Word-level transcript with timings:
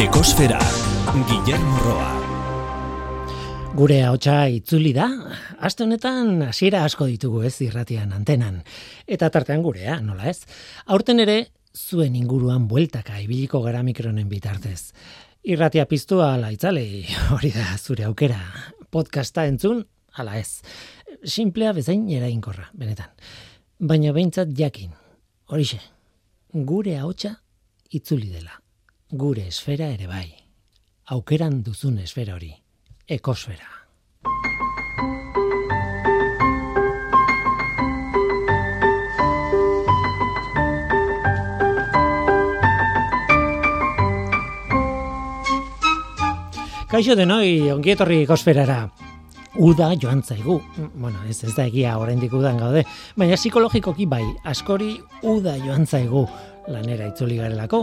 Ekosfera, 0.00 0.56
Guillermo 1.28 1.78
Roa. 1.84 2.12
Gure 3.76 3.98
hautsa 4.08 4.46
itzuli 4.48 4.94
da, 4.96 5.10
aste 5.60 5.84
honetan 5.84 6.38
hasiera 6.46 6.86
asko 6.86 7.04
ditugu 7.04 7.42
ez 7.44 7.58
irratian 7.66 8.14
antenan. 8.16 8.62
Eta 9.04 9.28
tartean 9.34 9.60
gurea, 9.60 9.98
nola 10.00 10.30
ez? 10.30 10.46
Aurten 10.86 11.20
ere, 11.20 11.34
zuen 11.76 12.16
inguruan 12.16 12.64
bueltaka 12.70 13.18
ibiliko 13.20 13.60
gara 13.66 13.82
mikronen 13.84 14.30
bitartez. 14.30 14.94
Irratia 15.44 15.84
piztua 15.90 16.30
ala 16.38 16.48
itzalei, 16.56 17.04
hori 17.36 17.52
da 17.58 17.66
zure 17.76 18.08
aukera. 18.08 18.40
Podcasta 18.88 19.44
entzun, 19.52 19.84
ala 20.16 20.38
ez. 20.40 20.62
Simplea 21.28 21.74
bezain 21.76 22.08
erainkorra, 22.08 22.70
benetan. 22.72 23.12
Baina 23.76 24.16
behintzat 24.16 24.56
jakin, 24.56 24.96
horixe, 25.52 25.82
gure 26.72 26.96
hautsa 27.04 27.36
itzuli 27.92 28.32
dela. 28.32 28.59
Gure 29.10 29.48
esfera 29.48 29.88
ere 29.90 30.06
bai. 30.06 30.28
Aukeran 31.10 31.64
duzun 31.66 31.96
esfera 31.98 32.36
hori. 32.36 32.52
Ekosfera. 33.10 33.66
Kaixo 46.90 47.16
denoi, 47.18 47.70
ongietorri 47.74 48.20
ekosferara. 48.22 48.84
Uda 49.58 49.90
joan 49.98 50.22
zaigu. 50.22 50.60
Bueno, 50.94 51.18
ez 51.26 51.42
ez 51.42 51.56
da 51.56 51.66
egia 51.66 51.96
oraindik 51.98 52.32
udan 52.32 52.62
gaude, 52.62 52.84
baina 53.18 53.34
psikologikoki 53.34 54.06
bai, 54.06 54.22
askori 54.46 54.92
uda 55.26 55.56
joan 55.66 55.86
zaigu 55.86 56.28
lanera 56.70 57.08
itzuli 57.10 57.36
garelako, 57.40 57.80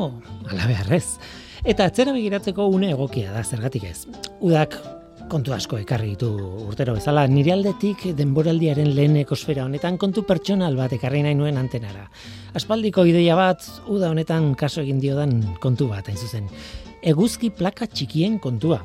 ala 0.50 0.68
beharrez. 0.70 1.18
Eta 1.68 1.88
atzera 1.90 2.14
begiratzeko 2.16 2.68
une 2.72 2.94
egokia 2.94 3.34
da 3.34 3.44
zergatik 3.44 3.88
ez. 3.90 4.06
Udak 4.40 4.78
kontu 5.28 5.52
asko 5.52 5.78
ekarri 5.82 6.14
ditu 6.14 6.30
urtero 6.68 6.94
bezala, 6.96 7.26
nire 7.28 7.52
aldetik 7.52 8.06
denboraldiaren 8.16 8.94
lehen 8.96 9.18
ekosfera 9.20 9.66
honetan 9.68 9.98
kontu 10.00 10.24
pertsonal 10.28 10.78
bat 10.80 10.94
ekarri 10.96 11.22
nahi 11.26 11.36
nuen 11.36 11.60
antenara. 11.60 12.08
Aspaldiko 12.56 13.04
ideia 13.10 13.36
bat, 13.36 13.66
uda 13.92 14.12
honetan 14.14 14.54
kaso 14.60 14.82
egin 14.86 15.02
diodan 15.04 15.42
kontu 15.64 15.90
bat, 15.92 16.08
hain 16.08 16.18
zuzen. 16.18 16.48
Eguzki 17.08 17.52
plaka 17.54 17.88
txikien 17.92 18.40
kontua. 18.44 18.80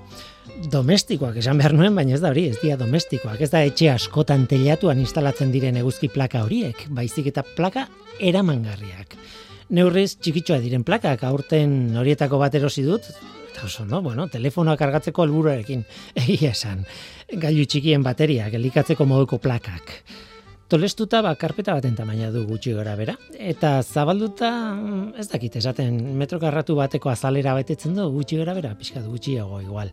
Domestikoak 0.73 1.39
esan 1.41 1.61
behar 1.63 1.75
nuen, 1.79 1.95
baina 1.97 2.17
ez 2.17 2.21
da 2.23 2.33
hori, 2.35 2.49
ez 2.51 2.59
dira 2.61 2.77
domestikoak. 2.81 3.41
Ez 3.41 3.51
da 3.55 3.63
etxe 3.65 3.89
askotan 3.93 4.49
telatuan 4.51 5.01
instalatzen 5.01 5.55
diren 5.55 5.79
eguzki 5.81 6.11
plaka 6.13 6.43
horiek, 6.45 6.87
baizik 6.91 7.31
eta 7.33 7.47
plaka 7.57 7.87
eramangarriak. 8.21 9.17
Neurriz 9.71 10.17
txikitxoa 10.19 10.59
diren 10.63 10.83
plakak, 10.85 11.23
aurten 11.25 11.95
horietako 11.97 12.39
bat 12.43 12.55
erosi 12.59 12.83
dut, 12.85 13.07
eta 13.53 13.65
oso, 13.69 13.85
no? 13.89 14.03
Bueno, 14.03 14.27
telefonoa 14.33 14.77
kargatzeko 14.81 15.25
helburuarekin 15.25 15.85
egia 16.25 16.51
esan. 16.53 16.85
Gailu 17.33 17.65
txikien 17.67 18.03
bateriak, 18.05 18.55
elikatzeko 18.59 19.07
moduko 19.09 19.39
plakak. 19.43 19.95
Tolestuta 20.73 21.21
ba, 21.21 21.35
karpeta 21.37 21.75
baten 21.77 21.95
tamaina 21.97 22.31
du 22.33 22.47
gutxi 22.49 22.73
gora 22.73 22.95
bera. 22.97 23.15
Eta 23.37 23.75
zabalduta, 23.83 24.51
mm, 24.75 25.15
ez 25.21 25.27
dakit, 25.29 25.57
esaten 25.61 25.99
metro 26.17 26.41
karratu 26.41 26.77
bateko 26.79 27.13
azalera 27.13 27.53
betetzen 27.59 27.95
du 27.97 28.07
gutxi 28.15 28.39
gora 28.41 28.55
bera, 28.57 28.73
pixka 28.79 29.03
gutxiago 29.05 29.61
igual. 29.61 29.93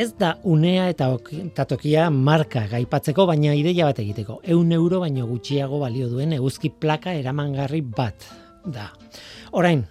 Ez 0.00 0.14
da 0.16 0.36
unea 0.48 0.86
eta 0.88 1.10
ok- 1.12 1.34
eta 1.50 1.66
tokia 1.68 2.08
marka 2.10 2.62
gaipatzeko, 2.70 3.26
baina 3.28 3.52
ideia 3.58 3.84
bat 3.90 3.98
egiteko. 3.98 4.40
Eun 4.44 4.72
euro 4.72 5.00
baino 5.00 5.26
gutxiago 5.26 5.80
balio 5.82 6.08
duen 6.08 6.32
eguzki 6.32 6.70
plaka 6.70 7.12
eramangarri 7.12 7.82
bat 7.82 8.14
da. 8.64 8.90
Orain, 9.52 9.86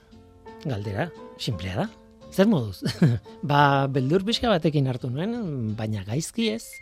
galdera, 0.65 1.09
simplea 1.37 1.75
da. 1.83 1.89
Zer 2.29 2.45
moduz? 2.45 2.83
ba, 3.49 3.87
beldur 3.89 4.23
pixka 4.25 4.51
batekin 4.51 4.87
hartu 4.89 5.09
nuen, 5.09 5.33
baina 5.77 6.03
gaizki 6.05 6.51
ez. 6.53 6.77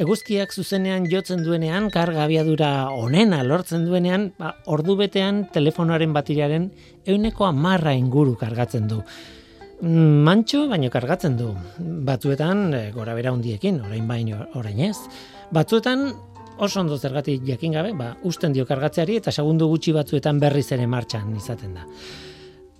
Eguzkiak 0.00 0.52
zuzenean 0.52 1.06
jotzen 1.08 1.44
duenean, 1.44 1.90
karga 1.92 2.24
abiadura 2.24 2.88
onena 2.92 3.42
lortzen 3.44 3.84
duenean, 3.88 4.30
ba, 4.40 4.54
ordu 4.72 4.96
betean 5.00 5.46
telefonoaren 5.52 6.12
bateriaren 6.16 6.70
euneko 7.08 7.48
amarra 7.48 7.92
inguru 7.96 8.36
kargatzen 8.40 8.88
du. 8.88 9.02
Mm, 9.82 10.24
Mantxo, 10.24 10.64
baino 10.70 10.88
kargatzen 10.92 11.36
du. 11.36 11.50
Batzuetan, 11.78 12.70
e, 12.72 12.82
gora 12.96 13.16
bera 13.16 13.32
hundiekin, 13.36 13.82
orain 13.84 14.08
baino 14.08 14.46
orain 14.56 14.80
ez. 14.88 14.96
Batzuetan, 15.52 16.08
oso 16.58 16.80
ondo 16.80 16.98
zergatik 16.98 17.42
jakin 17.46 17.72
gabe, 17.72 17.92
ba, 17.92 18.14
usten 18.24 18.52
dio 18.52 18.66
kargatzeari 18.66 19.18
eta 19.20 19.32
segundu 19.32 19.68
gutxi 19.68 19.92
batzuetan 19.92 20.40
berriz 20.40 20.70
ere 20.72 20.86
martxan 20.86 21.34
izaten 21.36 21.74
da. 21.74 21.86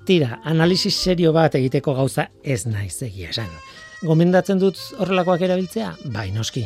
Tira, 0.06 0.40
analisis 0.44 0.94
serio 0.94 1.32
bat 1.34 1.54
egiteko 1.58 1.94
gauza 1.94 2.28
ez 2.42 2.64
naiz 2.66 2.94
egia 3.02 3.32
esan. 3.34 3.50
Gomendatzen 4.06 4.60
dut 4.62 4.78
horrelakoak 5.00 5.42
erabiltzea? 5.42 5.94
Bai, 6.14 6.30
noski. 6.30 6.62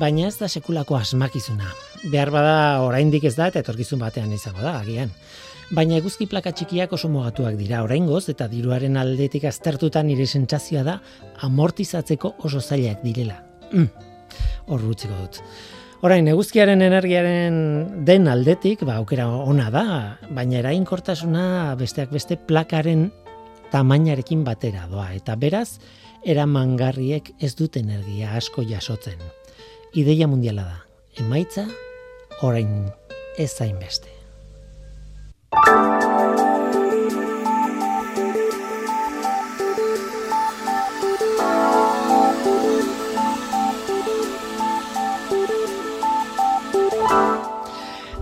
Baina 0.00 0.26
ez 0.28 0.36
da 0.40 0.48
sekulako 0.48 0.96
asmakizuna. 0.98 1.70
Behar 2.12 2.32
bada 2.34 2.56
oraindik 2.84 3.24
ez 3.24 3.34
da 3.36 3.48
eta 3.48 3.62
etorkizun 3.62 4.00
batean 4.02 4.32
izango 4.32 4.60
da, 4.64 4.78
agian. 4.80 5.12
Baina 5.72 5.96
eguzki 5.96 6.26
plaka 6.28 6.52
txikiak 6.52 6.92
oso 6.92 7.08
mogatuak 7.08 7.56
dira 7.56 7.80
oraingoz 7.84 8.26
eta 8.28 8.48
diruaren 8.52 8.98
aldetik 9.00 9.46
aztertuta 9.48 10.02
nire 10.04 10.26
sentsazioa 10.26 10.82
da 10.84 10.98
amortizatzeko 11.48 12.34
oso 12.44 12.60
zailak 12.60 13.00
direla. 13.06 13.38
Mm. 13.72 13.88
Hor 14.68 14.84
dut. 14.84 15.40
Orain, 16.02 16.26
eguzkiaren 16.26 16.80
energiaren 16.82 17.58
den 18.02 18.24
aldetik, 18.26 18.80
ba, 18.82 18.96
aukera 18.98 19.28
ona 19.30 19.68
da, 19.70 19.84
baina 20.34 20.58
erainkortasuna 20.58 21.76
besteak 21.78 22.10
beste 22.10 22.34
plakaren 22.48 23.04
tamainarekin 23.70 24.42
batera 24.42 24.88
doa, 24.90 25.12
eta 25.14 25.38
beraz, 25.38 25.78
eramangarriek 26.26 27.30
ez 27.38 27.52
dute 27.54 27.84
energia 27.86 28.34
asko 28.34 28.66
jasotzen. 28.66 29.22
Ideia 29.94 30.26
mundiala 30.26 30.66
da, 30.72 30.78
emaitza, 31.22 31.68
orain 32.42 32.90
ez 33.38 33.52
zainbeste. 33.54 34.10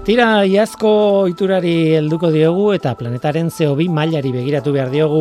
Tira 0.01 0.47
iazko 0.49 1.29
iturari 1.29 1.73
helduko 1.99 2.31
diogu 2.33 2.71
eta 2.73 2.95
planetaren 2.97 3.51
CO2 3.53 3.85
mailari 3.93 4.33
begiratu 4.33 4.73
behar 4.75 4.89
diogu. 4.91 5.21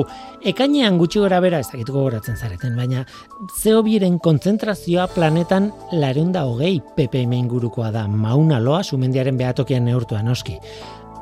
Ekainean 0.49 0.97
gutxi 0.97 1.19
gora 1.19 1.41
bera, 1.43 1.59
ez 1.59 1.67
dakituko 1.67 2.05
goratzen 2.07 2.39
zareten, 2.39 2.77
baina 2.79 3.03
CO2-ren 3.59 4.17
kontzentrazioa 4.23 5.05
planetan 5.13 5.69
lareunda 5.91 6.47
hogei 6.47 6.79
ppm 6.95 7.37
ingurukoa 7.41 7.91
da, 7.93 8.07
mauna 8.07 8.57
loa 8.63 8.81
sumendiaren 8.81 9.37
behatokian 9.37 9.85
neurtua 9.85 10.23
noski. 10.23 10.55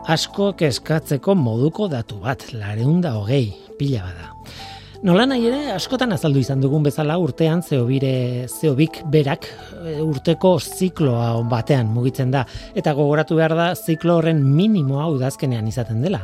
Asko 0.08 0.54
kezkatzeko 0.56 1.36
moduko 1.36 1.90
datu 1.92 2.22
bat, 2.24 2.48
lareunda 2.54 3.18
hogei, 3.18 3.50
pila 3.82 4.06
bada. 4.06 4.37
Nola 5.06 5.28
nahi 5.30 5.44
ere, 5.46 5.58
askotan 5.76 6.10
azaldu 6.16 6.42
izan 6.42 6.62
dugun 6.64 6.82
bezala 6.88 7.20
urtean 7.22 7.60
zeobire, 7.62 8.48
zeobik 8.50 9.04
berak 9.14 9.46
e, 9.46 10.00
urteko 10.02 10.56
zikloa 10.58 11.28
batean 11.52 11.92
mugitzen 11.94 12.32
da. 12.34 12.42
Eta 12.74 12.96
gogoratu 12.98 13.38
behar 13.38 13.54
da 13.58 13.68
ziklo 13.78 14.16
horren 14.18 14.42
minimoa 14.42 15.06
udazkenean 15.14 15.68
izaten 15.70 16.02
dela. 16.02 16.24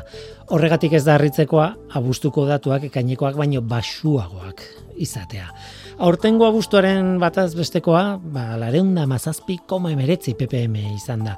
Horregatik 0.49 0.95
ez 0.97 1.03
da 1.05 1.19
harritzekoa 1.19 1.67
abustuko 1.99 2.47
datuak 2.49 2.87
ekainekoak 2.89 3.37
baino 3.37 3.61
basuagoak 3.61 4.65
izatea. 4.97 5.51
Aurtengo 6.01 6.49
abuztuaren 6.49 7.19
bataz 7.21 7.51
bestekoa, 7.59 8.17
ba, 8.17 8.55
lareunda 8.57 9.05
mazazpi 9.05 9.59
koma 9.69 9.93
emeretzi 9.93 10.33
ppm 10.39 10.81
izan 10.95 11.29
da. 11.29 11.37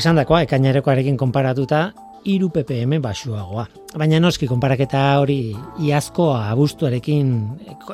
Esan 0.00 0.16
dakoa, 0.16 0.46
ekainarekoarekin 0.48 1.20
konparatuta, 1.20 1.90
iru 2.24 2.48
ppm 2.50 2.98
basuagoa. 3.04 3.66
Baina 3.98 4.18
noski 4.20 4.48
konparaketa 4.48 5.02
hori 5.20 5.54
iazko 5.84 6.30
abuztuarekin 6.36 7.34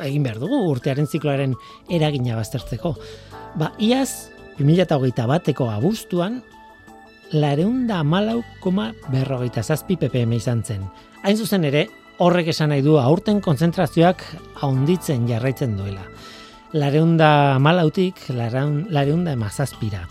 egin 0.04 0.26
behar 0.26 0.38
dugu 0.42 0.60
urtearen 0.70 1.08
zikloaren 1.10 1.54
eragina 1.90 2.38
baztertzeko. 2.38 2.94
Ba, 3.58 3.72
iaz, 3.82 4.30
2008 4.58 5.26
bateko 5.26 5.68
abuztuan, 5.72 6.40
lareunda 7.32 8.00
amalau 8.00 8.40
koma 8.62 8.90
berrogeita 9.10 9.62
zazpi 9.62 9.96
ppm 9.96 10.32
izan 10.38 10.62
zen. 10.64 10.84
Hain 11.22 11.36
zuzen 11.36 11.64
ere, 11.66 11.86
horrek 12.20 12.50
esan 12.52 12.70
nahi 12.70 12.82
du 12.84 12.98
aurten 13.00 13.40
kontzentrazioak 13.40 14.24
haunditzen 14.62 15.26
jarraitzen 15.28 15.76
duela. 15.78 16.04
Lareunda 16.72 17.56
amalautik, 17.56 18.28
lareunda 18.30 19.32
emazazpira. 19.32 20.04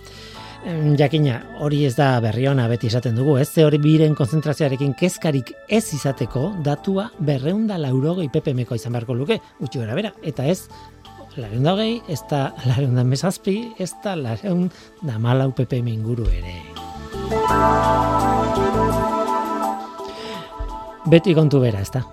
Jakina, 1.00 1.40
hori 1.64 1.86
ez 1.88 1.94
da 1.96 2.20
berri 2.20 2.44
ona 2.50 2.68
beti 2.68 2.90
esaten 2.90 3.16
dugu, 3.16 3.38
ez? 3.40 3.48
Ze 3.48 3.64
hori 3.64 3.78
biren 3.80 4.16
konzentrazioarekin 4.16 4.92
kezkarik 5.00 5.54
ez 5.70 5.94
izateko 5.96 6.50
datua 6.66 7.10
berreunda 7.20 7.78
laurogei 7.80 8.28
ppmko 8.30 8.76
izan 8.76 8.94
beharko 8.94 9.16
luke, 9.16 9.40
gutxi 9.60 9.80
gara 9.80 9.96
bera, 9.96 10.12
eta 10.22 10.46
ez 10.46 10.68
lareunda 11.38 11.74
hogei, 11.74 12.02
ez 12.12 12.20
da 12.30 12.50
lareunda 12.66 13.06
mesazpi, 13.08 13.56
ez 13.80 13.94
da 14.04 14.18
lareunda 14.20 15.18
malau 15.18 15.54
ppm 15.56 15.88
inguru 15.94 16.28
ere. 16.28 16.58
Beti 21.10 21.34
kontu 21.34 21.64
bera, 21.64 21.80
ezta. 21.82 22.04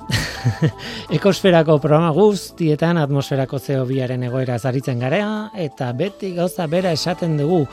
Ekosferako 1.19 1.81
programa 1.83 2.15
guztietan 2.15 3.03
atmosferako 3.03 3.59
CO2aren 3.59 4.23
egoera 4.31 4.61
zaritzen 4.63 5.03
garea 5.03 5.51
eta 5.59 5.91
beti 5.99 6.37
gauza 6.39 6.71
bera 6.71 6.95
esaten 6.95 7.37
dugu. 7.43 7.65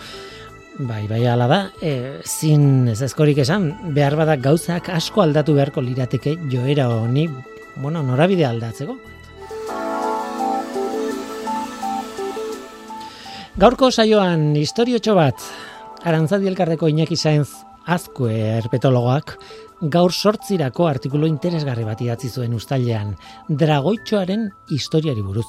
Bai, 0.79 1.05
bai 1.07 1.21
ala 1.29 1.45
da, 1.45 1.57
e, 1.85 2.21
zin 2.25 2.87
ez 2.89 2.97
ezkorik 3.05 3.37
esan, 3.43 3.67
behar 3.93 4.15
badak 4.17 4.41
gauzak 4.41 4.87
asko 4.89 5.21
aldatu 5.21 5.53
beharko 5.53 5.83
lirateke 5.85 6.33
joera 6.49 6.87
honi, 6.89 7.27
bueno, 7.75 8.01
norabide 8.01 8.47
aldatzeko. 8.47 8.97
Gaurko 13.61 13.91
saioan 13.91 14.55
historiotxo 14.57 15.13
bat, 15.13 15.45
Arantzadi 16.03 16.49
elkarreko 16.49 16.89
Iñaki 16.89 17.15
Saenz 17.15 17.51
azkue 17.85 18.33
erpetologoak, 18.57 19.37
gaur 19.93 20.11
sortzirako 20.11 20.87
artikulu 20.89 21.29
interesgarri 21.29 21.85
bat 21.85 22.01
idatzi 22.01 22.33
zuen 22.33 22.57
ustailean, 22.57 23.13
dragoitxoaren 23.47 24.49
historiari 24.73 25.21
buruz. 25.21 25.47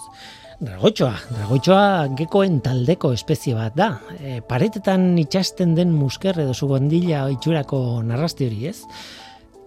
Dragoitxoa, 0.62 1.14
dragoitxoa 1.34 1.86
gekoen 2.18 2.60
taldeko 2.62 3.10
espezie 3.16 3.56
bat 3.56 3.74
da. 3.74 3.88
E, 4.20 4.38
paretetan 4.46 5.16
itxasten 5.18 5.74
den 5.74 5.90
musker 5.96 6.38
edo 6.38 6.54
zugondila 6.54 7.24
itxurako 7.32 7.80
narrasti 8.06 8.46
hori 8.46 8.68
ez. 8.70 8.78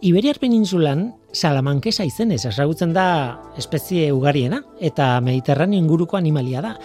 Iberiar 0.08 0.38
peninsulan 0.40 1.10
salamankesa 1.34 2.06
izenez 2.08 2.46
esagutzen 2.46 2.94
da 2.96 3.08
espezie 3.58 4.12
ugariena 4.14 4.62
eta 4.80 5.18
mediterraneo 5.26 5.82
inguruko 5.82 6.18
animalia 6.18 6.64
da. 6.64 6.78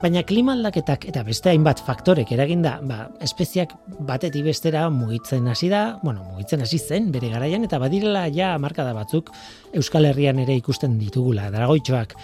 Baina 0.00 0.22
klima 0.24 0.54
aldaketak 0.54 1.08
eta 1.10 1.24
beste 1.26 1.50
hainbat 1.50 1.82
faktorek 1.84 2.30
eraginda, 2.32 2.78
ba, 2.86 3.10
espeziak 3.20 3.74
batetik 4.08 4.46
bestera 4.46 4.86
mugitzen 4.94 5.48
hasi 5.50 5.68
da, 5.68 5.98
bueno, 6.04 6.22
mugitzen 6.30 6.62
hasi 6.64 6.78
zen 6.78 7.10
bere 7.12 7.28
garaian 7.34 7.66
eta 7.66 7.82
badirela 7.82 8.28
ja 8.32 8.54
markada 8.62 8.94
batzuk 8.96 9.28
Euskal 9.74 10.08
Herrian 10.08 10.38
ere 10.40 10.56
ikusten 10.56 10.96
ditugula, 11.02 11.50
dragoitxoak. 11.52 12.14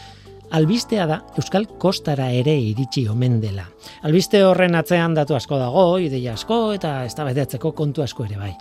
Albistea 0.50 1.06
da 1.10 1.16
Euskal 1.36 1.66
Kostara 1.78 2.28
ere 2.30 2.54
iritsi 2.54 3.02
omen 3.10 3.40
dela. 3.42 3.64
Albiste 4.06 4.44
horren 4.46 4.78
atzean 4.78 5.14
datu 5.16 5.34
asko 5.34 5.58
dago, 5.58 5.84
ideia 5.98 6.36
asko 6.36 6.72
eta 6.76 6.92
eztabaidatzeko 7.08 7.72
kontu 7.76 8.04
asko 8.04 8.24
ere 8.28 8.38
bai. 8.38 8.52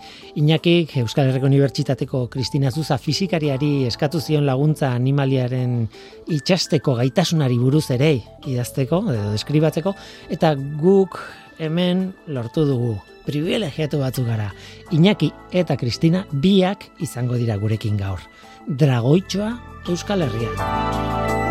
Inakik 0.41 0.95
Euskal 1.03 1.29
Herriko 1.29 1.45
Unibertsitateko 1.45 2.25
Kristina 2.33 2.71
Zuza 2.71 2.97
fizikariari 2.97 3.85
eskatu 3.91 4.19
zion 4.19 4.47
laguntza 4.49 4.91
animaliaren 4.97 5.85
itxasteko 6.33 6.97
gaitasunari 7.01 7.59
buruz 7.61 7.85
ere 7.93 8.15
idazteko 8.47 9.03
edo 9.13 9.31
deskribatzeko 9.35 9.93
eta 10.33 10.55
guk 10.81 11.19
hemen 11.59 12.09
lortu 12.27 12.65
dugu 12.65 12.95
privilegiatu 13.25 14.01
batzu 14.01 14.25
gara. 14.25 14.51
Iñaki 14.91 15.31
eta 15.53 15.77
Kristina 15.77 16.25
biak 16.31 16.89
izango 17.01 17.37
dira 17.41 17.57
gurekin 17.61 17.97
gaur. 17.97 18.21
Dragoitxoa 18.67 19.53
Euskal 19.89 20.25
Herrian. 20.25 21.44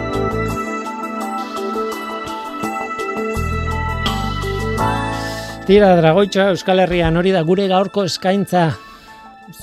Tira 5.64 5.94
dragoitza 5.96 6.50
Euskal 6.52 6.82
Herrian 6.82 7.16
hori 7.16 7.30
da 7.32 7.40
gure 7.48 7.64
gaurko 7.70 8.02
eskaintza. 8.04 8.66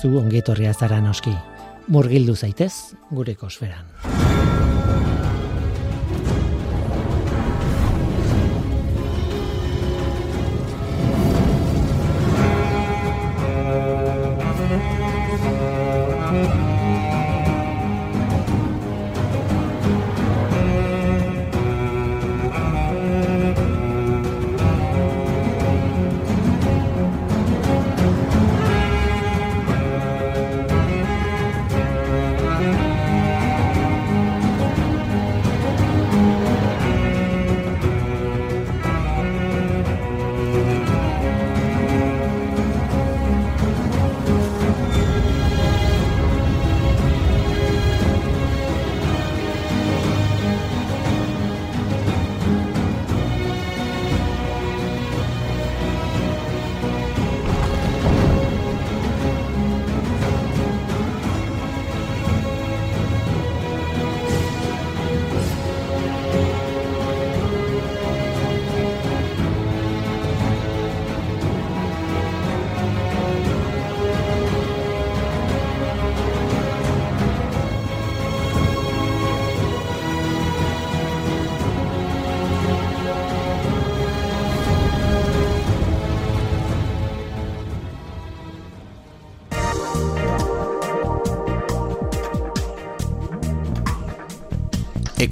Zu 0.00 0.16
ongetorria 0.18 0.72
zara 0.74 0.98
noski. 1.04 1.30
Murgildu 1.94 2.34
zaitez 2.34 2.72
gure 3.14 3.36
kosferan. 3.38 3.86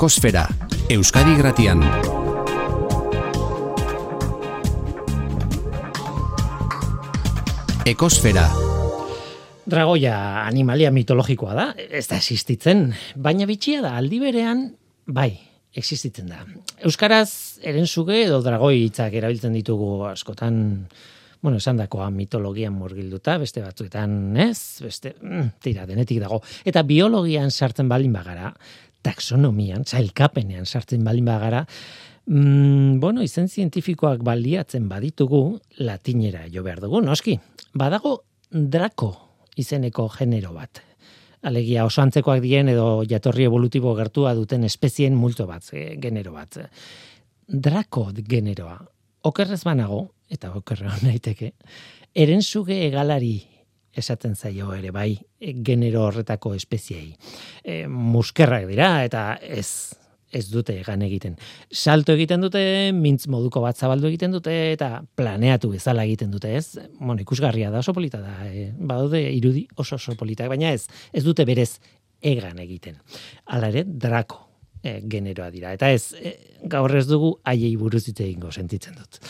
Ekosfera, 0.01 0.47
Euskadi 0.89 1.35
Gratian. 1.37 1.83
Ekosfera. 7.85 8.47
Dragoia 9.69 10.15
animalia 10.47 10.89
mitologikoa 10.89 11.53
da, 11.53 11.69
ez 11.77 12.07
da 12.09 12.17
existitzen, 12.17 12.87
baina 13.13 13.45
bitxia 13.45 13.85
da, 13.85 13.93
aldi 14.01 14.25
berean, 14.25 14.71
bai, 15.05 15.35
existitzen 15.77 16.33
da. 16.33 16.47
Euskaraz, 16.81 17.61
erenzuge 17.61 18.23
edo 18.25 18.41
dragoi 18.41 18.79
hitzak 18.87 19.21
erabiltzen 19.21 19.53
ditugu 19.61 20.07
askotan, 20.15 20.63
bueno, 21.45 21.61
esan 21.61 21.77
dakoa 21.77 22.09
mitologian 22.09 22.73
murgilduta, 22.73 23.37
beste 23.41 23.61
batzuetan, 23.61 24.13
ez? 24.49 24.81
Beste, 24.81 25.19
mm, 25.21 25.59
tira, 25.61 25.85
denetik 25.85 26.25
dago. 26.25 26.41
Eta 26.65 26.89
biologian 26.89 27.53
sartzen 27.53 27.89
balin 27.89 28.17
bagara, 28.17 28.55
taxonomian, 29.03 29.85
zailkapenean 29.85 30.67
sartzen 30.67 31.05
balin 31.05 31.25
bagara, 31.25 31.65
mm, 32.27 33.01
bueno, 33.01 33.23
izen 33.23 33.49
zientifikoak 33.49 34.23
baliatzen 34.27 34.89
baditugu, 34.89 35.61
latinera 35.79 36.47
jo 36.53 36.63
behar 36.63 36.81
dugu, 36.81 37.01
noski. 37.01 37.39
Badago 37.75 38.21
drako 38.51 39.11
izeneko 39.57 40.09
genero 40.09 40.53
bat. 40.55 40.83
Alegia 41.43 41.87
oso 41.89 42.03
antzekoak 42.03 42.43
dien 42.45 42.69
edo 42.69 43.03
jatorri 43.09 43.47
evolutibo 43.49 43.95
gertua 43.97 44.35
duten 44.37 44.65
espezien 44.65 45.15
multo 45.17 45.47
bat, 45.47 45.65
e, 45.73 45.97
genero 46.01 46.33
bat. 46.33 46.59
Drako 47.49 48.11
generoa. 48.29 48.79
Okerrez 49.25 49.63
banago, 49.65 50.11
eta 50.29 50.53
okerre 50.55 50.93
naiteke, 51.07 51.55
erenzuge 52.15 52.87
egalari 52.87 53.50
esaten 53.97 54.37
zaio 54.37 54.73
ere 54.75 54.91
bai 54.95 55.15
genero 55.65 56.05
horretako 56.07 56.55
espeziei. 56.55 57.15
E, 57.65 57.87
muskerrak 57.89 58.69
dira 58.71 58.93
eta 59.05 59.35
ez 59.41 59.97
ez 60.31 60.45
dute 60.51 60.77
egan 60.79 61.03
egiten. 61.03 61.37
Salto 61.75 62.15
egiten 62.15 62.45
dute, 62.45 62.61
mintz 62.95 63.27
moduko 63.33 63.63
bat 63.65 63.79
zabaldu 63.79 64.07
egiten 64.11 64.31
dute 64.31 64.53
eta 64.73 65.01
planeatu 65.19 65.73
bezala 65.73 66.05
egiten 66.07 66.31
dute, 66.31 66.53
ez? 66.57 66.79
Bueno, 67.01 67.19
ikusgarria 67.25 67.71
da, 67.71 67.81
oso 67.83 67.95
polita 67.97 68.21
da. 68.23 68.37
E, 68.47 68.71
badaude 68.79 69.25
irudi 69.33 69.67
oso 69.77 69.99
oso 69.99 70.15
polita, 70.19 70.49
baina 70.49 70.71
ez, 70.71 70.87
ez 71.13 71.25
dute 71.27 71.45
berez 71.49 71.81
egan 72.23 72.61
egiten. 72.63 73.01
Hala 73.51 73.73
ere, 73.73 73.85
drako 73.85 74.45
e, 74.83 75.01
generoa 75.11 75.51
dira. 75.51 75.75
Eta 75.75 75.91
ez, 75.91 76.15
e, 76.15 76.37
gaur 76.71 76.95
ez 76.97 77.07
dugu 77.09 77.35
haiei 77.45 77.75
buruz 77.81 78.07
egingo 78.13 78.53
sentitzen 78.53 78.95
dut. 78.99 79.21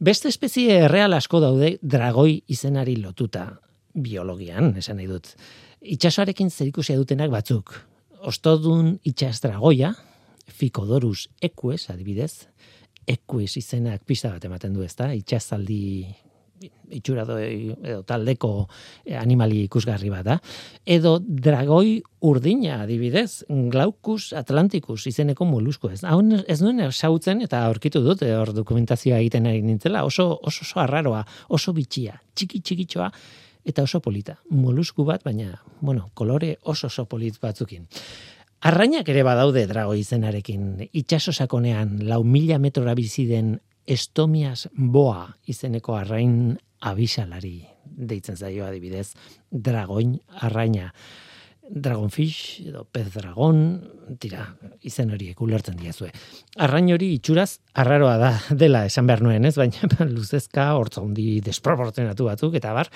Beste 0.00 0.28
espezie 0.28 0.82
erreal 0.84 1.16
asko 1.16 1.40
daude 1.40 1.78
dragoi 1.80 2.42
izenari 2.48 2.96
lotuta 3.00 3.48
biologian, 3.94 4.74
esan 4.78 5.00
nahi 5.00 5.08
dut. 5.10 5.32
Itxasoarekin 5.80 6.50
zerikusia 6.50 6.98
dutenak 7.00 7.32
batzuk. 7.32 7.74
Ostodun 8.28 8.98
itxasdragoia, 9.08 9.94
Ficodorus 10.50 11.28
equus, 11.40 11.86
adibidez, 11.92 12.48
equus 13.08 13.56
izenak 13.56 14.02
pista 14.04 14.32
bat 14.34 14.44
ematen 14.44 14.74
du 14.74 14.82
ezta, 14.84 15.12
itxasaldi 15.16 15.80
itxura 16.92 17.24
do, 17.24 17.36
edo 17.40 18.02
taldeko 18.04 18.50
animali 19.16 19.62
ikusgarri 19.64 20.10
bat 20.12 20.26
da. 20.26 20.36
Edo 20.84 21.16
dragoi 21.20 22.00
urdina 22.28 22.82
adibidez, 22.84 23.44
Glaucus 23.72 24.34
atlanticus 24.36 25.06
izeneko 25.08 25.46
molusco 25.48 25.90
ez. 25.90 26.02
Hau 26.04 26.20
ez 26.20 26.58
nuen 26.60 26.82
sautzen 26.90 27.40
eta 27.46 27.62
aurkitu 27.68 28.02
dut 28.04 28.24
hor 28.26 28.52
dokumentazioa 28.56 29.22
egiten 29.22 29.48
ari 29.48 29.62
nintzela, 29.64 30.04
oso 30.04 30.32
oso 30.36 30.66
oso 30.66 30.82
arraroa, 30.82 31.24
oso 31.48 31.72
bitxia, 31.76 32.20
txiki 32.34 32.60
txikitxoa 32.60 33.10
eta 33.70 33.86
oso 33.86 34.02
polita. 34.04 34.38
Molusku 34.50 35.06
bat, 35.08 35.24
baina, 35.24 35.62
bueno, 35.80 36.10
kolore 36.14 36.56
oso 36.62 36.90
oso 36.90 37.06
polit 37.08 37.40
batzukin. 37.40 37.88
Arrainak 38.60 39.08
ere 39.08 39.24
badaude 39.24 39.64
drago 39.66 39.94
izenarekin. 39.96 40.90
Itxaso 40.92 41.32
sakonean, 41.32 41.98
lau 42.08 42.22
mila 42.24 42.58
metrora 42.60 42.94
bizi 42.94 43.24
den 43.30 43.58
estomias 43.86 44.68
boa 44.76 45.30
izeneko 45.48 45.96
arrain 45.96 46.58
abisalari 46.80 47.60
deitzen 48.00 48.36
zaio 48.36 48.66
adibidez, 48.66 49.12
dragoin 49.50 50.18
arraina. 50.40 50.92
Dragonfish 51.70 52.66
edo 52.66 52.82
pez 52.90 53.06
dragon, 53.14 53.60
tira, 54.18 54.48
izen 54.82 55.12
horiek 55.14 55.38
ulertzen 55.40 55.76
diazue. 55.78 56.08
Arrain 56.58 56.88
hori 56.90 57.12
itxuraz 57.14 57.60
arraroa 57.78 58.16
da 58.18 58.30
dela 58.50 58.82
esan 58.88 59.06
behar 59.06 59.22
nuen, 59.22 59.46
ez? 59.46 59.54
Baina 59.60 60.08
luzezka, 60.08 60.72
hortza 60.74 61.04
hundi 61.04 61.38
desproportzionatu 61.46 62.26
batzuk, 62.26 62.56
eta 62.58 62.74
bar, 62.74 62.90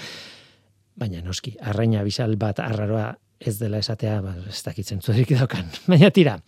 baina 0.97 1.23
noski, 1.23 1.55
arraina 1.61 2.03
bisal 2.07 2.37
bat 2.41 2.61
arraroa 2.63 3.13
ez 3.45 3.59
dela 3.59 3.79
esatea, 3.83 4.21
ba, 4.25 4.35
ez 4.49 4.63
dakitzen 4.65 5.03
zuerik 5.03 5.35
daukan. 5.37 5.67
Baina 5.91 6.11
tira, 6.15 6.39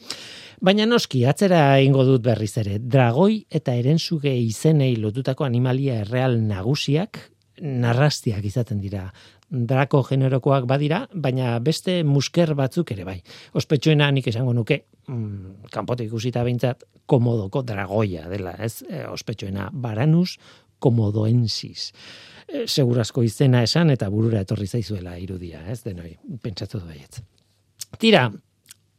baina 0.64 0.86
noski, 0.88 1.24
atzera 1.28 1.78
ingo 1.84 2.06
dut 2.08 2.24
berriz 2.24 2.54
ere, 2.62 2.78
dragoi 2.80 3.44
eta 3.50 3.74
erenzuge 3.76 4.32
izenei 4.38 4.94
lotutako 4.96 5.44
animalia 5.44 6.00
erreal 6.04 6.38
nagusiak, 6.40 7.20
narrastiak 7.60 8.44
izaten 8.44 8.80
dira. 8.80 9.08
Drako 9.46 10.00
generokoak 10.08 10.64
badira, 10.66 11.04
baina 11.14 11.54
beste 11.62 12.00
musker 12.04 12.54
batzuk 12.58 12.90
ere 12.96 13.04
bai. 13.06 13.20
Ospetsuena 13.54 14.08
nik 14.10 14.26
esango 14.32 14.52
nuke, 14.56 14.80
mm, 15.06 15.70
kanpote 15.72 16.04
ikusita 16.04 16.42
behintzat, 16.44 16.82
komodoko 17.06 17.62
dragoia 17.62 18.26
dela, 18.28 18.56
ez? 18.58 18.82
E, 18.82 19.04
ospetsuena, 19.06 19.70
baranus 19.72 20.36
komodoensis. 20.82 21.92
E, 22.46 22.66
segurazko 22.66 23.24
izena 23.26 23.62
esan 23.66 23.90
eta 23.90 24.08
burura 24.10 24.40
etorri 24.44 24.66
zaizuela 24.66 25.16
irudia, 25.18 25.64
ez 25.70 25.82
denoi, 25.82 26.14
pentsatu 26.42 26.78
du 26.78 26.86
baietz. 26.86 27.22
Tira, 27.98 28.28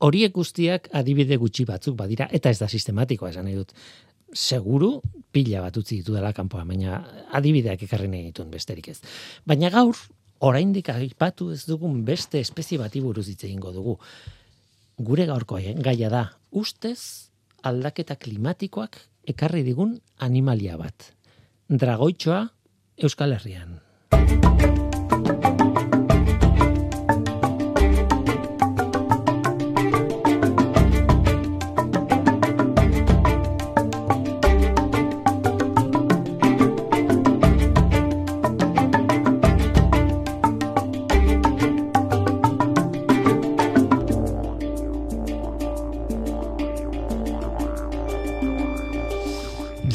horiek 0.04 0.34
guztiak 0.36 0.90
adibide 0.96 1.38
gutxi 1.40 1.66
batzuk 1.66 1.96
badira, 1.98 2.28
eta 2.32 2.52
ez 2.52 2.60
da 2.60 2.68
sistematikoa 2.68 3.32
esan 3.32 3.48
nahi 3.48 3.56
dut. 3.58 3.74
Seguru 4.34 4.98
pila 5.32 5.62
bat 5.64 5.78
utzi 5.80 6.02
ditu 6.02 6.18
kanpoa, 6.36 6.66
baina 6.66 7.04
adibideak 7.32 7.84
ekarri 7.84 8.08
nahi 8.08 8.24
dituen 8.26 8.52
besterik 8.52 8.90
ez. 8.90 9.00
Baina 9.46 9.70
gaur, 9.70 9.96
oraindik 10.40 10.90
aipatu 10.90 11.52
ez 11.52 11.66
dugun 11.66 12.04
beste 12.06 12.40
espezie 12.40 12.78
bati 12.78 13.02
buruz 13.02 13.28
hitz 13.28 13.44
egingo 13.44 13.72
dugu. 13.72 13.98
Gure 14.98 15.26
gaurko 15.26 15.60
gaia 15.80 16.10
da, 16.10 16.34
ustez 16.52 17.30
aldaketa 17.64 18.16
klimatikoak 18.16 18.98
ekarri 19.28 19.64
digun 19.64 20.00
animalia 20.18 20.78
bat. 20.78 21.14
Dragoitxoa 21.70 22.48
Euskal 22.98 23.34
Herrian. 23.34 23.78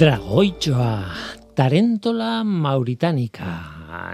Dragoitxoa, 0.03 0.95
Tarentola 1.53 2.41
Mauritanika. 2.45 3.51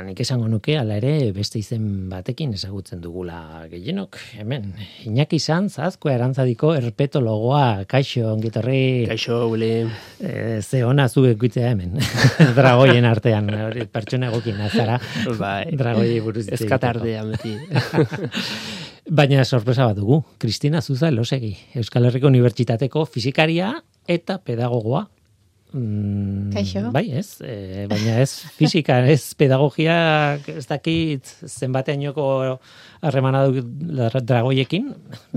Nik 0.02 0.18
esango 0.24 0.48
nuke, 0.50 0.74
ala 0.74 0.96
ere, 0.98 1.30
beste 1.34 1.60
izen 1.60 2.08
batekin 2.10 2.50
ezagutzen 2.56 2.98
dugula 2.98 3.62
gehienok. 3.70 4.16
Hemen, 4.40 4.72
Iñaki 5.06 5.38
Sanz, 5.38 5.76
azko 5.78 6.10
erantzadiko 6.10 6.72
erpetologoa, 6.74 7.84
kaixo, 7.90 8.24
ongitorri. 8.32 9.06
Kaixo, 9.06 9.38
Uli. 9.52 9.70
E, 10.18 10.32
ze 10.62 10.82
ona 10.84 11.06
zuek 11.08 11.44
hemen. 11.62 11.94
Dragoien 12.58 13.04
artean, 13.06 13.52
pertsona 13.92 14.32
egokin 14.32 14.60
azara. 14.60 14.98
Bai. 15.38 15.76
Dragoi 15.78 16.18
buruz. 16.20 16.48
Eskatardea, 16.58 17.22
beti. 17.24 17.54
Baina 19.18 19.44
sorpresa 19.44 19.86
bat 19.86 19.96
dugu, 19.96 20.24
Kristina 20.38 20.82
Zuza 20.82 21.08
Elosegi, 21.08 21.54
Euskal 21.78 22.10
Herriko 22.10 22.26
Unibertsitateko 22.26 23.06
fizikaria 23.06 23.76
eta 24.08 24.40
pedagogoa. 24.42 25.06
Mm, 25.72 26.48
Kaixo. 26.54 26.88
Bai, 26.94 27.10
ez, 27.12 27.42
e, 27.44 27.84
baina 27.90 28.14
ez 28.22 28.30
fisika, 28.56 29.02
ez 29.04 29.34
pedagogia, 29.36 30.38
ez 30.48 30.64
dakit 30.64 31.28
zenbateainoko 31.44 32.24
harremana 33.04 33.44
du 33.52 33.62
dragoiekin. 34.24 34.88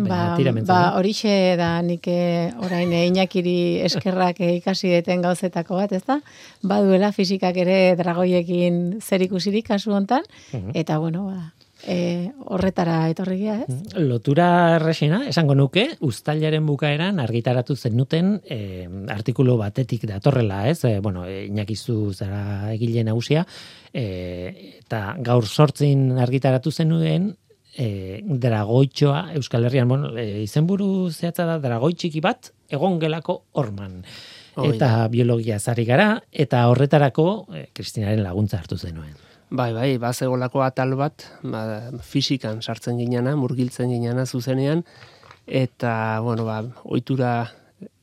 Ba, 0.08 0.38
ba 0.70 0.80
horixe 0.96 1.58
da 1.60 1.74
nik 1.84 2.08
eh, 2.08 2.48
orain 2.64 2.94
inakiri 2.96 3.84
eskerrak 3.90 4.40
ikasi 4.48 4.96
deten 4.96 5.22
gauzetako 5.26 5.82
bat, 5.82 5.92
ez 5.92 6.04
da? 6.08 6.22
Baduela 6.64 7.12
fisikak 7.12 7.60
ere 7.66 7.98
dragoiekin 8.00 9.02
zer 9.02 9.28
ikusirik 9.28 9.68
kasu 9.68 9.92
hontan, 9.92 10.24
mhm. 10.54 10.72
eta 10.80 10.98
bueno, 11.04 11.28
ba, 11.28 11.52
e, 11.88 12.32
horretara 12.46 13.10
etorrigia, 13.12 13.58
ez? 13.64 13.70
Mm, 13.70 14.06
lotura 14.10 14.48
erresena, 14.78 15.22
esango 15.30 15.56
nuke, 15.58 15.88
ustailaren 16.06 16.66
bukaeran 16.68 17.20
argitaratu 17.24 17.76
zenuten 17.76 18.38
e, 18.46 18.88
artikulu 19.14 19.58
batetik 19.60 20.06
datorrela, 20.10 20.64
ez? 20.70 20.84
E, 20.86 21.00
bueno, 21.00 21.26
inakizu 21.30 22.14
zara 22.14 22.74
egile 22.74 23.06
nagusia, 23.08 23.46
e, 23.94 24.76
eta 24.84 25.16
gaur 25.24 25.48
sortzin 25.48 26.20
argitaratu 26.22 26.72
zenuen, 26.72 27.32
e, 27.78 28.22
dragoitxoa 28.24 29.32
Euskal 29.40 29.66
Herrian, 29.66 29.88
bueno, 29.88 30.14
e, 30.18 30.44
izenburu 30.44 31.10
zehatza 31.12 31.48
da 31.48 31.58
dragoitxiki 31.64 32.22
bat, 32.22 32.54
egon 32.70 33.00
gelako 33.00 33.44
orman. 33.54 34.04
eta 34.52 35.08
biologia 35.08 35.60
zari 35.60 35.86
gara, 35.88 36.22
eta 36.30 36.66
horretarako 36.68 37.28
e, 37.56 37.68
Kristinaren 37.74 38.20
laguntza 38.22 38.60
hartu 38.60 38.78
zenuen. 38.78 39.31
Bai, 39.52 39.74
bai, 39.76 39.98
ba, 40.00 40.14
zegolako 40.16 40.62
atal 40.64 40.94
bat, 40.96 41.26
ba, 41.44 41.92
fisikan 42.08 42.62
sartzen 42.64 42.96
ginana, 43.02 43.34
murgiltzen 43.36 43.90
ginana 43.92 44.24
zuzenean, 44.24 44.86
eta, 45.44 45.94
bueno, 46.24 46.46
ba, 46.48 46.62
oitura, 46.88 47.34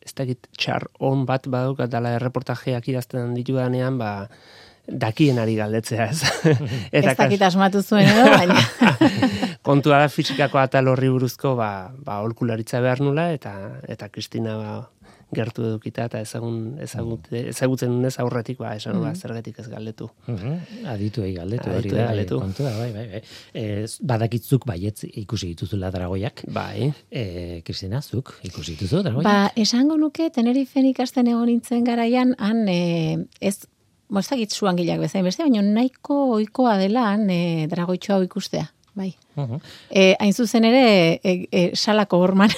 ez 0.04 0.12
dakit 0.12 0.50
txar 0.52 0.84
on 1.00 1.24
bat 1.28 1.48
baduk, 1.48 1.80
dala 1.88 2.12
erreportajeak 2.18 2.90
idazten 2.92 3.32
ditu 3.32 3.56
danean, 3.56 3.96
ba, 3.96 4.28
dakien 4.88 5.40
ari 5.40 5.56
galdetzea, 5.56 6.10
ez? 6.12 6.20
eta 6.98 7.14
ez 7.14 7.16
dakit 7.16 7.46
asmatu 7.48 7.80
zuen 7.80 8.12
edo, 8.12 8.28
baina. 8.28 9.08
Kontua 9.68 10.02
da 10.04 10.12
fisikako 10.12 10.60
atal 10.60 10.92
horri 10.92 11.08
buruzko, 11.12 11.54
ba, 11.56 11.88
ba, 11.96 12.20
olkularitza 12.28 12.84
behar 12.84 13.00
nula, 13.00 13.30
eta, 13.32 13.54
eta 13.88 14.12
Kristina, 14.12 14.60
ba, 14.60 15.16
gertu 15.34 15.64
edukita 15.68 16.06
eta 16.08 16.20
ezagun 16.24 16.78
ezagut, 16.84 17.28
ezagutzen 17.36 17.92
unez 17.92 18.14
aurretik 18.22 18.58
ba 18.62 18.74
esan 18.76 18.96
mm 18.96 19.16
zergetik 19.18 19.58
ez 19.60 19.66
galdetu. 19.68 20.08
Mm 20.26 20.86
Aditu 20.88 21.22
ei 21.22 21.34
galdetu 21.34 21.70
hori 21.70 21.90
da. 21.90 22.06
Galdetu. 22.10 22.38
Kontua, 22.40 22.72
bai, 22.78 22.90
bai, 22.92 23.06
bai. 23.12 23.22
E, 23.52 23.86
badakitzuk 24.00 24.66
baietz 24.66 25.04
ikusi 25.08 25.52
dituzula 25.52 25.90
dragoiak. 25.94 26.44
Bai. 26.52 26.92
Eh, 27.10 27.60
Kristina 27.64 28.00
zuk 28.02 28.38
ikusi 28.42 28.76
dituzu 28.76 29.02
dragoiak. 29.02 29.24
Ba, 29.24 29.52
esango 29.56 29.98
nuke 30.00 30.30
Tenerife 30.30 30.80
ikasten 30.80 31.28
egon 31.28 31.46
nintzen 31.50 31.84
garaian 31.84 32.34
han 32.38 32.64
e, 32.68 33.26
ez 33.40 33.58
Mozagit 34.08 34.54
zuan 34.56 34.76
gilak 34.78 35.02
bezain 35.02 35.26
beste, 35.26 35.44
baina 35.44 35.60
nahiko 35.60 36.14
oikoa 36.38 36.78
dela 36.80 37.10
han 37.10 37.28
e, 37.28 37.66
dragoitxo 37.68 38.14
hau 38.14 38.22
ikustea 38.24 38.70
bai. 38.98 39.12
Uh 39.38 39.60
hain 40.18 40.34
zuzen 40.34 40.66
ere, 40.66 41.20
e, 41.22 41.34
e, 41.50 41.62
salako 41.78 42.18
horman. 42.24 42.50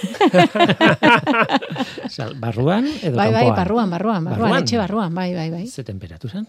Sal, 2.16 2.34
barruan 2.40 2.88
edo 3.02 3.16
bai, 3.16 3.30
bai, 3.32 3.46
barruan, 3.52 3.90
barruan, 3.92 4.24
barruan, 4.24 4.62
etxe 4.62 4.80
barruan, 4.80 5.14
bai, 5.14 5.30
bai, 5.36 5.50
bai. 5.52 5.66
Ze 5.68 5.84
temperaturan? 5.84 6.48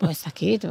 Pues 0.00 0.22
dakit, 0.24 0.64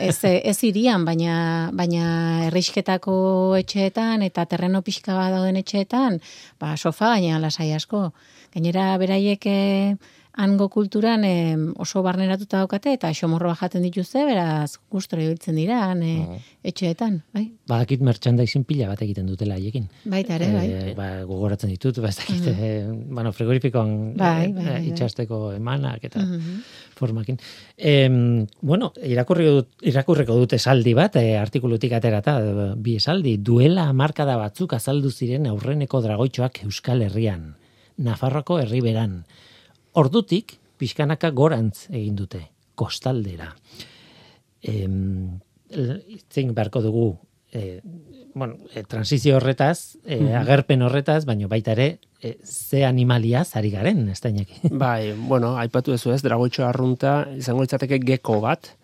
ez, 0.00 0.16
ez 0.24 0.56
irian, 0.64 1.02
baina, 1.04 1.34
baina 1.76 2.46
errisketako 2.46 3.14
etxeetan 3.58 4.24
eta 4.24 4.46
terreno 4.48 4.80
pixka 4.80 5.12
bat 5.18 5.34
dauden 5.34 5.58
etxeetan, 5.60 6.16
ba, 6.60 6.76
sofa 6.80 7.10
baina 7.12 7.36
lasai 7.42 7.74
asko. 7.76 8.06
Gainera, 8.54 8.86
beraiek, 8.98 9.44
hango 10.32 10.68
kulturan 10.68 11.24
oso 11.76 12.02
barneratuta 12.02 12.62
daukate 12.62 12.92
eta 12.94 13.10
xomorroa 13.14 13.54
jaten 13.58 13.82
dituzte, 13.82 14.24
beraz 14.24 14.78
gustora 14.90 15.24
ibiltzen 15.24 15.56
dira 15.56 15.84
han 15.90 16.02
uh 16.02 16.38
etxeetan, 16.60 17.22
bai. 17.32 17.46
Badakit 17.70 18.02
merchandising 18.04 18.66
pila 18.68 18.90
bat 18.90 19.00
egiten 19.00 19.24
dutela 19.30 19.54
haiekin. 19.56 19.86
Baita 20.12 20.34
ere, 20.36 20.50
bai. 20.52 20.64
E, 20.68 20.92
ba, 20.96 21.06
gogoratzen 21.24 21.70
ditut, 21.72 21.96
ba 22.04 22.10
ez 22.10 22.18
dakit, 22.18 22.42
uh 22.50 22.58
-huh. 22.58 23.14
bueno, 23.16 23.32
frigorifikon 23.32 24.12
bai, 24.16 24.52
bai, 24.52 24.64
bai, 24.66 24.82
itxasteko 24.90 25.52
emanak 25.52 26.04
eta 26.04 26.20
formakin. 26.96 27.38
E, 27.78 27.94
bueno, 28.60 28.92
irakurri 29.02 29.46
dut, 29.46 29.68
irakurreko 29.80 30.36
dute 30.36 30.56
esaldi 30.56 30.92
bat, 30.94 31.16
e, 31.16 31.38
artikulutik 31.38 31.92
aterata, 31.92 32.38
bi 32.76 32.96
esaldi, 32.96 33.38
duela 33.38 33.90
markada 33.92 34.36
batzuk 34.36 34.74
azaldu 34.74 35.10
ziren 35.10 35.46
aurreneko 35.46 36.02
dragoitxoak 36.02 36.64
Euskal 36.64 37.02
Herrian, 37.02 37.54
Nafarroko 37.96 38.58
herriberan. 38.60 39.24
Ordutik, 39.98 40.58
pixkanaka 40.78 41.30
gorantz 41.34 41.88
egin 41.90 42.14
dute, 42.16 42.44
kostaldera. 42.78 43.50
Zein 44.60 46.54
beharko 46.54 46.82
dugu, 46.84 47.08
e, 47.52 47.80
bueno, 48.34 48.56
e, 48.74 48.82
transizio 48.84 49.36
horretaz, 49.36 49.96
e, 50.04 50.34
agerpen 50.34 50.82
horretaz, 50.82 51.24
baino 51.26 51.48
baita 51.48 51.72
ere, 51.72 51.98
e, 52.22 52.38
ze 52.44 52.84
animalia 52.84 53.44
zari 53.44 53.70
garen, 53.70 54.08
ez 54.08 54.20
Bai, 54.70 55.12
bueno, 55.12 55.56
aipatu 55.58 55.92
ez 55.92 56.06
ez, 56.06 56.22
dragoitxo 56.22 56.64
arrunta, 56.64 57.26
izango 57.36 57.62
litzateke 57.62 57.98
geko 57.98 58.40
bat, 58.40 58.76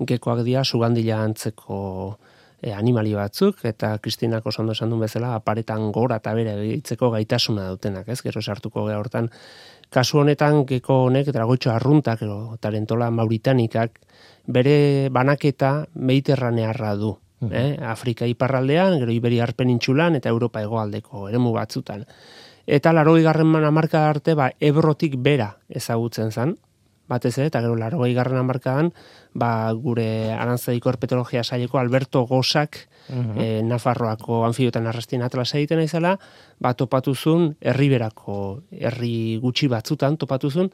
gekoak 0.00 0.42
dira 0.44 0.64
sugandila 0.64 1.22
antzeko 1.22 2.18
e, 2.60 2.72
animali 2.72 3.14
batzuk, 3.14 3.64
eta 3.64 3.98
Kristinak 3.98 4.46
oso 4.46 4.62
ondo 4.62 4.72
esan 4.72 4.90
duen 4.90 5.06
bezala, 5.06 5.34
aparetan 5.34 5.92
gora 5.92 6.16
eta 6.16 6.34
bere 6.34 6.56
gaitasuna 6.98 7.68
dutenak, 7.70 8.08
ez, 8.08 8.20
gero 8.22 8.42
sartuko 8.42 8.86
geha 8.86 8.98
hortan, 8.98 9.30
kasu 9.90 10.22
honetan 10.22 10.64
geko 10.68 11.04
honek 11.06 11.30
dragoitxo 11.32 11.72
arruntak 11.72 12.22
edo 12.26 12.56
tarentola 12.60 13.10
mauritanikak 13.10 13.98
bere 14.46 15.08
banaketa 15.12 15.86
mediterranearra 15.94 16.94
du. 16.96 17.16
Mm 17.40 17.52
eh? 17.54 17.76
Afrika 17.86 18.26
iparraldean, 18.26 18.98
gero 18.98 19.12
Iberia 19.14 19.46
penintxulan 19.56 20.16
eta 20.18 20.28
Europa 20.28 20.60
hegoaldeko 20.60 21.28
eremu 21.28 21.52
batzutan. 21.54 22.04
Eta 22.66 22.92
laroi 22.92 23.22
garren 23.22 23.46
marka 23.46 24.08
arte, 24.10 24.34
ba, 24.34 24.50
ebrotik 24.60 25.14
bera 25.16 25.54
ezagutzen 25.68 26.32
zen, 26.32 26.56
batez 27.08 27.38
ere, 27.38 27.46
eta 27.48 27.62
gero 27.64 27.76
laroi 27.78 28.12
garren 28.14 28.44
markadan, 28.44 28.90
ba, 29.32 29.72
gure 29.72 30.34
arantzaiko 30.34 30.90
erpetologia 30.92 31.44
saileko 31.44 31.78
Alberto 31.78 32.26
Gosak, 32.26 32.82
e, 33.08 33.62
Nafarroako 33.64 34.42
anfibiotan 34.44 34.86
arrastien 34.86 35.24
atlas 35.24 35.54
egiten 35.54 35.80
aizala, 35.80 36.18
ba, 36.60 36.74
topatuzun 36.74 37.56
herriberako 37.60 38.62
herri 38.70 39.38
gutxi 39.42 39.68
batzutan 39.70 40.16
topatuzun, 40.16 40.70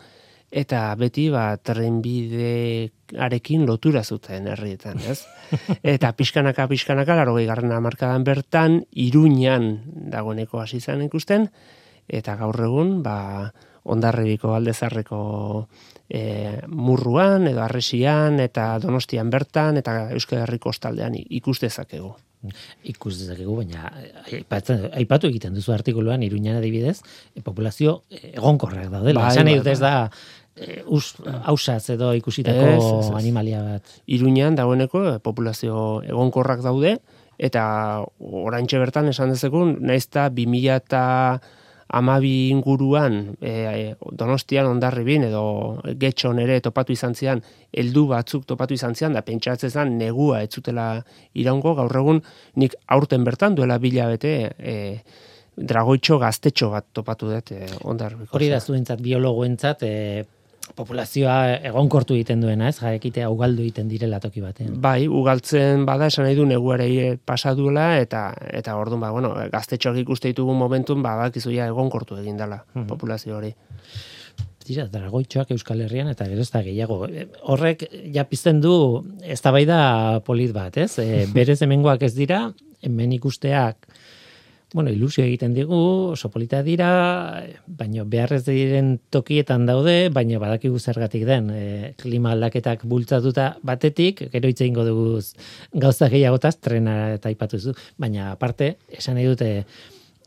eta 0.55 0.95
beti 0.99 1.29
ba, 1.35 1.57
trenbidearekin 1.59 3.67
lotura 3.67 4.05
zuten 4.05 4.47
herrietan, 4.53 4.99
ez? 5.03 5.25
Eta 5.95 6.13
pixkanaka, 6.15 6.69
pixkanaka, 6.71 7.17
laro 7.19 7.35
garren 7.35 7.73
amarkadan 7.73 8.25
bertan, 8.25 8.85
iruñan 8.93 9.83
dagoeneko 10.13 10.61
hasi 10.61 10.81
zen 10.81 11.03
ikusten, 11.03 11.51
eta 12.09 12.37
gaur 12.37 12.61
egun, 12.61 13.03
ba, 13.03 13.53
ondarrebiko 13.85 14.55
aldezarreko 14.57 15.69
e, 16.09 16.61
murruan, 16.69 17.49
edo 17.49 17.61
arresian, 17.65 18.41
eta 18.41 18.79
donostian 18.81 19.31
bertan, 19.33 19.77
eta 19.81 20.11
Euskal 20.17 20.45
Herriko 20.45 20.73
ostaldean 20.73 21.17
ikustezakegu. 21.17 22.15
Ikus 22.85 23.17
dezakegu, 23.21 23.57
baina 23.57 23.91
aipatu 24.93 25.29
egiten 25.31 25.55
duzu 25.57 25.73
artikuluan, 25.73 26.23
iruñan 26.27 26.59
adibidez, 26.61 27.01
e, 27.35 27.43
populazio 27.43 28.03
egonkorrak 28.11 28.91
daudela. 28.93 29.27
Bai, 29.27 29.33
Esan 29.33 29.51
bai, 29.51 29.59
ez 29.59 29.65
bai. 29.65 29.77
da, 29.81 30.11
e, 30.57 30.83
us, 30.87 31.15
hausaz 31.49 31.83
edo 31.97 32.13
ikusitako 32.15 33.17
animalia 33.17 33.63
bat. 33.63 33.99
Iruñan 34.07 34.57
dagoeneko 34.59 35.19
populazio 35.25 36.03
egonkorrak 36.07 36.63
daude, 36.65 36.99
eta 37.39 37.65
oraintxe 38.21 38.79
bertan 38.79 39.11
esan 39.11 39.35
dezakun, 39.35 39.79
naizta 39.83 40.29
2000 40.31 40.77
eta 40.77 41.05
amabi 41.95 42.51
inguruan 42.51 43.37
e, 43.41 43.95
donostian 44.19 44.67
ondarribin 44.73 45.29
edo 45.29 45.45
getxon 46.01 46.41
ere 46.43 46.59
topatu 46.65 46.95
izan 46.95 47.15
zian, 47.15 47.43
heldu 47.73 48.07
batzuk 48.11 48.47
topatu 48.51 48.75
izan 48.75 48.97
zian, 48.99 49.15
da 49.15 49.23
pentsatzen 49.27 49.71
zen 49.71 49.95
negua 50.01 50.43
etzutela 50.47 50.89
iraungo, 51.39 51.77
gaur 51.79 52.01
egun 52.03 52.23
nik 52.61 52.75
aurten 52.97 53.25
bertan 53.27 53.55
duela 53.55 53.79
bila 53.79 54.09
bete 54.11 54.35
e, 54.59 54.77
dragoitxo 55.55 56.19
gaztetxo 56.19 56.71
bat 56.73 56.87
topatu 56.93 57.31
dut 57.31 57.53
e, 57.55 57.67
ondarribiko. 57.87 58.35
Hori 58.35 58.51
da 58.51 58.61
zuentzat, 58.61 59.03
biologoentzat, 59.05 59.87
e, 59.87 60.25
populazioa 60.77 61.37
egonkortu 61.71 62.17
egiten 62.17 62.43
duena, 62.43 62.69
ez? 62.69 62.79
Jaekite 62.81 63.27
ugaldu 63.31 63.63
egiten 63.63 63.89
direla 63.91 64.19
toki 64.23 64.43
batean. 64.43 64.75
Bai, 64.83 65.07
ugaltzen 65.07 65.85
bada 65.89 66.09
esan 66.11 66.27
nahi 66.27 66.37
du 66.39 66.47
neguarei 66.49 66.91
eh, 67.03 67.13
pasa 67.17 67.55
duela 67.55 67.93
eta 68.01 68.27
eta 68.51 68.77
ordun 68.81 69.03
ba, 69.05 69.13
bueno, 69.15 69.35
gaztetxoak 69.53 70.03
ikuste 70.03 70.33
ditugu 70.33 70.57
momentun 70.59 71.03
ba 71.05 71.15
bakizu 71.23 71.55
ja 71.55 71.69
egonkortu 71.71 72.19
egin 72.21 72.41
dela 72.41 72.65
hmm. 72.75 72.89
populazio 72.91 73.39
hori. 73.39 73.55
Dira, 74.65 74.87
dragoitxoak 74.89 75.51
Euskal 75.53 75.83
Herrian 75.85 76.09
eta 76.09 76.25
gero 76.31 76.41
ez 76.41 76.51
da 76.51 76.63
gehiago. 76.65 77.03
Horrek 77.53 77.85
ja 78.15 78.25
pizten 78.25 78.63
du 78.65 78.75
eztabaida 79.21 80.23
polit 80.25 80.55
bat, 80.57 80.79
ez? 80.81 80.95
E, 81.03 81.27
berez 81.35 81.59
hemengoak 81.63 82.07
ez 82.09 82.15
dira, 82.17 82.47
hemen 82.85 83.13
ikusteak 83.13 83.91
bueno, 84.75 84.91
ilusio 84.91 85.23
egiten 85.23 85.53
digu, 85.55 85.77
oso 86.17 86.33
polita 86.35 86.59
dira, 86.67 86.89
baina 87.79 88.03
beharrez 88.11 88.41
diren 88.49 88.97
tokietan 89.15 89.69
daude, 89.69 90.09
baina 90.11 90.41
badakigu 90.43 90.81
zergatik 90.83 91.23
den, 91.29 91.47
e, 91.55 91.93
klima 92.01 92.33
aldaketak 92.35 92.83
bultzatuta 92.91 93.53
batetik, 93.63 94.25
gero 94.33 94.51
hitze 94.51 94.67
ingo 94.67 94.83
dugu 94.83 95.21
gauza 95.79 96.09
gehiagotaz, 96.11 96.57
trena 96.59 96.97
eta 97.15 97.31
ipatu 97.31 97.61
baina 98.03 98.33
aparte, 98.33 98.73
esan 98.91 99.15
nahi 99.15 99.29
dute, 99.31 99.53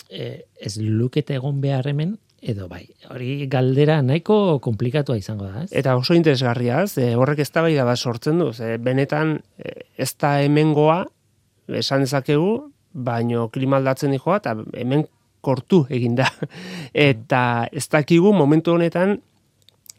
e, 0.08 0.30
ez 0.64 0.78
lukete 0.80 1.36
egon 1.42 1.60
behar 1.60 1.92
hemen, 1.92 2.16
edo 2.40 2.70
bai, 2.72 2.86
hori 3.12 3.50
galdera 3.52 4.00
nahiko 4.00 4.62
komplikatua 4.64 5.20
izango 5.20 5.52
da, 5.52 5.66
ez? 5.66 5.74
Eta 5.76 5.98
oso 6.00 6.16
interesgarria, 6.16 6.86
ez, 6.88 6.96
horrek 7.20 7.44
ez 7.44 7.52
da 7.52 7.68
bat 7.84 8.00
sortzen 8.00 8.40
du, 8.40 8.54
ze, 8.54 8.78
benetan 8.80 9.42
e, 9.60 9.76
ez 9.98 10.14
da 10.16 10.38
hemengoa, 10.40 11.02
esan 11.68 12.08
dezakegu, 12.08 12.72
baino 12.98 13.48
klima 13.54 13.78
aldatzen 13.78 14.12
dijoa 14.16 14.42
eta 14.42 14.56
hemen 14.74 15.06
kortu 15.42 15.86
egin 15.94 16.18
da. 16.18 16.28
eta 17.10 17.42
ez 17.72 17.88
dakigu 17.94 18.34
momentu 18.34 18.74
honetan 18.76 19.18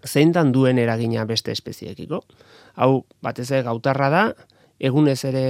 zein 0.07 0.33
dan 0.33 0.53
duen 0.53 0.79
eragina 0.79 1.25
beste 1.27 1.53
espeziekiko. 1.55 2.23
Hau, 2.77 3.05
batez 3.23 3.51
ere 3.51 3.65
gautarra 3.67 4.11
da, 4.13 4.25
egunez 4.79 5.19
ere 5.27 5.45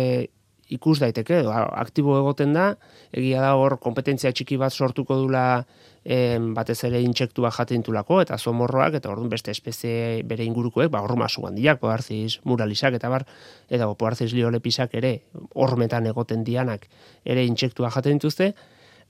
ikus 0.69 0.99
daiteke, 1.01 1.41
edo 1.43 1.53
aktibo 1.53 2.19
egoten 2.19 2.53
da, 2.57 2.71
egia 3.13 3.41
da 3.45 3.55
hor 3.57 3.79
kompetentzia 3.81 4.33
txiki 4.33 4.59
bat 4.61 4.73
sortuko 4.73 5.17
dula 5.17 5.65
em, 6.05 6.53
batez 6.57 6.79
ere 6.89 7.01
intsektua 7.05 7.51
jaten 7.55 7.83
tulako, 7.87 8.21
eta 8.25 8.39
zomorroak, 8.39 8.99
eta 9.01 9.11
orduan 9.13 9.33
beste 9.33 9.53
espezie 9.55 10.23
bere 10.29 10.45
ingurukoek, 10.45 10.91
ba, 10.93 11.03
horma 11.05 11.29
sugan 11.29 11.57
diak, 11.57 11.81
poarziz 11.81 12.39
muralizak, 12.45 12.97
eta 13.01 13.11
bar, 13.13 13.25
eta 13.71 13.89
poarziz 13.99 14.33
liolepisak 14.33 14.97
ere, 15.01 15.15
hormetan 15.55 16.09
egoten 16.13 16.45
dianak, 16.45 16.89
ere 17.25 17.45
intsektua 17.49 17.93
jaten 17.95 18.21
dituzte, 18.21 18.53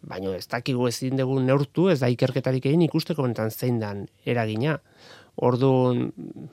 baina 0.07 0.37
ez 0.37 0.47
dakigu 0.47 0.87
ezin 0.89 1.19
dugu 1.19 1.41
neurtu, 1.43 1.89
ez 1.91 1.99
da 2.01 2.11
ikerketarik 2.13 2.67
egin 2.71 2.85
ikusteko 2.87 3.25
bentan 3.27 3.51
zein 3.51 3.81
dan 3.83 4.07
eragina. 4.25 4.79
Orduan, 5.39 6.09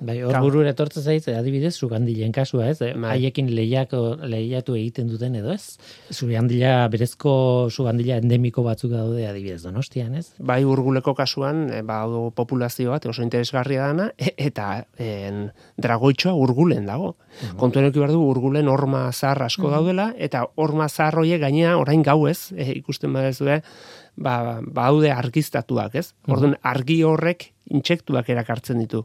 bai, 0.06 0.20
hor 0.22 0.36
burura 0.44 0.70
etortzen 0.70 1.02
zaiz, 1.02 1.24
adibidez, 1.34 1.72
sugandilen 1.74 2.30
kasua, 2.36 2.68
ez? 2.70 2.78
Bai. 2.84 3.16
Haiekin 3.16 3.48
lehiako, 3.58 4.02
lehiatu 4.30 4.76
egiten 4.78 5.10
duten 5.10 5.34
edo, 5.40 5.56
ez? 5.56 5.80
Sugandila, 6.14 6.76
berezko 6.94 7.34
sugandila 7.74 8.20
endemiko 8.22 8.62
batzuk 8.68 8.94
daude 8.94 9.26
adibidez 9.26 9.64
donostian, 9.64 10.14
ez? 10.22 10.28
Bai, 10.38 10.60
urguleko 10.70 11.16
kasuan, 11.18 11.66
e, 11.74 11.82
ba, 11.88 12.04
populazio 12.38 12.94
bat, 12.94 13.10
oso 13.10 13.26
interesgarria 13.26 13.90
dana, 13.90 14.12
e, 14.22 14.36
eta 14.52 14.70
en, 15.02 15.48
dragoitxoa 15.82 16.36
urgulen 16.38 16.86
dago. 16.86 17.16
Uh 17.16 17.50
-huh. 17.50 17.58
Kontuen 17.58 17.92
du, 17.92 18.22
urgulen 18.22 18.70
horma 18.70 19.12
zahar 19.12 19.42
asko 19.50 19.72
daudela, 19.72 20.14
eta 20.18 20.46
horma 20.56 20.90
zahar 20.90 21.18
hoiek 21.24 21.42
gainea 21.42 21.78
orain 21.78 22.04
gauez, 22.04 22.52
e, 22.54 22.72
ikusten 22.78 23.12
badezu, 23.14 23.50
ba, 24.18 24.62
baude 24.62 25.12
argiztatuak, 25.12 25.96
ez? 25.96 26.14
Orduan, 26.28 26.56
argi 26.64 27.02
horrek 27.04 27.52
intsektuak 27.74 28.30
erakartzen 28.30 28.80
ditu. 28.84 29.04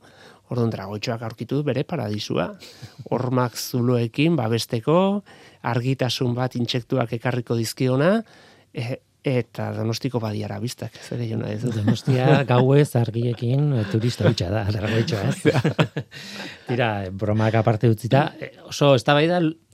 Orduan, 0.50 0.72
dragoitxoak 0.72 1.22
aurkitu 1.22 1.62
bere 1.66 1.84
paradisua. 1.86 2.48
Hormak 3.10 3.58
zuloekin, 3.58 4.36
babesteko, 4.38 5.22
argitasun 5.70 6.34
bat 6.34 6.56
intsektuak 6.58 7.12
ekarriko 7.18 7.56
dizkiona, 7.58 8.16
e, 8.74 8.98
eta 9.24 9.70
donostiko 9.76 10.20
badiara 10.20 10.58
biztak, 10.62 10.96
zer 11.04 11.20
egin 11.26 11.42
ez. 11.44 11.60
Donostia 11.62 12.42
gauez 12.48 12.88
argiekin 12.96 13.72
eh, 13.76 13.84
turista 13.92 14.28
hutsa 14.28 14.50
da, 14.52 14.64
dragoitxoa, 14.76 15.22
ez? 15.28 16.10
Tira, 16.68 16.90
bromak 17.12 17.60
aparte 17.60 17.90
utzita, 17.92 18.26
eh, 18.40 18.52
oso 18.70 18.94
ez 18.96 19.04
da 19.04 19.18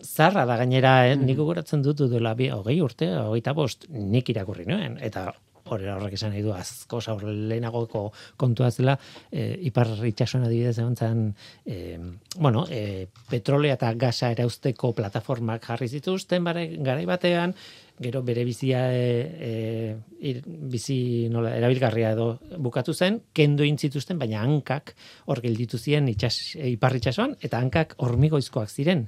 zarra 0.03 0.45
da 0.47 0.57
gainera, 0.57 1.09
eh? 1.09 1.17
Mm. 1.17 1.27
nik 1.27 1.37
gogoratzen 1.39 1.83
dut 1.83 2.05
duela 2.07 2.35
bi, 2.35 2.51
hogei 2.51 2.81
urte, 2.81 3.11
hogei 3.17 3.43
bost, 3.55 3.87
nik 3.91 4.29
irakurri 4.31 4.67
nuen, 4.67 4.99
eta 5.01 5.33
horrek 5.67 6.15
esan 6.15 6.33
nahi 6.33 6.43
du 6.45 6.53
azko 6.55 7.01
zaur 7.01 7.25
lehenagoko 7.27 8.11
kontua 8.39 8.71
zela, 8.71 8.97
e, 9.31 9.57
ipar 9.69 9.91
itxasuan 10.07 10.47
adibidez 10.47 10.79
egon 10.79 10.97
zen, 10.97 11.25
e, 11.67 11.99
bueno, 12.39 12.67
e, 12.71 13.09
petrolea 13.31 13.75
eta 13.79 13.93
gasa 13.99 14.31
erauzteko 14.35 14.93
plataformak 14.97 15.67
jarri 15.67 15.89
zituzten, 15.89 16.45
bare, 16.45 16.69
garai 16.79 17.07
batean, 17.09 17.55
gero 18.01 18.23
bere 18.23 18.45
bizia 18.45 18.83
e, 18.93 20.11
e, 20.21 20.33
bizi 20.45 21.29
nola 21.33 21.55
erabilgarria 21.57 22.13
edo 22.17 22.29
bukatu 22.59 22.95
zen, 22.95 23.21
kendo 23.33 23.65
intzituzten, 23.65 24.19
baina 24.21 24.43
hankak 24.45 24.95
hor 25.27 25.41
gelditu 25.45 25.79
ziren 25.79 26.09
itxas, 26.13 26.57
e, 26.57 26.69
ipar 26.75 26.97
itxasuan, 26.99 27.37
eta 27.41 27.61
hankak 27.63 27.97
hormigoizkoak 28.05 28.71
ziren. 28.71 29.07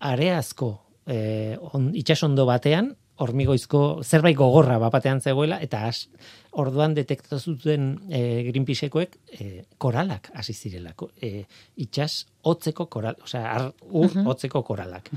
Areazko 0.00 0.72
e, 1.06 1.58
on, 1.72 1.92
itxasondo 1.98 2.46
batean, 2.48 2.94
hormigoizko 3.22 4.02
zerbait 4.02 4.36
gogorra 4.36 4.78
bapatean 4.82 5.20
zegoela 5.20 5.58
eta 5.62 5.84
as, 5.88 6.08
orduan 6.58 6.94
detektatu 6.96 7.38
zuten 7.38 7.92
e, 8.08 8.42
Greenpeaceekoek 8.48 9.18
e, 9.36 9.48
koralak 9.78 10.30
hasi 10.34 10.56
zirelako 10.56 11.12
e, 11.20 11.44
itsas 11.84 12.24
hotzeko 12.42 12.86
koral, 12.90 13.16
osea 13.22 13.42
ar 13.54 13.68
ur 13.90 14.10
uh 14.10 14.24
hotzeko 14.32 14.62
koralak. 14.66 15.08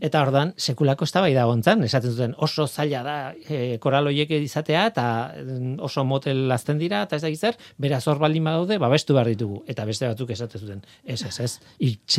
Eta 0.00 0.22
orduan 0.22 0.52
sekulako 0.56 1.06
eztabaida 1.08 1.44
gontzan, 1.48 1.82
esaten 1.84 2.12
zuten 2.14 2.34
oso 2.38 2.66
zaila 2.66 3.02
da 3.02 3.16
e, 3.48 3.78
koral 3.82 4.10
hoiek 4.10 4.30
izatea 4.38 4.86
eta 4.92 5.06
mm, 5.42 5.78
oso 5.88 6.04
motel 6.04 6.46
lazten 6.48 6.78
dira 6.78 7.02
eta 7.06 7.16
ez 7.16 7.22
da 7.22 7.34
zer, 7.34 7.58
beraz 7.78 8.06
hor 8.06 8.18
baldin 8.18 8.44
badaude 8.44 8.78
babestu 8.78 9.14
behar 9.14 9.30
ditugu 9.32 9.62
eta 9.66 9.84
beste 9.84 10.06
batzuk 10.06 10.30
esaten 10.30 10.60
zuten. 10.60 10.84
Ez, 11.04 11.22
ez, 11.22 11.40
ez. 11.40 11.58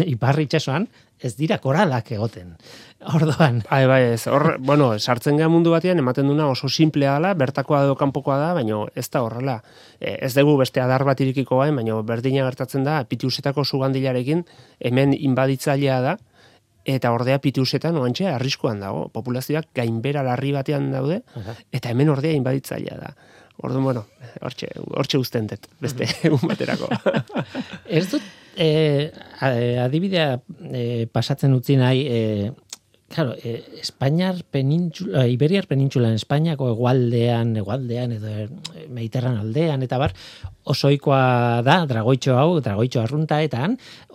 Iparri 0.05 0.47
itsasoan 0.49 0.87
ez 1.19 1.35
dira 1.35 1.57
koralak 1.59 2.11
egoten. 2.15 2.53
Orduan. 3.13 3.61
Bai, 3.69 3.83
bai, 3.87 4.01
ez. 4.13 4.23
Hor, 4.31 4.57
bueno, 4.63 4.91
sartzen 4.99 5.37
gara 5.39 5.51
mundu 5.51 5.71
batean 5.71 5.99
ematen 5.99 6.27
duna 6.27 6.47
oso 6.51 6.69
simplea 6.69 7.17
dela, 7.17 7.33
bertakoa 7.35 7.83
edo 7.87 7.95
kanpokoa 7.99 8.37
da, 8.39 8.49
baina 8.55 8.79
ez 8.95 9.07
da 9.11 9.21
horrela. 9.23 9.59
E, 9.99 10.15
ez 10.27 10.33
dugu 10.35 10.57
beste 10.59 10.81
adar 10.83 11.03
bat 11.07 11.19
irikiko 11.19 11.59
bain, 11.59 11.75
baina 11.75 11.99
berdina 12.07 12.45
gertatzen 12.47 12.87
da, 12.87 13.01
pitiusetako 13.07 13.65
sugandilarekin 13.65 14.45
hemen 14.79 15.13
inbaditzailea 15.13 15.99
da, 16.01 16.17
eta 16.89 17.11
ordea 17.13 17.39
pitiusetan 17.43 17.97
oantxe 17.99 18.27
arriskuan 18.31 18.79
dago. 18.81 19.07
Populazioak 19.13 19.69
gainbera 19.75 20.23
larri 20.25 20.53
batean 20.55 20.89
daude, 20.93 21.21
eta 21.71 21.91
hemen 21.91 22.09
ordea 22.09 22.37
inbaditzailea 22.37 22.97
da. 22.99 23.13
Orduan, 23.59 23.83
bueno, 23.83 24.05
hortxe, 24.39 24.69
hortxe 24.95 25.19
usten 25.19 25.49
dut, 25.51 25.67
beste 25.83 26.07
egun 26.23 26.45
baterako. 26.47 26.87
ez 27.99 28.05
dut, 28.07 28.23
eh, 28.55 29.11
adibidea 29.83 30.37
eh, 30.71 31.07
pasatzen 31.11 31.53
utzi 31.57 31.75
nahi, 31.79 32.05
eh, 32.07 32.51
Claro, 33.09 33.33
eh, 33.41 33.65
Espainiar 33.81 34.43
penintxula, 34.53 35.25
eh, 35.25 35.33
Iberiar 35.33 35.65
penintxulan, 35.65 36.13
Espainiako 36.13 36.69
egualdean, 36.75 37.55
egualdean, 37.57 38.13
edo 38.19 38.29
eh, 38.29 38.85
Mediterran 38.85 39.39
aldean, 39.41 39.81
eta 39.81 39.97
bar, 39.97 40.13
osoikoa 40.69 41.63
da, 41.65 41.79
dragoitxo 41.89 42.37
hau, 42.37 42.59
dragoitxo 42.61 43.01
arrunta, 43.01 43.41
eta 43.41 43.65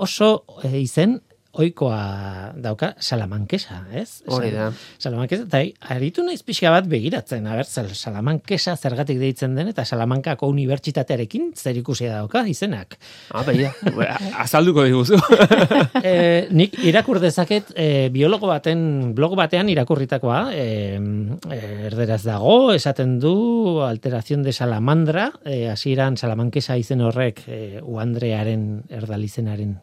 oso 0.07 0.45
eh, 0.63 0.79
izen 0.79 1.19
oikoa 1.61 2.53
dauka 2.59 2.93
salamankesa, 2.99 3.81
ez? 3.95 4.23
Hori 4.31 4.51
da. 4.55 4.71
Salamankesa, 4.99 5.47
eta 5.47 5.61
aritu 5.95 6.25
naiz 6.27 6.41
pixka 6.47 6.73
bat 6.75 6.89
begiratzen, 6.91 7.47
a 7.47 7.57
ber, 7.59 7.69
salamankesa 7.69 8.75
zergatik 8.77 9.21
deitzen 9.21 9.55
den, 9.57 9.71
eta 9.71 9.85
salamankako 9.87 10.49
unibertsitatearekin 10.53 11.53
zer 11.55 11.79
ikusia 11.79 12.19
dauka 12.19 12.45
izenak. 12.51 12.99
Ah, 13.31 13.45
baina, 13.47 13.71
azalduko 14.45 14.85
diguzu. 14.89 15.21
e, 16.03 16.15
nik 16.55 16.77
irakur 16.85 17.23
dezaket 17.23 17.73
e, 17.77 17.89
biologo 18.15 18.51
baten, 18.51 19.15
blog 19.15 19.39
batean 19.39 19.71
irakurritakoa, 19.73 20.43
e, 20.55 20.69
erderaz 21.89 22.23
dago, 22.27 22.73
esaten 22.75 23.19
du 23.23 23.81
alteración 23.87 24.43
de 24.43 24.53
salamandra, 24.53 25.31
e, 25.45 25.69
asiran 25.71 26.19
salamankesa 26.19 26.79
izen 26.81 27.05
horrek 27.05 27.45
e, 27.47 27.65
uandrearen 27.83 28.85
erdalizenaren 28.91 29.79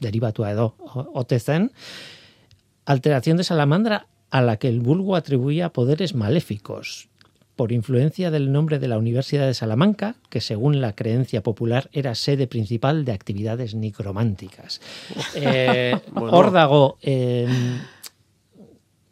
derivatua 0.00 0.50
edo 0.50 0.74
ote 1.14 1.38
zen, 1.38 1.72
alteración 2.84 3.36
de 3.36 3.44
salamandra 3.44 4.06
a 4.30 4.42
la 4.42 4.56
que 4.56 4.68
el 4.68 4.80
vulgo 4.80 5.16
atribuía 5.16 5.72
poderes 5.72 6.14
maléficos, 6.14 7.08
por 7.56 7.72
influencia 7.72 8.30
del 8.30 8.52
nombre 8.52 8.78
de 8.78 8.88
la 8.88 8.96
Universidad 8.96 9.46
de 9.46 9.52
Salamanca, 9.52 10.14
que 10.30 10.40
según 10.40 10.80
la 10.80 10.94
creencia 10.94 11.42
popular 11.42 11.90
era 11.92 12.14
sede 12.14 12.46
principal 12.46 13.04
de 13.04 13.12
actividades 13.12 13.74
necrománticas. 13.74 14.80
Eh, 15.34 15.98
bueno. 16.12 16.36
Hor 16.36 16.50
dago, 16.52 16.98
eh, 17.02 17.46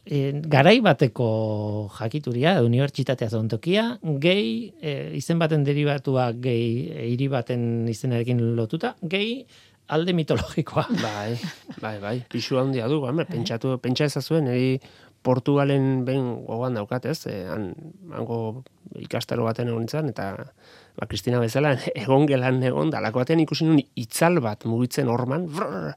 eh, 0.07 0.41
garai 0.41 0.81
bateko 0.81 1.91
jakituria, 1.93 2.63
unibertsitatea 2.65 3.29
zontokia, 3.29 3.99
gehi, 4.23 4.73
eh, 4.81 5.13
izen 5.19 5.39
baten 5.39 5.65
derivatua 5.65 6.31
gehi, 6.33 6.89
hiri 7.11 7.29
baten 7.29 7.85
izenarekin 7.93 8.41
lotuta, 8.57 8.95
gehi, 9.03 9.43
alde 9.89 10.15
mitologikoa. 10.17 10.87
Bai, 11.07 11.39
bai, 11.81 11.97
bai, 12.03 12.17
pixu 12.31 12.59
handia 12.61 12.89
du, 12.91 13.01
hamar, 13.09 13.29
pentsatu, 13.31 13.77
pentsa 13.83 14.09
ezazuen, 14.09 14.49
eri 14.53 14.79
Portugalen 15.27 16.05
behin 16.07 16.29
gogoan 16.47 16.77
daukat, 16.79 17.09
ez? 17.11 17.25
E, 17.27 17.41
han, 17.51 17.73
hango 18.15 18.63
ikastaro 19.03 19.45
baten 19.49 19.71
egon 19.73 19.83
nintzen, 19.85 20.13
eta 20.13 20.29
ba, 20.39 21.09
Kristina 21.11 21.41
bezala, 21.43 21.75
egon 22.05 22.29
gelan 22.31 22.63
egon, 22.65 22.93
dalako 22.95 23.25
batean 23.25 23.43
ikusi 23.43 23.67
nun 23.67 23.83
itzal 23.99 24.39
bat 24.45 24.69
mugitzen 24.69 25.11
orman, 25.13 25.49
brrr, 25.51 25.91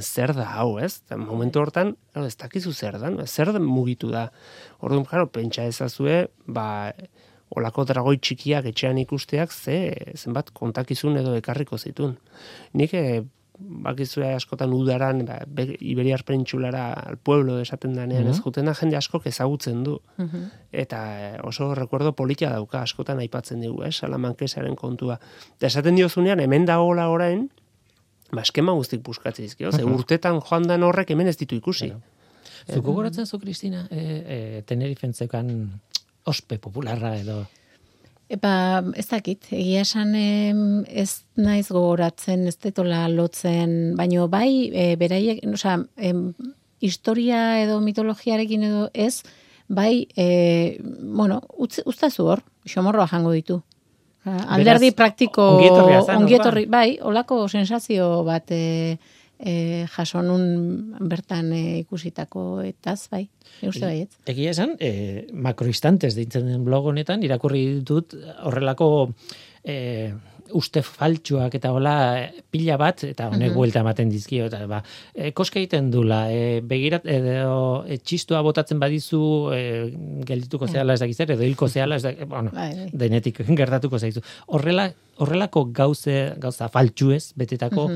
zer 0.00 0.34
da 0.36 0.46
hau, 0.56 0.78
ez? 0.80 1.00
Eta 1.04 1.18
momentu 1.20 1.60
hortan, 1.60 1.94
ez 2.16 2.34
dakizu 2.40 2.72
zer 2.72 2.98
da, 3.00 3.12
zer 3.26 3.52
da 3.52 3.62
mugitu 3.62 4.10
da. 4.12 4.28
Orduan, 4.80 5.06
claro, 5.08 5.28
pentsa 5.32 5.64
ezazue, 5.68 6.26
ba, 6.46 6.66
olako 7.56 7.84
dragoi 7.84 8.18
txikiak 8.18 8.70
etxean 8.70 8.98
ikusteak 9.02 9.52
ze 9.52 9.76
zenbat 10.14 10.50
kontakizun 10.54 11.16
edo 11.16 11.34
ekarriko 11.38 11.78
zitun. 11.78 12.16
Nik 12.74 12.94
e, 12.94 13.04
bakizue 13.60 14.28
askotan 14.34 14.72
udaran 14.72 15.24
ba, 15.26 15.38
Iberiar 15.80 16.24
Penintsulara 16.24 16.92
al 16.92 17.18
pueblo 17.18 17.58
esaten 17.60 17.94
danean 17.96 18.28
ez 18.30 18.38
jutena 18.40 18.74
jende 18.74 18.96
asko 18.96 19.20
ezagutzen 19.24 19.82
du. 19.84 19.98
Eta 20.72 21.00
eh, 21.20 21.38
oso 21.44 21.74
recuerdo 21.74 22.12
politia 22.16 22.50
dauka 22.50 22.82
askotan 22.82 23.20
aipatzen 23.20 23.60
digu, 23.60 23.82
eh, 23.84 23.92
Salamankesaren 23.92 24.76
kontua. 24.76 25.18
Eta 25.58 25.66
esaten 25.66 25.96
diozunean 25.96 26.40
hemen 26.40 26.66
dagoela 26.66 27.08
orain, 27.10 27.48
ba 28.32 28.42
eskema 28.42 28.72
guztik 28.72 29.02
buskatzen 29.04 29.44
dizkio, 29.44 29.72
ze 29.72 29.84
urtetan 29.84 30.40
joan 30.40 30.66
dan 30.68 30.82
horrek 30.82 31.10
hemen 31.10 31.28
ez 31.28 31.36
ditu 31.36 31.56
ikusi. 31.56 31.92
Zuko 32.70 32.92
goratzen 32.92 33.26
zu, 33.26 33.38
Kristina, 33.40 33.86
e, 33.90 34.00
e, 34.00 34.62
Tenerifentzekan 34.68 35.80
ospe 36.24 36.58
popularra 36.58 37.16
edo 37.18 37.46
Epa, 38.30 38.84
ez 38.94 39.08
dakit, 39.10 39.48
egia 39.50 39.80
esan 39.82 40.12
ez 40.14 41.08
naiz 41.34 41.64
gogoratzen, 41.66 42.44
ez 42.46 42.54
detola 42.62 43.08
lotzen, 43.10 43.96
baino 43.98 44.28
bai, 44.30 44.70
e, 44.70 44.84
beraiek, 45.00 45.40
oza, 45.50 45.80
em, 45.98 46.28
historia 46.78 47.58
edo 47.64 47.80
mitologiarekin 47.82 48.68
edo 48.68 48.84
ez, 48.94 49.24
bai, 49.66 50.06
e, 50.14 50.78
bueno, 50.78 51.40
ustazu 51.58 52.28
hor, 52.30 52.44
xomorroa 52.70 53.08
jango 53.10 53.34
ditu. 53.34 53.58
Alderdi 54.22 54.92
praktiko, 54.94 55.48
ongietorri, 56.14 56.68
bai, 56.70 57.00
olako 57.02 57.48
sensazio 57.48 58.22
bat, 58.22 58.46
e, 58.54 59.00
e, 59.40 59.86
jaso 59.96 60.22
nun 60.22 60.96
bertan 61.00 61.52
e, 61.56 61.80
ikusitako 61.80 62.62
etaz, 62.68 63.08
bai, 63.12 63.24
euste 63.64 63.86
bai, 63.86 64.02
ez? 64.04 64.10
Egia 64.30 64.52
esan, 64.54 64.76
e, 64.78 65.26
makroistantes 65.32 66.14
deitzen 66.18 66.48
den 66.50 66.66
blog 66.66 66.90
honetan, 66.92 67.24
irakurri 67.26 67.64
dut 67.86 68.14
horrelako 68.44 68.90
e, 69.64 70.12
uste 70.56 70.82
faltsuak 70.82 71.54
eta 71.58 71.70
hola 71.74 71.94
pila 72.50 72.76
bat, 72.80 73.04
eta 73.06 73.28
honek 73.30 73.54
mm 73.54 73.78
ematen 73.80 74.08
dizkio, 74.10 74.46
eta 74.48 74.64
ba, 74.66 74.80
e, 75.14 75.30
koska 75.36 75.60
egiten 75.60 75.90
dula, 75.92 76.24
e, 76.32 76.60
begirat, 76.66 77.06
edo 77.06 77.84
e, 77.86 77.98
txistua 77.98 78.40
botatzen 78.42 78.80
badizu, 78.80 79.20
e, 79.54 79.60
geldituko 80.26 80.66
mm. 80.66 80.72
zehala 80.72 80.96
ez 80.96 81.00
dakizzer, 81.00 81.30
edo 81.36 81.44
hilko 81.46 81.68
zehala 81.68 81.96
ez 81.96 82.02
dakizzer, 82.02 82.26
bueno, 82.26 82.50
bai, 82.54 82.70
bai. 82.76 82.88
denetik 82.92 83.42
gertatuko 83.60 83.98
zaizu. 83.98 84.22
Horrela, 84.48 84.88
horrelako 85.18 85.66
gauze, 85.76 86.32
gauza 86.40 86.68
faltsuez, 86.72 87.32
betetako, 87.36 87.88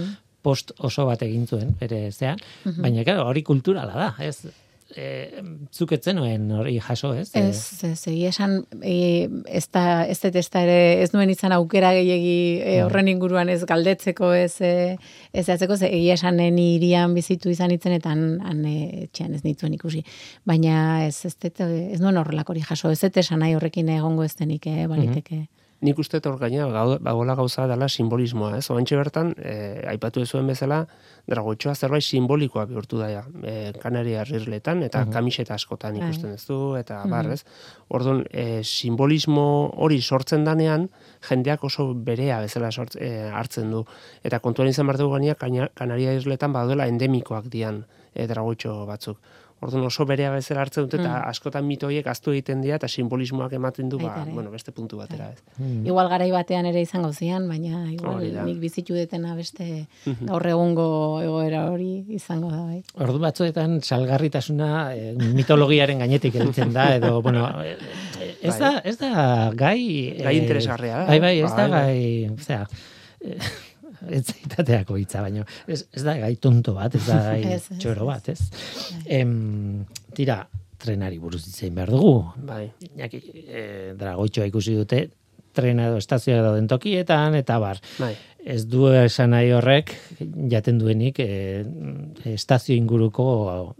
post 0.44 0.74
oso 0.78 1.08
bat 1.08 1.24
egin 1.26 1.48
zuen, 1.48 1.72
bere 1.80 2.10
zean, 2.12 2.38
mhm. 2.64 2.82
baina 2.84 3.06
claro, 3.06 3.26
hori 3.30 3.42
kulturala 3.46 3.96
da, 3.96 4.12
ez? 4.24 4.60
E, 4.94 5.40
zuketzen 5.74 6.14
nuen 6.20 6.44
hori 6.54 6.76
jaso, 6.78 7.08
ez? 7.18 7.30
Ez, 7.34 7.82
ez, 7.88 7.96
egia 8.12 8.28
esan, 8.30 8.60
e, 8.78 9.26
ez 9.50 9.64
da, 9.74 10.04
ez 10.06 10.20
da, 10.22 10.30
ere, 10.60 10.76
ez 11.02 11.08
nuen 11.14 11.32
izan 11.32 11.54
aukera 11.56 11.90
gehiagi 11.96 12.36
e, 12.60 12.76
horren 12.84 13.08
inguruan 13.10 13.50
ez 13.50 13.64
galdetzeko, 13.66 14.30
ez, 14.38 14.60
e, 14.62 14.94
ez 15.32 15.46
atzeko, 15.50 15.80
ze, 15.80 15.88
egia 15.88 16.14
esan 16.20 16.38
ni 16.38 16.68
irian 16.76 17.16
bizitu 17.16 17.50
izan 17.50 17.74
itzen, 17.74 17.96
eta 17.96 18.12
han, 18.14 18.62
e, 18.68 19.08
txean 19.10 19.34
ez 19.34 19.42
nituen 19.42 19.74
ikusi. 19.74 20.04
Baina 20.46 21.08
ez, 21.08 21.16
ez, 21.26 21.34
ez, 21.40 21.54
ez 21.64 22.00
nuen 22.04 22.20
horrelak 22.20 22.54
hori 22.54 22.62
jaso, 22.62 22.92
ez 22.94 23.02
ez 23.02 23.16
esan 23.24 23.42
nahi 23.42 23.58
horrekin 23.58 23.90
egongo 23.96 24.22
ez 24.28 24.36
denik, 24.38 24.68
e, 24.70 24.86
baliteke. 24.86 25.46
Nik 25.84 25.98
uste 26.00 26.20
hor 26.24 26.38
gaina 26.40 26.66
bagola 27.02 27.34
gauza 27.36 27.66
dela 27.68 27.88
simbolismoa, 27.88 28.56
ez? 28.58 28.68
Oantxe 28.72 28.96
bertan, 28.96 29.34
e, 29.36 29.84
aipatu 29.92 30.24
zuen 30.24 30.48
bezala, 30.48 30.84
dragotxoa 31.28 31.74
zerbait 31.74 32.04
simbolikoa 32.04 32.64
bihurtu 32.70 32.98
daia, 33.00 33.24
e, 33.42 33.72
kanaria 33.82 34.24
rirletan, 34.28 34.82
eta 34.86 35.04
uh 35.04 35.12
kamiseta 35.14 35.54
askotan 35.54 35.98
bai. 35.98 36.08
ikusten 36.08 36.32
ez 36.34 36.44
du, 36.48 36.58
eta 36.80 37.02
uh 37.04 37.10
bar, 37.10 37.30
ez? 37.32 37.44
Orduan, 37.88 38.24
e, 38.30 38.62
simbolismo 38.64 39.46
hori 39.76 40.00
sortzen 40.00 40.44
danean, 40.44 40.88
jendeak 41.28 41.64
oso 41.64 41.92
berea 41.94 42.40
bezala 42.40 42.72
sort, 42.72 42.96
e, 42.96 43.28
hartzen 43.30 43.70
du. 43.70 43.84
Eta 44.24 44.40
kontuan 44.40 44.72
izan 44.72 44.88
behar 44.88 45.02
dugu 45.04 45.18
gaina, 45.18 45.68
kanaria 45.74 46.16
rirletan 46.16 46.52
badela 46.52 46.88
endemikoak 46.88 47.50
dian 47.52 47.84
e, 48.14 48.26
dragotxo 48.26 48.84
batzuk. 48.88 49.20
Orduan 49.64 49.86
oso 49.88 50.04
berea 50.04 50.30
bezala 50.34 50.64
hartzen 50.64 50.84
dute 50.84 50.98
eta 50.98 51.10
mm. 51.10 51.28
askotan 51.30 51.64
mito 51.64 51.86
horiek 51.88 52.06
aztu 52.10 52.34
egiten 52.34 52.60
dira 52.64 52.76
eta 52.76 52.88
simbolismoak 52.90 53.54
ematen 53.56 53.88
du 53.88 54.00
ba, 54.02 54.12
bueno, 54.26 54.50
beste 54.52 54.74
puntu 54.76 54.98
batera, 54.98 55.30
ez. 55.32 55.40
Mm. 55.56 55.86
Igual 55.88 56.10
garai 56.12 56.30
batean 56.34 56.68
ere 56.68 56.82
izango 56.84 57.12
zian, 57.12 57.46
baina 57.48 57.84
igual 57.92 58.20
nik 58.44 58.58
bizitu 58.60 58.96
detena 58.98 59.34
beste 59.38 59.86
mhm. 60.04 60.28
gaur 60.28 60.46
egungo 60.50 60.88
egoera 61.22 61.64
hori 61.70 62.04
izango 62.18 62.50
da 62.52 62.60
bai. 62.66 62.82
Ordu 63.06 63.22
batzuetan 63.22 63.78
salgarritasuna 63.80 64.70
eh, 64.94 65.12
mitologiaren 65.38 66.02
gainetik 66.04 66.36
heltzen 66.42 66.74
da 66.76 66.90
edo 66.98 67.20
bueno, 67.24 67.46
eh, 67.64 67.78
ez 68.42 68.58
da 68.58 68.74
bai. 68.76 68.82
ez 68.90 68.96
da 69.00 69.12
gai 69.54 69.80
gai 70.20 70.36
interesgarria 70.42 71.04
da. 71.04 71.06
Bai, 71.12 71.20
bai, 71.24 71.38
ez 71.40 71.52
da 71.54 71.68
bai, 71.68 71.86
gai, 71.86 72.34
o 72.34 72.42
sea, 72.44 72.66
ez 74.10 74.24
zaitateako 74.24 74.98
hitza, 75.00 75.22
baino 75.24 75.46
ez, 75.66 75.84
ez 75.92 76.04
da 76.04 76.16
gai 76.20 76.34
tonto 76.36 76.74
bat, 76.76 76.94
ez 76.94 77.04
da 77.06 77.20
gai 77.30 77.58
txoro 77.80 78.08
bat, 78.10 78.28
ez? 78.34 78.40
Em, 79.06 79.84
tira, 80.16 80.42
trenari 80.84 81.18
buruz 81.22 81.44
ditzein 81.46 81.74
behar 81.76 81.92
dugu. 81.94 82.16
Bai. 82.44 82.66
Iñaki, 82.90 83.20
e, 83.44 83.62
dragoitxoa 83.98 84.48
ikusi 84.50 84.76
dute, 84.76 85.04
trena 85.54 85.88
edo 85.90 86.02
estazioa 86.02 86.42
dauden 86.42 86.68
tokietan, 86.70 87.38
eta 87.40 87.58
bar. 87.62 87.82
Bai 87.98 88.14
ez 88.44 88.66
du 88.68 88.90
esan 88.92 89.32
nahi 89.32 89.48
horrek 89.56 89.94
jaten 90.52 90.76
duenik 90.78 91.18
e, 91.22 91.64
estazio 92.34 92.76
inguruko 92.76 93.24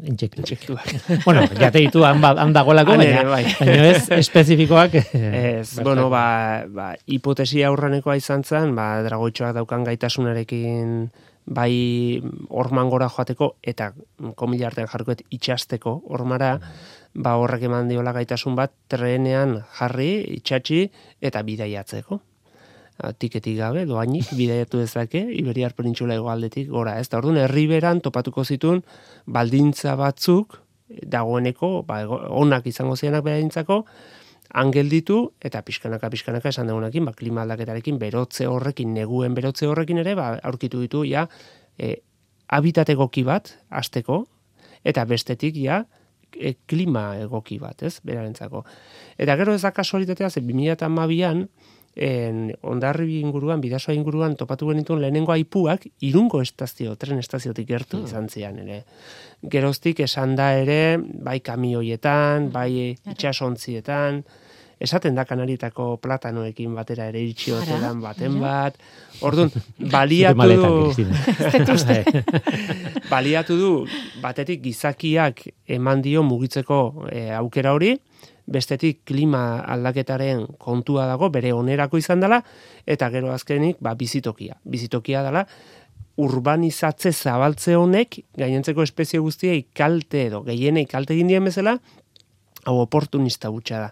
intxektuak. 0.08 0.94
bueno, 1.26 1.44
jate 1.52 1.82
ditu 1.84 2.04
han, 2.08 2.22
ba, 2.24 2.32
dagoelako, 2.56 2.96
baina, 2.96 3.26
bai. 3.28 3.42
baina 3.58 3.90
ez 3.90 4.08
espezifikoak. 4.16 4.96
ez, 5.12 5.68
bueno, 5.84 6.08
ba, 6.12 6.64
ba, 6.68 6.88
hipotesia 7.04 7.68
aurranekoa 7.68 8.16
izan 8.20 8.44
zen, 8.44 8.72
ba, 8.76 8.88
dragoitxoak 9.04 9.54
daukan 9.60 9.84
gaitasunarekin 9.90 11.10
bai 11.44 12.22
orman 12.48 12.88
gora 12.88 13.10
joateko 13.12 13.50
eta 13.60 13.90
komila 14.34 14.70
artean 14.70 14.88
jarkoet 14.88 15.26
itxasteko 15.28 15.98
ormara, 16.16 16.56
ba 17.14 17.36
horrek 17.38 17.66
eman 17.68 17.88
diola 17.88 18.12
gaitasun 18.12 18.56
bat 18.58 18.72
trenean 18.88 19.60
jarri, 19.78 20.12
itxatxi 20.38 20.88
eta 21.20 21.42
bidaiatzeko 21.42 22.20
tiketik 23.18 23.56
gabe, 23.58 23.84
doainik, 23.86 24.30
bidaiatu 24.38 24.78
dezake, 24.78 25.24
Iberiar 25.34 25.74
Penintxula 25.74 26.14
egoaldetik 26.14 26.68
gora. 26.70 26.98
Ez 27.00 27.08
da, 27.10 27.18
orduan, 27.18 27.40
herriberan 27.42 28.00
topatuko 28.04 28.44
zituen 28.44 28.84
baldintza 29.26 29.96
batzuk, 29.98 30.60
dagoeneko, 30.88 31.82
ba, 31.88 32.04
onak 32.06 32.68
izango 32.70 32.96
zianak 32.96 33.24
berdintzako, 33.26 33.82
angel 34.54 34.92
ditu, 34.92 35.18
eta 35.42 35.64
pixkanaka, 35.66 36.10
pixkanaka 36.12 36.52
esan 36.54 36.70
dugunekin, 36.70 37.08
ba, 37.08 37.16
klima 37.18 37.42
aldaketarekin, 37.42 37.98
berotze 37.98 38.46
horrekin, 38.46 38.94
neguen 38.94 39.34
berotze 39.34 39.66
horrekin 39.66 39.98
ere, 40.04 40.14
ba, 40.14 40.30
aurkitu 40.46 40.84
ditu, 40.84 41.02
ja, 41.08 41.26
e, 41.78 41.96
habitat 42.46 42.94
egoki 42.94 43.24
bat, 43.26 43.56
azteko, 43.74 44.22
eta 44.86 45.02
bestetik, 45.08 45.58
ja, 45.58 45.82
e, 46.38 46.54
klima 46.66 47.14
egoki 47.20 47.58
bat, 47.62 47.82
ez, 47.82 47.98
berarentzako. 48.04 48.64
Eta 49.18 49.36
gero 49.40 49.54
ez 49.54 49.62
da 49.62 49.72
kasualitatea, 49.74 50.30
ze 50.30 50.42
2008an, 50.42 51.46
en 51.94 52.48
ondarri 52.66 53.20
inguruan, 53.20 53.60
bidasoa 53.62 53.94
inguruan 53.94 54.34
topatu 54.36 54.66
genituen 54.72 55.00
lehenengo 55.00 55.32
aipuak 55.32 55.86
irungo 56.02 56.40
estazio, 56.42 56.96
tren 56.98 57.20
estaziotik 57.22 57.68
gertu 57.68 58.00
hmm. 58.00 58.08
izan 58.10 58.28
zian 58.28 58.58
ere. 58.58 58.82
Geroztik 59.50 60.00
esan 60.00 60.34
da 60.34 60.50
ere, 60.58 60.98
bai 60.98 61.38
kamioietan, 61.44 62.50
bai 62.54 62.96
itxasontzietan, 62.96 64.24
esaten 64.84 65.16
da 65.16 65.24
kanarietako 65.28 65.96
platanoekin 66.02 66.74
batera 66.76 67.08
ere 67.10 67.22
itxiotetan 67.24 68.00
baten 68.04 68.38
bat. 68.42 68.78
Orduan, 69.26 69.50
baliatu 69.90 70.48
du, 70.50 71.06
baliatu 73.12 73.58
du, 73.58 73.72
batetik 74.22 74.62
gizakiak 74.64 75.46
eman 75.78 76.02
dio 76.04 76.24
mugitzeko 76.26 76.80
e, 77.10 77.28
aukera 77.34 77.74
hori, 77.76 77.94
bestetik 78.44 79.00
klima 79.08 79.62
aldaketaren 79.72 80.44
kontua 80.60 81.06
dago, 81.08 81.30
bere 81.32 81.54
onerako 81.56 81.98
izan 82.00 82.20
dela, 82.20 82.42
eta 82.86 83.08
gero 83.14 83.32
azkenik, 83.32 83.80
ba, 83.80 83.94
bizitokia. 83.96 84.58
Bizitokia 84.68 85.22
dela, 85.24 85.46
urbanizatze 86.20 87.10
zabaltze 87.12 87.74
honek, 87.78 88.20
gainentzeko 88.38 88.84
espezie 88.84 89.20
guztiei 89.22 89.64
kalte 89.74 90.26
edo, 90.28 90.44
gehienei 90.46 90.84
kalte 90.90 91.16
egin 91.16 91.32
dien 91.32 91.48
bezala, 91.48 91.78
hau 92.64 92.76
oportunista 92.82 93.50
gutxa 93.52 93.86
da. 93.86 93.88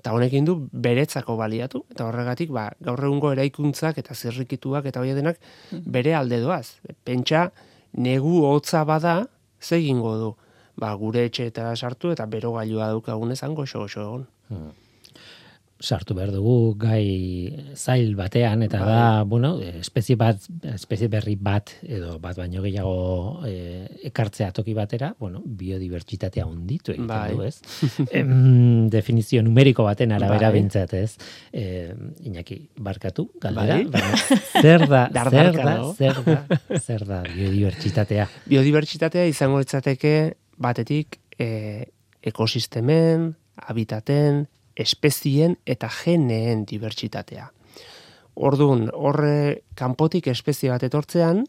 Eta 0.00 0.14
honekin 0.16 0.46
du 0.48 0.56
beretzako 0.72 1.36
baliatu, 1.36 1.84
eta 1.92 2.06
horregatik, 2.08 2.52
ba, 2.56 2.70
gaur 2.80 3.04
egungo 3.04 3.34
eraikuntzak 3.36 4.00
eta 4.00 4.16
zerrikituak 4.16 4.86
eta 4.88 5.02
hori 5.02 5.12
denak 5.14 5.36
mm. 5.70 5.82
bere 5.84 6.14
alde 6.16 6.40
doaz. 6.40 6.78
Pentsa, 7.04 7.50
negu 7.92 8.40
hotza 8.48 8.84
bada, 8.88 9.18
zegingo 9.60 10.14
du 10.16 10.30
ba, 10.80 10.92
gure 11.00 11.26
etxeetara 11.28 11.74
sartu 11.76 12.14
eta 12.14 12.26
bero 12.30 12.54
gailua 12.56 12.88
daukagun 12.94 13.34
ezan 13.36 13.56
goxo 13.58 13.84
goxo 13.84 14.04
egon. 14.06 14.24
Hmm. 14.48 14.70
Sartu 15.80 16.12
behar 16.12 16.28
dugu 16.34 16.74
gai 16.76 17.72
zail 17.72 18.12
batean 18.16 18.62
eta 18.66 18.82
bai. 18.82 18.88
da, 18.88 19.22
bueno, 19.24 19.54
espezie 19.80 20.16
bat, 20.20 20.42
espezie 20.74 21.08
berri 21.08 21.38
bat 21.40 21.72
edo 21.82 22.18
bat 22.20 22.36
baino 22.36 22.60
gehiago 22.60 23.46
e, 23.48 23.86
ekartzea 24.10 24.50
toki 24.52 24.74
batera, 24.76 25.14
bueno, 25.18 25.40
biodibertsitatea 25.44 26.44
onditu 26.44 26.92
egiten 26.92 27.08
bai. 27.08 27.32
du, 27.32 27.46
ez? 27.48 27.62
em, 28.20 28.90
definizio 28.92 29.40
numeriko 29.46 29.88
baten 29.88 30.12
arabera 30.12 30.50
bai. 30.50 30.60
bintzat, 30.60 30.94
ez? 31.00 31.16
E, 31.52 31.94
Iñaki, 32.28 32.60
barkatu, 32.76 33.30
galdera, 33.40 33.80
bai. 33.88 34.04
zer 34.60 34.84
da, 34.84 35.06
zer 35.32 35.52
da, 35.56 35.74
zer 35.96 36.22
da, 36.28 36.38
zer 36.76 37.08
da 37.08 37.24
biodibertsitatea? 37.24 38.28
Biodibertsitatea 38.52 39.24
izango 39.32 39.64
etzateke 39.64 40.14
batetik 40.60 41.22
e, 41.40 41.88
ekosistemen, 42.20 43.30
habitaten, 43.64 44.44
espezien 44.80 45.56
eta 45.66 45.90
geneen 45.92 46.64
dibertsitatea. 46.68 47.50
Orduan, 48.40 48.88
horre 48.94 49.62
kanpotik 49.76 50.30
espezie 50.32 50.70
bat 50.72 50.84
etortzean, 50.86 51.44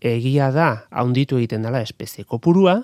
egia 0.00 0.50
da, 0.52 0.70
haunditu 0.90 1.38
egiten 1.40 1.64
dela 1.64 1.80
espezie 1.84 2.26
kopurua, 2.28 2.80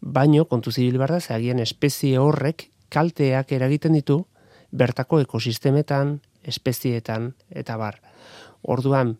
baino 0.00 0.46
kontu 0.50 0.72
zibil 0.72 0.98
barda, 1.00 1.20
zeagien 1.20 1.58
espezie 1.62 2.18
horrek 2.18 2.68
kalteak 2.90 3.52
eragiten 3.52 3.96
ditu, 3.98 4.24
bertako 4.70 5.20
ekosistemetan, 5.24 6.18
espezietan, 6.46 7.32
eta 7.50 7.76
bar. 7.78 7.98
Orduan, 8.62 9.16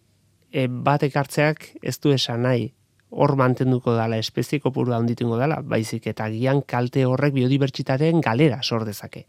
e, 0.53 0.67
bat 0.69 1.03
ekartzeak 1.07 1.67
ez 1.83 1.99
du 1.99 2.15
esan 2.15 2.45
nahi, 2.47 2.71
hor 3.11 3.35
mantenduko 3.37 3.95
dala, 3.97 4.19
espezie 4.19 4.61
kopuru 4.63 4.95
handitungo 4.95 5.37
dala, 5.39 5.61
baizik 5.67 6.07
eta 6.11 6.29
gian 6.31 6.63
kalte 6.63 7.05
horrek 7.07 7.35
biodibertsitateen 7.35 8.23
galera 8.25 8.63
sor 8.63 8.87
dezake. 8.87 9.27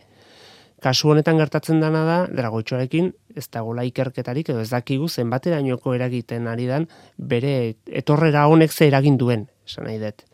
Kasu 0.82 1.12
honetan 1.13 1.38
gertatzen 1.38 1.82
dana 1.82 2.02
da, 2.08 2.17
dragoitxoarekin, 2.34 3.12
ez 3.38 3.46
dagoela 3.54 3.84
ikerketarik, 3.86 4.50
edo 4.50 4.63
ez 4.63 4.72
dakigu 4.72 5.10
zenbaterainoko 5.10 5.94
eragiten 5.94 6.48
ari 6.50 6.65
dan, 6.70 6.88
bere 7.17 7.76
etorrera 7.86 8.48
honek 8.50 8.74
ze 8.74 8.88
eragin 8.89 9.20
duen, 9.22 9.46
esan 9.67 9.86
nahi 9.86 10.00
dut. 10.02 10.26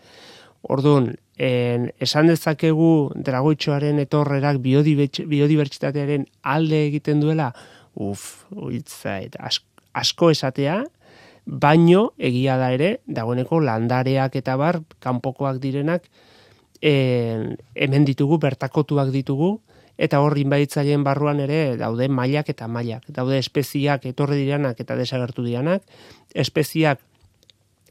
Orduan, 0.64 1.10
en, 1.36 1.90
esan 2.04 2.32
dezakegu 2.32 3.12
dragoitxoaren 3.28 4.00
etorrerak 4.04 4.62
biodibertsitatearen 4.64 6.26
alde 6.44 6.80
egiten 6.88 7.20
duela, 7.24 7.52
uf, 7.94 8.46
uitzait, 8.56 9.36
asko 9.94 10.32
esatea, 10.32 10.80
baino 11.48 12.12
egia 12.20 12.58
da 12.60 12.74
ere 12.76 13.00
dagoeneko 13.08 13.62
landareak 13.64 14.36
eta 14.36 14.58
bar 14.60 14.82
kanpokoak 15.00 15.62
direnak 15.64 16.04
e, 16.82 17.56
hemen 17.74 18.06
ditugu 18.06 18.38
bertakotuak 18.38 19.14
ditugu 19.16 19.62
eta 19.98 20.20
hor 20.22 20.36
inbaitzaileen 20.38 21.06
barruan 21.08 21.40
ere 21.40 21.78
daude 21.80 22.06
mailak 22.12 22.52
eta 22.54 22.68
mailak. 22.68 23.08
Daude 23.10 23.40
espeziak 23.40 24.06
etorri 24.06 24.44
direnak 24.44 24.80
eta 24.84 25.00
desagertu 25.00 25.48
direnak 25.48 25.88
espeziak 26.36 27.00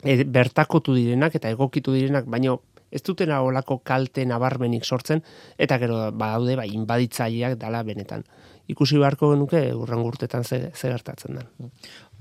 e, 0.05 0.23
bertakotu 0.25 0.95
direnak 0.95 1.35
eta 1.35 1.51
egokitu 1.51 1.97
direnak 1.97 2.29
baino 2.29 2.61
ez 2.93 3.03
duten 3.03 3.33
olako 3.33 3.81
kalte 3.83 4.25
nabarmenik 4.29 4.85
sortzen 4.85 5.25
eta 5.59 5.81
gero 5.81 6.13
badaude 6.13 6.55
bai 6.61 6.69
inbaditzaileak 6.77 7.57
dala 7.59 7.83
benetan. 7.83 8.23
Ikusi 8.69 8.99
beharko 8.99 9.33
genuke 9.33 9.63
urrangurtetan 9.75 10.45
ze, 10.45 10.71
ze 10.75 10.93
gertatzen 10.93 11.41
den 11.41 11.73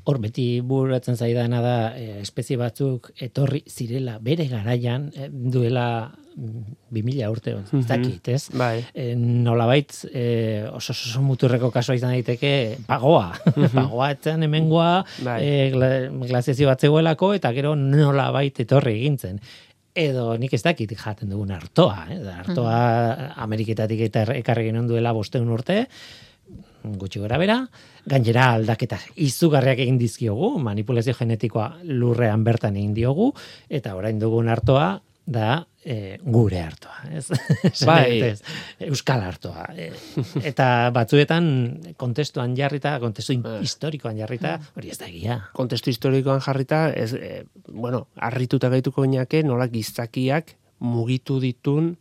hor 0.06 0.20
beti 0.22 0.46
burratzen 0.62 1.18
zaidana 1.18 1.62
da 1.64 1.78
e, 1.98 2.22
espezie 2.22 2.58
batzuk 2.62 3.12
etorri 3.22 3.64
zirela 3.68 4.20
bere 4.22 4.48
garaian 4.52 5.10
e, 5.16 5.30
duela 5.32 5.88
bi 6.36 7.02
mila 7.04 7.30
urte, 7.32 7.54
ez 7.56 7.72
mhm. 7.72 7.86
dakit, 7.88 8.28
ez? 8.28 8.50
Bai. 8.60 8.82
E, 8.92 9.14
nolabait, 9.16 9.94
e, 10.12 10.66
oso, 10.68 10.92
oso 10.92 11.22
muturreko 11.24 11.70
kasua 11.72 11.96
izan 11.96 12.12
daiteke, 12.12 12.52
pagoa. 12.88 13.30
Mhm. 13.54 13.72
pagoa 13.80 14.10
etzen 14.18 14.44
hemengoa, 14.44 14.90
bai. 15.24 15.38
e, 15.44 16.10
glaziazio 16.28 16.68
bat 16.68 16.84
zegoelako, 16.84 17.32
eta 17.40 17.54
gero 17.56 17.76
nolabait 17.80 18.60
etorri 18.66 19.00
egintzen 19.00 19.40
edo 19.96 20.34
nik 20.36 20.52
ez 20.52 20.60
dakit 20.60 20.92
jaten 21.00 21.30
dugun 21.32 21.54
artoa, 21.56 22.02
eh? 22.12 22.18
artoa 22.42 22.80
Ameriketatik 23.46 24.02
eta 24.10 24.26
ekarri 24.36 24.68
genuen 24.68 24.90
duela 24.90 25.14
bosteun 25.16 25.48
urte, 25.56 25.86
gutxi 27.00 27.20
gora 27.24 27.40
bera, 27.42 27.58
gainera 28.06 28.52
aldaketa 28.56 29.00
izugarriak 29.16 29.82
egin 29.86 29.98
dizkiogu, 30.02 30.56
manipulazio 30.64 31.16
genetikoa 31.18 31.72
lurrean 31.90 32.44
bertan 32.46 32.78
egin 32.78 32.94
diogu, 32.98 33.32
eta 33.70 33.96
orain 33.98 34.20
dugun 34.22 34.50
artoa 34.50 35.00
da 35.26 35.66
e, 35.82 36.18
gure 36.22 36.60
hartoa, 36.62 37.00
ez? 37.14 37.26
bai. 37.90 38.34
euskal 38.86 39.24
hartoa. 39.26 39.66
E, 39.74 39.90
eta 40.46 40.92
batzuetan 40.94 41.48
kontestuan 41.98 42.56
jarrita, 42.58 42.96
kontestu 43.02 43.38
bai. 43.42 43.60
historikoan 43.66 44.22
jarrita, 44.22 44.56
hori 44.78 44.94
ez 44.94 45.00
da 45.02 45.10
egia. 45.10 45.40
Kontestu 45.58 45.94
historikoan 45.94 46.42
jarrita, 46.46 46.88
ez, 46.94 47.12
e, 47.14 47.44
bueno, 47.72 48.06
arrituta 48.16 48.70
gaituko 48.74 49.06
inake, 49.06 49.44
nola 49.44 49.68
gizakiak 49.72 50.56
mugitu 50.86 51.40
ditun 51.42 51.96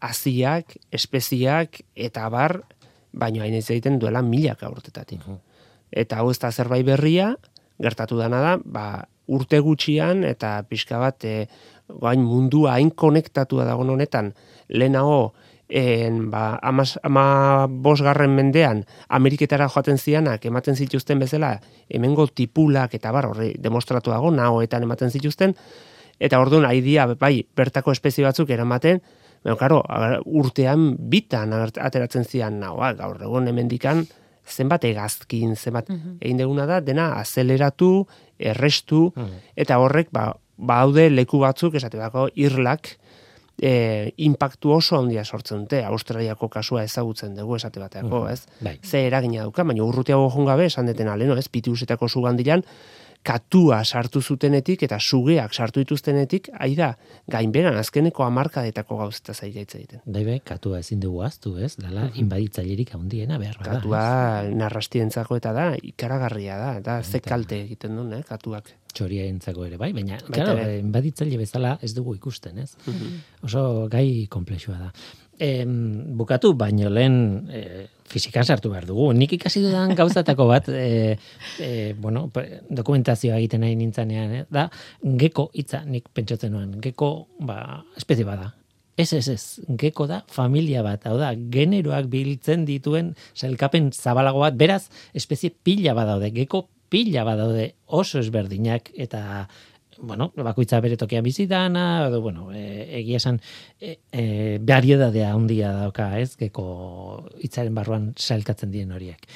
aziak, 0.00 0.76
espeziak, 0.92 1.82
eta 1.94 2.28
bar, 2.32 2.62
baino 3.12 3.42
hain 3.42 3.54
ez 3.54 3.68
egiten 3.70 3.98
duela 3.98 4.22
milak 4.22 4.62
aurtetatik. 4.62 5.22
Eta 5.90 6.20
hau 6.20 6.30
ez 6.30 6.38
da 6.38 6.52
zerbait 6.52 6.86
berria, 6.86 7.34
gertatu 7.80 8.18
dana 8.20 8.40
da, 8.44 8.56
ba, 8.64 8.86
urte 9.30 9.60
gutxian 9.62 10.24
eta 10.26 10.58
pixka 10.68 10.98
bat 11.00 11.24
e, 11.24 11.46
gain 12.02 12.22
mundua 12.22 12.76
hain 12.76 12.90
konektatua 12.90 13.64
dago 13.66 13.86
honetan 13.86 14.34
lehenago 14.68 15.32
en, 15.70 16.30
ba, 16.30 16.58
ama, 16.62 17.66
bosgarren 17.70 18.34
mendean 18.34 18.84
Ameriketara 19.08 19.68
joaten 19.70 19.98
zianak 19.98 20.44
ematen 20.46 20.76
zituzten 20.76 21.22
bezala 21.22 21.60
hemengo 21.88 22.26
tipulak 22.26 22.94
eta 22.98 23.12
bar 23.14 23.30
horri 23.30 23.54
demostratu 23.58 24.10
dago 24.10 24.30
nahoetan 24.34 24.82
ematen 24.82 25.10
zituzten 25.10 25.54
eta 26.18 26.40
orduan 26.42 26.66
aidia 26.66 27.06
bai 27.14 27.46
bertako 27.56 27.94
espezie 27.94 28.26
batzuk 28.26 28.50
eramaten 28.50 29.00
Baina, 29.44 29.56
karo, 29.56 29.80
urtean 30.26 30.94
bitan 31.12 31.54
ateratzen 31.56 32.26
zian 32.28 32.58
nahoa, 32.60 32.92
gaur 32.98 33.22
egun 33.22 33.48
hemendikan 33.48 34.04
zenbat 34.50 34.84
egazkin, 34.84 35.54
zenbat 35.56 35.88
mm 35.88 36.18
egin 36.20 36.40
deguna 36.42 36.66
da, 36.68 36.80
dena 36.84 37.14
azeleratu, 37.20 38.06
errestu, 38.38 39.10
mhm. 39.14 39.52
eta 39.56 39.78
horrek, 39.80 40.10
ba, 40.12 40.32
baude 40.56 41.08
leku 41.10 41.40
batzuk, 41.40 41.76
esate 41.80 41.98
bako, 42.00 42.26
irlak, 42.36 42.96
e, 43.60 44.12
impactu 44.26 44.72
oso 44.76 44.98
handia 44.98 45.24
sortzen 45.24 45.64
dute, 45.64 45.82
Australiako 45.84 46.48
kasua 46.52 46.84
ezagutzen 46.84 47.36
dugu 47.36 47.56
esate 47.56 47.80
bateako, 47.80 48.24
mhm. 48.24 48.32
ez? 48.32 48.64
Bai. 48.64 48.78
Ze 48.84 49.06
eragina 49.06 49.46
duka, 49.48 49.64
baina 49.64 49.84
urrutiago 49.84 50.28
jongabe, 50.34 50.66
esan 50.68 50.90
deten 50.90 51.08
aleno, 51.08 51.36
ez? 51.36 51.48
Pitiusetako 51.48 52.08
sugandilan, 52.08 52.64
katua 53.26 53.82
sartu 53.84 54.22
zutenetik 54.22 54.82
eta 54.86 54.98
sugeak 54.98 55.52
sartu 55.54 55.82
dituztenetik, 55.82 56.48
ai 56.58 56.72
da, 56.78 56.94
gainberan 57.30 57.76
azkeneko 57.80 58.24
hamarkadetako 58.24 58.98
gauzeta 59.02 59.34
zaigaitza 59.34 59.78
egiten. 59.78 60.02
Daibe, 60.06 60.38
katua 60.44 60.80
ezin 60.80 61.02
dugu 61.02 61.22
aztu, 61.26 61.56
ez? 61.58 61.74
Dala, 61.76 62.08
mm 62.08 62.18
inbaditzailerik 62.20 62.90
handiena 62.96 63.38
behar 63.40 63.56
da. 63.60 63.76
Katua 63.76 64.02
narrastientzako 64.56 65.38
eta 65.38 65.52
da, 65.56 65.70
ikaragarria 65.92 66.58
da, 66.58 66.74
eta 66.80 66.98
ze 67.02 67.20
kalte 67.24 67.62
egiten 67.64 67.96
duen, 67.96 68.12
eh, 68.18 68.22
katuak. 68.26 68.74
Txoria 68.92 69.24
entzako 69.30 69.64
ere, 69.68 69.78
bai? 69.80 69.92
Baina, 69.94 70.18
claro, 70.26 70.58
inbaditzaile 70.80 71.38
bezala 71.38 71.76
ez 71.82 71.94
dugu 71.94 72.16
ikusten, 72.18 72.58
ez? 72.58 72.74
Mhm. 72.86 73.18
Oso 73.46 73.64
gai 73.92 74.26
komplexua 74.32 74.78
da 74.78 74.92
em, 75.40 76.16
bukatu, 76.16 76.52
baino 76.54 76.90
lehen 76.92 77.48
e, 77.50 77.88
fizikan 78.10 78.44
sartu 78.44 78.72
behar 78.72 78.86
dugu. 78.88 79.10
Nik 79.16 79.36
ikasi 79.38 79.62
dudan 79.64 79.94
gauzatako 79.98 80.46
bat, 80.50 80.68
e, 80.68 81.16
e, 81.66 81.92
bueno, 81.98 82.26
dokumentazioa 82.68 83.38
egiten 83.38 83.64
nahi 83.64 83.76
nintzanean, 83.78 84.34
eh? 84.40 84.46
da, 84.50 84.68
geko 85.02 85.50
hitza 85.54 85.84
nik 85.86 86.10
pentsatzen 86.16 86.52
nuen. 86.54 86.74
Geko, 86.82 87.12
ba, 87.46 87.60
espezie 88.00 88.26
bada. 88.28 88.50
Ez, 89.00 89.12
ez, 89.16 89.26
ez, 89.32 89.44
geko 89.80 90.04
da, 90.10 90.20
familia 90.28 90.82
bat, 90.84 91.06
hau 91.08 91.16
da, 91.20 91.30
generoak 91.54 92.10
biltzen 92.12 92.66
dituen 92.68 93.14
zelkapen 93.38 93.88
zabalago 93.96 94.42
bat, 94.42 94.58
beraz, 94.60 94.82
espezie 95.16 95.54
pila 95.54 95.94
badaude, 95.96 96.28
geko 96.36 96.66
pila 96.90 97.24
badaude 97.24 97.70
oso 97.86 98.20
ezberdinak, 98.20 98.90
eta 98.98 99.46
bueno, 100.02 100.30
bakoitza 100.36 100.80
bere 100.80 100.96
tokian 100.96 101.24
bizi 101.24 101.46
dana, 101.46 102.06
edo, 102.08 102.20
bueno, 102.20 102.50
e, 102.52 103.00
egia 103.00 103.20
esan, 103.20 103.40
e, 103.80 103.98
e, 104.12 104.58
behariedadea 104.62 105.32
handia 105.34 105.72
dauka, 105.76 106.12
ez, 106.18 106.36
geko 106.40 106.64
hitzaren 107.40 107.74
barruan 107.74 108.10
sailkatzen 108.16 108.70
dien 108.72 108.92
horiek. 108.92 109.26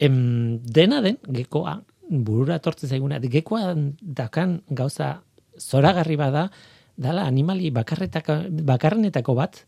Em, 0.00 0.58
dena 0.64 1.00
den, 1.04 1.18
gekoa, 1.40 1.80
burura 2.10 2.58
tortzen 2.58 2.90
zaiguna, 2.90 3.20
gekoa 3.20 3.74
dakan 4.00 4.60
gauza 4.68 5.20
zoragarri 5.60 6.16
bada, 6.16 6.48
dala 7.00 7.26
animali 7.28 7.70
bakarrenetako 7.70 9.36
bat, 9.36 9.64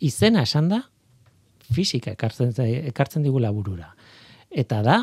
izena 0.00 0.42
esan 0.46 0.70
da, 0.70 0.80
fisika 1.72 2.14
ekartzen, 2.14 2.54
ekartzen 2.92 3.26
digula 3.26 3.50
burura. 3.54 3.90
Eta 4.50 4.80
da, 4.86 5.00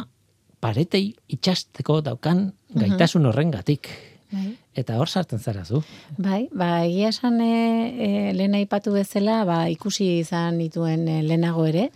paretei 0.63 1.09
itxasteko 1.35 1.99
daukan 2.05 2.45
gaitasun 2.79 3.27
horrengatik. 3.27 3.89
Bai. 4.33 4.55
Eta 4.73 4.97
hor 4.97 5.09
sartzen 5.09 5.39
zara 5.39 5.63
zu. 5.63 5.83
Bai, 6.17 6.47
ba, 6.57 6.83
egia 6.87 7.11
esan 7.13 7.37
e, 7.43 7.53
e, 7.93 8.09
lehen 8.33 8.57
aipatu 8.57 8.95
bezala, 8.95 9.43
ba, 9.45 9.59
ikusi 9.69 10.07
izan 10.23 10.57
dituen 10.61 11.05
e, 11.07 11.19
lehenago 11.21 11.67
ere, 11.69 11.89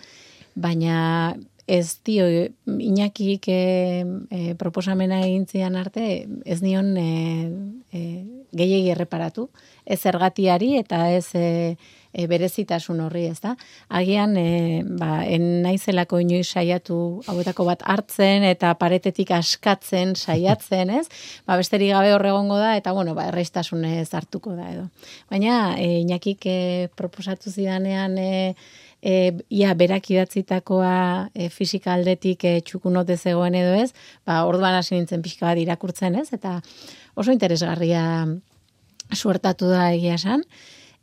baina 0.54 0.98
ez 1.68 2.00
dio, 2.08 2.26
inakik 2.66 3.50
e, 3.52 4.06
e, 4.32 4.56
proposamena 4.56 5.20
egin 5.26 5.76
arte, 5.76 6.26
ez 6.46 6.62
nion 6.64 6.96
e, 6.96 7.52
e, 7.92 8.02
gehiagi 8.56 8.90
erreparatu, 8.96 9.50
ez 9.86 10.06
ergatiari 10.08 10.78
eta 10.80 11.10
ez 11.12 11.28
e, 11.36 11.76
e, 12.14 12.26
berezitasun 12.28 13.02
horri, 13.04 13.26
ez 13.28 13.40
da? 13.44 13.54
Agian, 14.00 14.38
e, 14.40 14.82
ba, 15.00 15.26
en 15.28 15.62
naizelako 15.66 16.22
inoiz 16.24 16.48
saiatu 16.48 16.98
hauetako 17.28 17.68
bat 17.68 17.84
hartzen 17.84 18.48
eta 18.48 18.74
paretetik 18.80 19.36
askatzen 19.36 20.16
saiatzen, 20.16 20.96
ez? 21.02 21.06
Ba, 21.46 21.60
besterik 21.60 21.94
gabe 21.94 22.16
horregongo 22.16 22.58
da, 22.62 22.76
eta, 22.80 22.96
bueno, 22.96 23.16
ba, 23.18 23.28
erreistasunez 23.34 24.08
hartuko 24.16 24.56
da, 24.56 24.72
edo. 24.72 24.88
Baina, 25.30 25.76
e, 25.76 26.02
inakik 26.06 26.48
e, 26.48 26.60
proposatu 26.96 27.52
zidanean, 27.52 28.18
e, 28.18 28.56
e, 29.02 29.38
ia 29.50 29.74
berak 29.78 30.10
idatzitakoa 30.12 31.30
e, 31.34 31.50
fisika 31.50 31.94
aldetik 31.94 32.44
e, 32.44 32.58
txukunote 32.66 33.18
zegoen 33.18 33.56
edo 33.56 33.76
ez, 33.82 33.92
ba, 34.26 34.44
orduan 34.50 34.78
hasi 34.78 34.96
nintzen 34.96 35.24
pixka 35.26 35.48
bat 35.50 35.62
irakurtzen 35.62 36.18
ez, 36.20 36.30
eta 36.34 36.60
oso 37.16 37.32
interesgarria 37.32 38.04
suertatu 39.14 39.70
da 39.72 39.92
egia 39.94 40.18
esan 40.18 40.44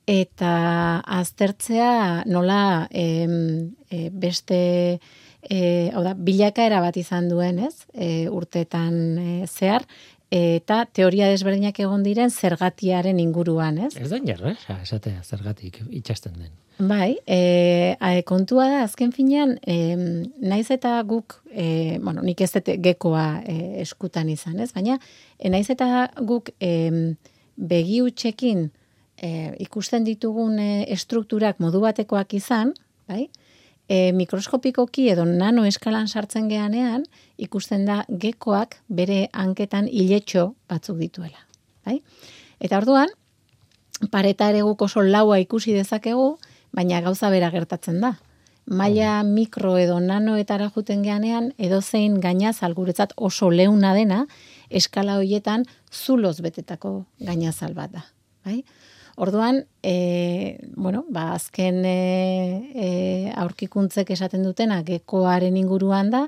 eta 0.07 1.01
aztertzea 1.01 2.25
nola 2.29 2.89
em, 2.93 3.75
e, 3.89 4.11
beste 4.11 4.59
e, 5.49 5.61
da, 5.91 6.13
bilakaera 6.15 6.83
bat 6.85 6.97
izan 7.01 7.31
duen, 7.31 7.63
ez? 7.65 7.87
E, 7.95 8.27
urtetan 8.29 8.99
e, 9.17 9.31
zehar 9.49 9.87
eta 10.35 10.83
teoria 10.91 11.29
desberdinak 11.31 11.79
egon 11.81 12.03
diren 12.03 12.33
zergatiaren 12.33 13.21
inguruan, 13.23 13.79
ez? 13.87 13.95
Ez 13.97 14.11
da 14.11 14.19
jarra, 14.25 14.57
esatea 14.83 15.23
zergatik 15.23 15.81
itxasten 15.89 16.35
den. 16.37 16.53
Bai, 16.79 17.21
e, 17.27 17.95
kontua 18.27 18.67
da, 18.67 18.81
azken 18.83 19.13
finean, 19.15 19.55
e, 19.63 19.95
naiz 20.43 20.67
eta 20.75 20.97
guk, 21.07 21.37
e, 21.53 22.01
bueno, 22.03 22.23
nik 22.27 22.41
ez 22.43 22.51
dut 22.51 22.71
gekoa 22.83 23.45
e, 23.47 23.55
eskutan 23.85 24.29
izan, 24.33 24.59
ez? 24.59 24.73
Baina, 24.75 24.97
e, 25.39 25.53
naiz 25.55 25.69
eta 25.71 26.09
guk 26.19 26.51
e, 26.59 27.15
begi 27.55 28.01
utxekin, 28.03 28.73
e, 29.23 29.31
ikusten 29.63 30.03
ditugun 30.03 30.59
e, 30.59 30.85
estrukturak 30.91 31.61
modu 31.63 31.79
batekoak 31.85 32.35
izan, 32.35 32.73
bai? 33.07 33.29
E, 33.87 34.11
mikroskopikoki 34.17 35.07
edo 35.13 35.29
nano 35.29 35.63
eskalan 35.69 36.09
sartzen 36.09 36.49
geanean, 36.51 37.05
ikusten 37.39 37.85
da 37.87 38.01
gekoak 38.09 38.81
bere 38.89 39.29
hanketan 39.33 39.87
hiletxo 39.87 40.57
batzuk 40.67 40.99
dituela. 40.99 41.39
Bai? 41.87 42.01
Eta 42.59 42.83
orduan, 42.83 43.15
pareta 44.11 44.51
ere 44.51 44.65
guk 44.67 44.83
oso 44.89 45.07
laua 45.07 45.39
ikusi 45.39 45.77
dezakegu, 45.77 46.33
baina 46.75 47.01
gauza 47.05 47.31
bera 47.31 47.51
gertatzen 47.55 48.01
da. 48.03 48.15
Maila 48.65 49.23
mm. 49.23 49.33
mikro 49.37 49.77
edo 49.77 49.99
nanoetara 50.01 50.71
juten 50.75 51.03
geanean, 51.05 51.53
edo 51.59 51.81
zein 51.83 52.17
gainaz 52.21 52.63
alguretzat 52.65 53.13
oso 53.17 53.51
leuna 53.51 53.93
dena, 53.95 54.25
eskala 54.71 55.19
hoietan 55.21 55.67
zuloz 55.93 56.39
betetako 56.41 57.05
gainazal 57.21 57.77
bat 57.77 57.93
da. 57.93 58.05
Bai? 58.45 58.63
Orduan, 59.17 59.61
e, 59.83 60.59
bueno, 60.75 61.05
ba, 61.09 61.35
azken 61.37 61.85
e, 61.87 62.71
e, 62.75 62.89
aurkikuntzek 63.39 64.11
esaten 64.11 64.43
dutena 64.43 64.81
gekoaren 64.83 65.57
inguruan 65.61 66.11
da, 66.11 66.25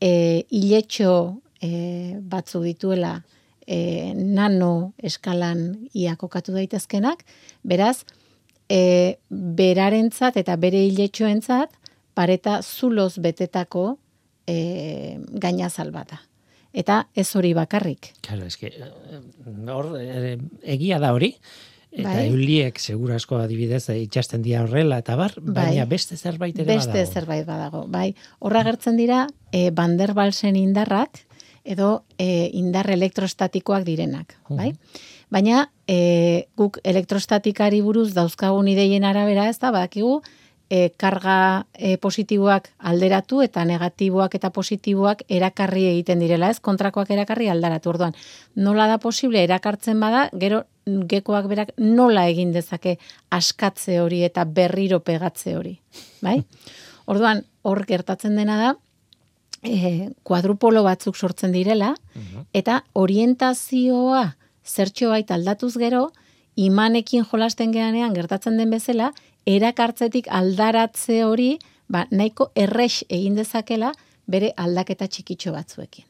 e, 0.00 0.42
iletxo 0.50 1.12
e, 1.62 2.16
batzu 2.18 2.64
dituela 2.64 3.20
e, 3.68 4.14
nano 4.16 4.94
eskalan 4.98 5.88
ia 5.94 6.16
kokatu 6.16 6.56
daitezkenak, 6.56 7.22
beraz, 7.62 8.02
e, 8.68 9.18
berarentzat 9.30 10.36
eta 10.40 10.56
bere 10.56 10.84
hiletxoentzat 10.86 11.74
pareta 12.14 12.60
zuloz 12.62 13.18
betetako 13.22 13.98
e, 14.46 15.18
gaina 15.30 15.70
salbata. 15.70 16.22
Eta 16.72 17.06
ez 17.16 17.28
hori 17.36 17.54
bakarrik. 17.56 18.12
Claro, 18.22 18.46
eske, 18.46 18.70
hor, 19.72 19.94
e, 20.00 20.36
egia 20.76 20.98
da 21.00 21.14
hori, 21.16 21.32
eta 21.88 22.10
bai. 22.10 22.26
euliek 22.28 22.78
segurasko 22.78 23.38
adibidez 23.40 23.86
itxasten 23.94 24.42
dira 24.44 24.62
horrela 24.66 24.98
eta 25.00 25.16
bar, 25.16 25.32
bai. 25.40 25.70
baina 25.70 25.86
beste 25.88 26.16
zerbait 26.16 26.56
ere 26.58 26.66
beste 26.68 26.90
badago. 26.90 27.00
Beste 27.00 27.20
zerbait 27.20 27.46
badago, 27.48 27.86
bai. 27.88 28.10
Horra 28.44 28.64
gertzen 28.68 28.98
dira, 29.00 29.26
e, 29.52 29.70
banderbalsen 29.70 30.58
indarrak, 30.60 31.24
edo 31.68 32.04
e, 32.16 32.48
indar 32.56 32.88
elektrostatikoak 32.90 33.84
direnak, 33.84 34.36
bai? 34.48 34.72
Baina 35.30 35.68
e, 35.86 36.48
guk 36.56 36.78
elektrostatikari 36.84 37.82
buruz 37.84 38.12
dauzkagun 38.16 38.68
ideien 38.72 39.04
arabera, 39.04 39.48
ez 39.48 39.58
da, 39.60 39.70
badakigu, 39.74 40.22
e, 40.70 40.88
karga 40.96 41.66
e, 41.74 41.96
positiboak 42.00 42.70
alderatu 42.90 43.42
eta 43.44 43.64
negatiboak 43.68 44.34
eta 44.38 44.50
positiboak 44.54 45.24
erakarri 45.28 45.86
egiten 45.90 46.24
direla, 46.24 46.50
ez? 46.52 46.60
Kontrakoak 46.64 47.10
erakarri 47.12 47.48
aldaratu. 47.52 47.92
Orduan, 47.94 48.16
nola 48.56 48.88
da 48.88 48.98
posible 49.02 49.42
erakartzen 49.44 50.00
bada, 50.00 50.28
gero 50.32 50.64
gekoak 50.86 51.48
berak 51.48 51.72
nola 51.76 52.26
egin 52.28 52.52
dezake 52.52 52.96
askatze 53.30 54.00
hori 54.00 54.22
eta 54.24 54.44
berriro 54.44 55.00
pegatze 55.04 55.56
hori, 55.56 55.78
bai? 56.24 56.40
Orduan, 57.08 57.44
hor 57.68 57.84
gertatzen 57.88 58.36
dena 58.36 58.56
da, 58.60 58.74
e, 59.60 60.10
kuadrupolo 60.24 60.84
batzuk 60.84 61.16
sortzen 61.16 61.52
direla, 61.52 61.94
eta 62.56 62.82
orientazioa 62.96 64.28
zertxo 64.68 65.10
baita 65.12 65.36
aldatuz 65.38 65.74
gero, 65.80 66.08
imanekin 66.58 67.24
jolasten 67.30 67.72
geanean 67.72 68.14
gertatzen 68.16 68.58
den 68.58 68.70
bezala, 68.74 69.12
erakartzetik 69.48 70.28
aldaratze 70.30 71.22
hori, 71.24 71.56
ba, 71.88 72.06
nahiko 72.10 72.50
errex 72.58 73.04
egin 73.08 73.38
dezakela, 73.38 73.94
bere 74.28 74.52
aldaketa 74.60 75.08
txikitxo 75.08 75.54
batzuekin. 75.54 76.04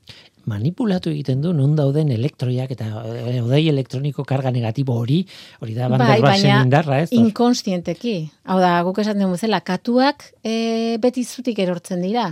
Manipulatu 0.48 1.10
egiten 1.12 1.42
du 1.44 1.52
non 1.52 1.74
dauden 1.76 2.08
elektroiak 2.10 2.70
eta 2.72 2.86
e, 3.04 3.36
odei 3.42 3.66
elektroniko 3.68 4.24
karga 4.26 4.50
negatibo 4.50 4.96
hori, 4.96 5.20
hori 5.60 5.76
da 5.76 5.90
bai, 5.92 6.20
baina 6.24 6.62
indarra, 6.64 7.02
ez? 7.04 7.10
Inkonstienteki. 7.14 8.16
Hau 8.48 8.56
da, 8.62 8.78
guk 8.86 8.98
esaten 9.04 9.26
dugu 9.26 9.36
zela, 9.36 9.60
katuak 9.60 10.30
e, 10.42 10.96
beti 11.02 11.26
zutik 11.28 11.60
erortzen 11.62 12.02
dira 12.02 12.30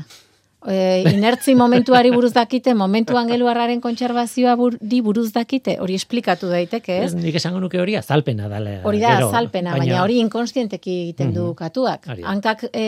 e, 0.68 1.04
inertzi 1.12 1.54
momentuari 1.54 2.10
buruz 2.14 2.32
dakite, 2.34 2.74
momentu 2.74 3.16
angeluarraren 3.18 3.80
kontserbazioa 3.80 4.54
bur, 4.58 4.76
di 4.80 5.00
buruz 5.00 5.30
dakite, 5.34 5.76
hori 5.80 5.96
esplikatu 5.98 6.50
daiteke, 6.50 6.98
ez? 7.04 7.12
Nik 7.16 7.38
esango 7.40 7.60
nuke 7.62 7.80
hori 7.80 7.96
azalpena 7.98 8.48
dale. 8.52 8.80
Hori 8.86 9.02
da, 9.02 9.16
azalpena, 9.26 9.76
baina, 9.78 10.02
hori 10.04 10.18
inkonstienteki 10.24 10.96
egiten 11.02 11.34
du 11.34 11.50
mhm. 11.50 11.58
katuak. 11.60 12.08
Hankak 12.24 12.66
e, 12.72 12.86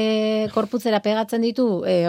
korputzera 0.55 1.03
pegatzen 1.05 1.45
ditu 1.47 1.69
e, 1.87 2.01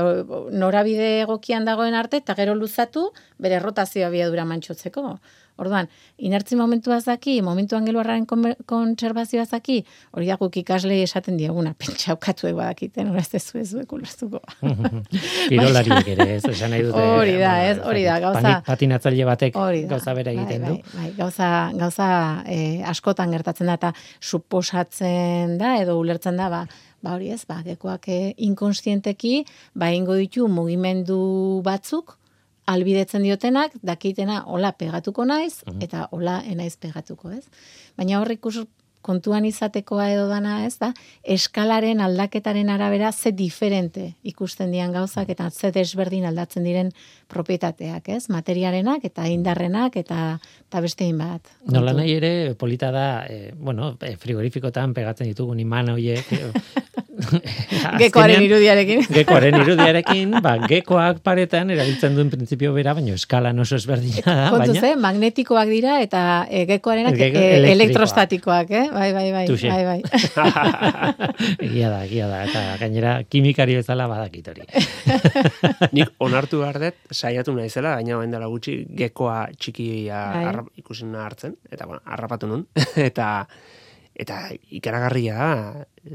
norabide 0.51 1.19
egokian 1.23 1.67
dagoen 1.67 1.97
arte, 1.97 2.23
eta 2.23 2.37
gero 2.39 2.55
luzatu, 2.57 3.09
bere 3.39 3.61
rotazioa 3.63 4.09
biadura 4.13 4.47
mantxotzeko. 4.49 5.19
Orduan, 5.59 5.89
inertzi 6.23 6.55
momentu 6.55 6.93
azaki, 6.95 7.39
momentu 7.43 7.75
angeluarraren 7.75 8.25
kontserbazioa 8.69 9.43
azaki, 9.43 9.79
hori 10.15 10.29
da 10.29 10.37
guk 10.39 10.55
ikasle 10.61 11.01
esaten 11.03 11.37
diaguna, 11.39 11.73
pentsaukatu 11.81 12.53
badakiten, 12.55 13.11
hori 13.11 13.23
ez 13.23 13.55
ez 13.59 13.67
duek 13.73 13.91
ulertuko. 13.97 14.39
Kirolariek 15.51 16.11
ere, 16.15 16.27
ez, 16.37 16.43
esan 16.47 16.71
nahi 16.75 16.85
dute. 16.87 17.03
Hori 17.19 17.35
da, 17.41 17.55
ez, 17.67 17.77
hori 17.83 18.05
da, 18.07 18.19
gauza. 18.23 18.53
Patinatzaile 18.67 19.25
batek 19.27 19.57
gauza 19.89 20.15
bera 20.17 20.31
bai, 20.31 20.37
egiten 20.37 20.63
bai, 20.63 20.75
du. 20.75 20.93
Bai, 20.95 21.09
gauza, 21.17 21.49
gauza 21.79 22.11
eh, 22.47 22.79
askotan 22.87 23.35
gertatzen 23.35 23.71
da, 23.71 23.75
eta 23.81 23.91
suposatzen 24.19 25.57
da, 25.59 25.75
edo 25.83 25.97
ulertzen 25.99 26.39
da, 26.39 26.47
ba, 26.53 26.63
ba 27.03 27.17
hori 27.17 27.33
ez, 27.35 27.43
ba, 27.49 27.59
gekoak 27.67 28.07
eh, 28.13 28.31
inkonstienteki, 28.47 29.43
ba, 29.75 29.91
ingo 29.95 30.15
ditu 30.19 30.47
mugimendu 30.51 31.19
batzuk, 31.67 32.15
albidetzen 32.69 33.25
diotenak, 33.25 33.75
dakitena 33.85 34.43
hola 34.47 34.71
pegatuko 34.77 35.25
naiz, 35.25 35.61
mhm. 35.65 35.81
eta 35.85 36.07
hola 36.15 36.39
enaiz 36.47 36.75
pegatuko, 36.77 37.33
ez? 37.35 37.45
Baina 37.97 38.21
horrik 38.21 38.41
kontuan 39.01 39.45
izatekoa 39.47 40.09
edo 40.11 40.27
dana, 40.27 40.65
ez 40.65 40.75
da, 40.81 40.91
eskalaren 41.23 42.01
aldaketaren 42.03 42.69
arabera 42.69 43.11
ze 43.11 43.31
diferente 43.31 44.15
ikusten 44.23 44.71
dian 44.71 44.91
gauzak 44.91 45.29
eta 45.29 45.49
ze 45.49 45.71
desberdin 45.71 46.25
aldatzen 46.25 46.63
diren 46.63 46.91
propietateak, 47.27 48.09
ez? 48.09 48.29
Materiarenak 48.29 49.05
eta 49.05 49.27
indarrenak 49.27 49.95
eta 49.95 50.39
eta 50.67 50.81
bestein 50.81 51.17
bat. 51.17 51.41
Nola 51.71 51.93
nahi 51.93 52.13
ere, 52.19 52.55
polita 52.55 52.91
da, 52.91 53.25
e, 53.25 53.53
bueno, 53.55 53.95
e, 54.01 54.15
frigorifikotan 54.17 54.93
pegatzen 54.93 55.31
ditugun 55.31 55.59
iman 55.59 55.95
horiek, 55.95 56.29
Gekoaren 57.99 58.43
irudiarekin. 58.43 59.03
Gekoaren 59.17 59.57
irudiarekin, 59.61 60.35
ba, 60.43 60.55
gekoak 60.69 61.21
paretan 61.25 61.71
erabiltzen 61.73 62.15
duen 62.17 62.31
printzipio 62.31 62.71
bera, 62.75 62.93
baina 62.97 63.15
eskala 63.17 63.51
oso 63.59 63.77
ezberdina 63.79 64.23
da. 64.25 64.49
Kontuz, 64.53 64.75
baina... 64.77 64.91
eh? 64.93 64.99
magnetikoak 65.07 65.71
dira 65.71 65.99
eta 66.03 66.21
e, 66.49 66.65
gekoarenak 66.69 67.19
e, 67.19 67.49
elektrostatikoak, 67.73 68.71
eh? 68.71 68.85
Bai, 68.93 69.09
bai, 69.13 69.31
bai. 69.31 69.45
Tuxe. 69.47 69.69
bai, 69.69 69.83
bai. 69.85 70.01
egia 71.67 71.89
da, 71.91 72.03
egia 72.05 72.27
da. 72.29 72.41
Eta 72.47 72.63
gainera, 72.81 73.13
kimikari 73.29 73.77
bezala 73.79 74.07
badakit 74.09 74.49
hori. 74.51 74.65
Nik 75.95 76.15
onartu 76.25 76.61
behar 76.63 76.79
dut, 76.81 76.99
saiatu 77.13 77.53
naizela, 77.57 77.95
gaina 77.99 78.17
bain 78.21 78.33
dela 78.33 78.49
gutxi, 78.51 78.81
gekoa 79.01 79.37
txikia 79.57 80.23
bai. 80.35 80.65
ikusin 80.81 81.15
hartzen, 81.19 81.55
eta 81.71 81.87
bueno, 81.89 82.03
harrapatu 82.05 82.49
nun, 82.49 82.65
eta 83.09 83.29
eta 84.19 84.41
ikaragarria 84.75 85.39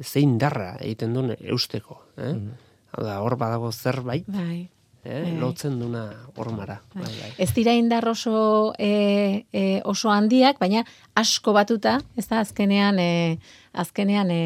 zein 0.05 0.37
darra 0.39 0.75
egiten 0.81 1.15
duen 1.17 1.35
eusteko. 1.39 2.03
Eh? 2.19 2.35
Mm. 2.35 2.55
da, 3.01 3.19
hor 3.25 3.39
badago 3.41 3.73
zerbait, 3.73 4.27
bai. 4.29 4.69
Eh, 5.05 5.21
bai. 5.23 5.33
lotzen 5.37 5.79
duna 5.79 6.05
hormara. 6.37 6.79
Bai. 6.95 7.05
Bai, 7.05 7.13
bai. 7.21 7.31
Ez 7.39 7.51
dira 7.55 7.75
indar 7.77 8.07
oso, 8.09 8.73
e, 8.79 9.45
e, 9.53 9.81
oso 9.85 10.11
handiak, 10.11 10.59
baina 10.59 10.85
asko 11.15 11.53
batuta, 11.53 11.99
ez 12.17 12.27
da, 12.31 12.41
azkenean, 12.41 12.99
e, 12.99 13.39
azkenean 13.73 14.31
e, 14.33 14.41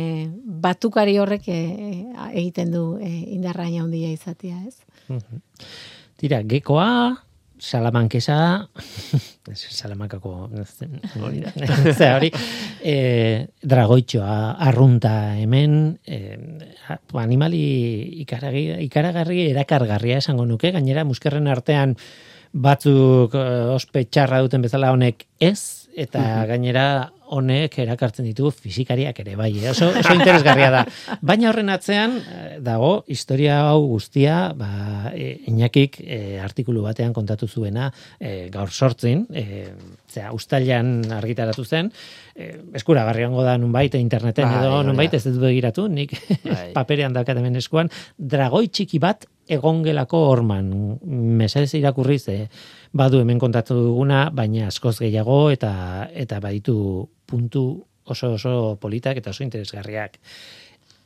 batukari 0.67 1.19
horrek 1.19 1.47
e, 1.47 1.61
egiten 2.33 2.75
du 2.75 2.99
e, 2.99 3.13
indarra 3.37 3.69
handia 3.71 4.11
izatea, 4.11 4.59
ez? 4.67 4.77
Mm 5.09 5.45
Tira, 6.19 6.41
gekoa, 6.43 7.15
Salamankesa, 7.59 8.69
Salamankako, 9.79 10.33
hori 11.23 11.43
da, 11.43 11.53
hori, 12.15 12.31
e, 12.93 12.97
dragoitxoa, 13.63 14.39
arrunta 14.69 15.13
hemen, 15.41 15.99
e, 16.07 16.39
animali 17.19 17.63
ikaragi, 18.23 18.65
ikaragarri 18.87 19.49
erakargarria 19.51 20.23
esango 20.23 20.47
nuke, 20.47 20.73
gainera 20.75 21.07
muskerren 21.09 21.51
artean 21.51 21.97
batzuk 22.53 23.35
e, 23.35 23.45
ospe 23.75 24.07
txarra 24.07 24.41
duten 24.45 24.65
bezala 24.65 24.93
honek 24.95 25.27
ez, 25.41 25.89
eta 25.99 26.23
gainera 26.47 26.89
honek 27.35 27.79
erakartzen 27.83 28.27
ditu 28.29 28.51
fizikariak 28.55 29.21
ere 29.23 29.37
bai, 29.39 29.51
eh? 29.61 29.71
oso, 29.71 29.91
oso 30.01 30.15
interesgarria 30.17 30.71
da. 30.73 30.83
Baina 31.21 31.51
horren 31.51 31.71
atzean 31.73 32.17
eh, 32.19 32.47
dago 32.65 32.93
historia 33.11 33.61
hau 33.69 33.83
guztia, 33.91 34.53
ba 34.57 35.13
e, 35.13 35.31
Iñakik 35.51 36.01
e, 36.05 36.39
artikulu 36.43 36.83
batean 36.87 37.15
kontatu 37.17 37.49
zuena 37.49 37.91
e, 38.19 38.49
gaur 38.53 38.73
sortzin, 38.73 39.27
e, 39.33 39.69
zera, 40.09 40.33
ustailan 40.37 41.03
argitaratu 41.19 41.65
zen, 41.65 41.91
e, 42.35 42.51
eskura 42.79 43.05
garriango 43.09 43.45
da 43.47 43.57
nunbait 43.61 43.95
interneten 44.01 44.49
bai, 44.49 44.61
edo 44.63 44.83
nunbait 44.87 45.15
ez 45.15 45.25
dut 45.29 45.41
begiratu, 45.43 45.89
nik 45.89 46.15
bai. 46.45 46.71
paperean 46.79 47.17
daukat 47.17 47.41
hemen 47.41 47.61
eskuan, 47.61 47.93
dragoi 48.19 48.69
txiki 48.69 49.01
bat 49.03 49.29
egongelako 49.49 50.21
horman, 50.29 50.69
mesedez 51.41 51.73
irakurriz, 51.81 52.25
e, 52.29 52.49
badu 52.93 53.21
hemen 53.21 53.39
kontatu 53.39 53.77
duguna, 53.89 54.29
baina 54.35 54.69
askoz 54.69 54.99
gehiago 55.03 55.49
eta 55.51 56.09
eta 56.13 56.41
baditu 56.41 57.09
puntu 57.27 57.85
oso 58.09 58.33
oso 58.35 58.77
politak 58.81 59.21
eta 59.21 59.31
oso 59.31 59.45
interesgarriak. 59.45 60.19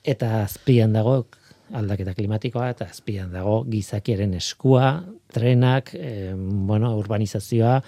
Eta 0.02 0.42
azpian 0.42 0.92
dago 0.92 1.24
aldaketa 1.72 2.14
klimatikoa 2.14 2.70
eta 2.74 2.88
azpian 2.90 3.32
dago 3.32 3.62
gizakiaren 3.70 4.34
eskua, 4.34 5.02
trenak, 5.32 5.94
e, 5.94 6.32
bueno, 6.36 6.92
urbanizazioa, 6.98 7.78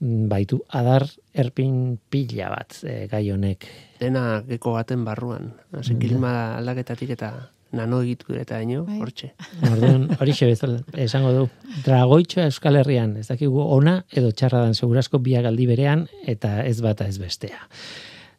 mm, 0.00 0.28
baitu 0.30 0.60
adar 0.68 1.06
erpin 1.34 1.98
pila 2.10 2.52
bat 2.52 2.78
e, 2.84 3.06
gai 3.10 3.24
honek. 3.32 3.66
Dena 4.00 4.42
geko 4.46 4.76
baten 4.76 5.04
barruan. 5.04 5.52
Hasi 5.72 5.96
klima 5.98 6.54
aldaketatik 6.60 7.16
eta 7.16 7.32
nano 7.74 8.00
egitu 8.04 8.34
eta 8.38 8.60
ino, 8.62 8.84
bai. 8.88 8.98
hortxe. 9.02 9.32
Orduan, 9.72 10.08
hori 10.20 10.36
bezala, 10.40 10.80
esango 11.06 11.34
du, 11.34 11.44
dragoitxoa 11.84 12.48
Euskal 12.50 12.80
Herrian, 12.80 13.16
ez 13.20 13.28
dakigu 13.28 13.62
ona 13.62 14.00
edo 14.12 14.32
txarra 14.32 14.64
dan 14.64 14.74
segurazko 14.74 15.20
biak 15.24 15.46
aldi 15.50 15.68
berean, 15.70 16.08
eta 16.26 16.62
ez 16.64 16.80
bata 16.84 17.08
ez 17.10 17.18
bestea. 17.18 17.62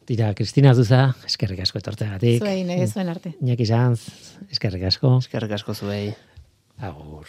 Tira, 0.06 0.30
Kristina 0.38 0.70
Zuza, 0.74 1.16
eskerrik 1.26 1.64
asko 1.64 1.80
etortegatik. 1.82 2.38
Zuei, 2.38 2.62
nahi 2.66 2.86
zuen 2.86 3.10
arte. 3.10 3.34
Iñaki 3.42 3.66
Sanz, 3.66 4.06
eskerrik 4.54 4.86
asko. 4.86 5.16
Eskerrik 5.24 5.56
asko 5.58 5.74
zuei. 5.74 6.14
Agur. 6.78 7.26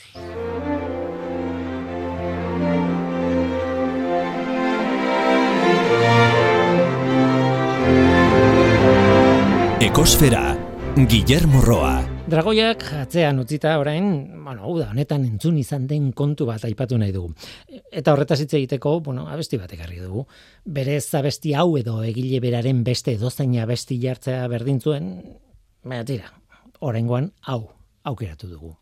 Ekosfera, 9.80 10.57
Guillermo 11.06 11.62
Roa. 11.62 12.00
Dragoiak 12.26 12.82
atzean 13.04 13.38
utzita 13.38 13.76
orain, 13.78 14.08
bueno, 14.42 14.66
uda, 14.72 14.88
honetan 14.90 15.28
entzun 15.28 15.60
izan 15.62 15.86
den 15.86 16.08
kontu 16.18 16.48
bat 16.50 16.64
aipatu 16.66 16.98
nahi 16.98 17.14
dugu. 17.14 17.36
Eta 17.92 18.16
horretaz 18.16 18.40
hitz 18.42 18.56
egiteko, 18.58 18.96
bueno, 19.06 19.28
abesti 19.30 19.60
bat 19.62 19.76
ekarri 19.78 20.02
dugu. 20.02 20.26
Berez 20.66 21.06
abesti 21.20 21.54
hau 21.54 21.70
edo 21.78 22.00
egile 22.08 22.42
beraren 22.42 22.82
beste 22.88 23.14
edozaina 23.14 23.68
abesti 23.68 24.00
jartzea 24.02 24.48
berdin 24.50 24.82
zuen, 24.82 25.14
baina 25.86 26.08
tira, 26.08 26.34
oraingoan 26.82 27.30
hau 27.46 27.62
aukeratu 28.04 28.50
dugu. 28.56 28.74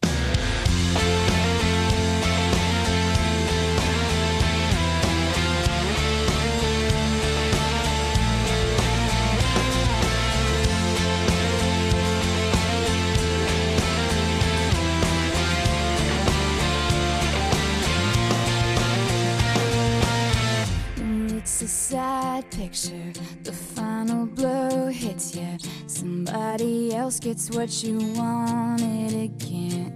Picture. 22.76 23.14
The 23.44 23.54
final 23.54 24.26
blow 24.26 24.88
hits 24.88 25.36
you. 25.36 25.58
Somebody 25.88 26.94
else 26.94 27.20
gets 27.20 27.50
what 27.52 27.84
you 27.84 28.00
wanted 28.16 29.14
again. 29.14 29.94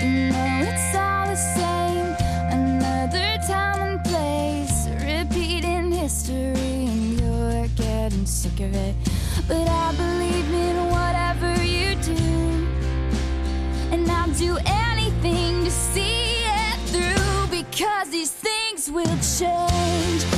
You 0.00 0.30
know 0.30 0.64
it's 0.66 0.96
all 0.96 1.26
the 1.26 1.36
same. 1.36 2.16
Another 2.50 3.38
time 3.46 3.80
and 3.90 4.04
place, 4.04 4.88
repeating 5.04 5.92
history, 5.92 6.86
and 6.90 7.20
you're 7.20 7.68
getting 7.76 8.26
sick 8.26 8.58
of 8.60 8.74
it. 8.74 8.96
But 9.46 9.68
I 9.68 9.92
believe 9.92 10.52
in 10.52 10.76
whatever 10.90 11.62
you 11.62 11.94
do, 12.02 12.66
and 13.92 14.10
I'll 14.10 14.34
do 14.34 14.58
anything 14.66 15.64
to 15.64 15.70
see 15.70 16.42
it 16.42 16.78
through 16.90 17.56
because 17.56 18.10
these 18.10 18.32
things 18.32 18.90
will 18.90 19.18
change. 19.38 20.37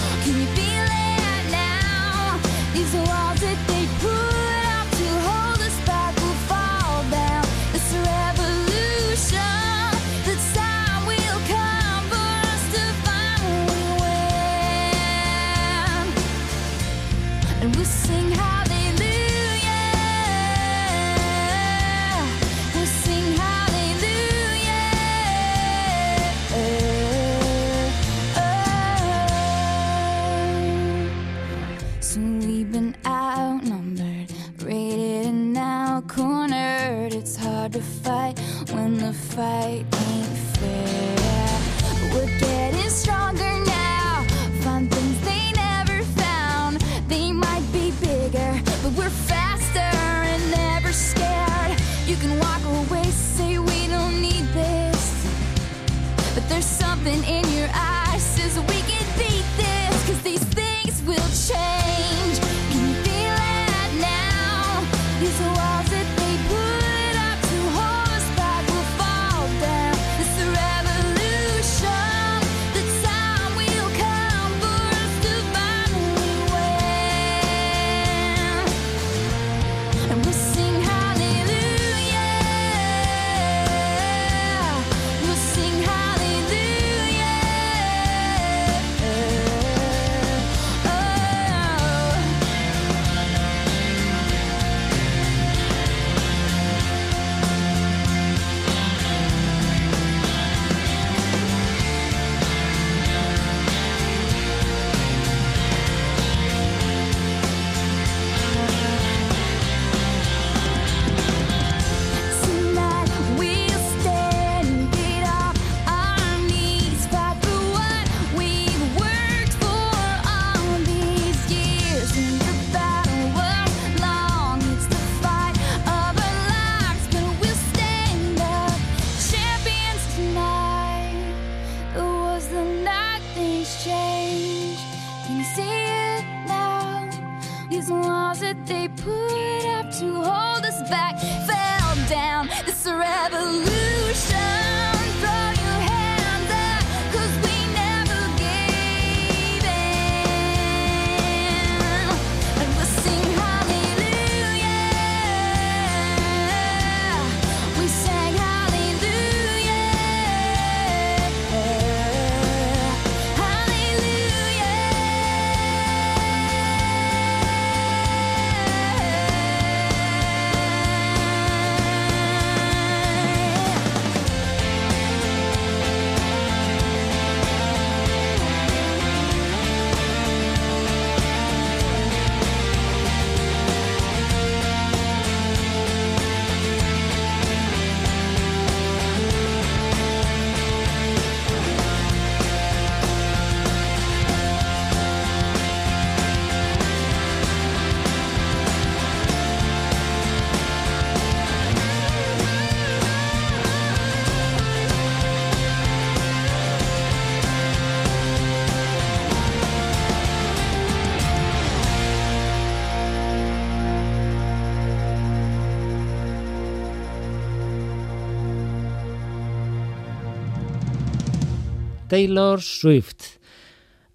Taylor 222.10 222.58
Swift. 222.60 223.22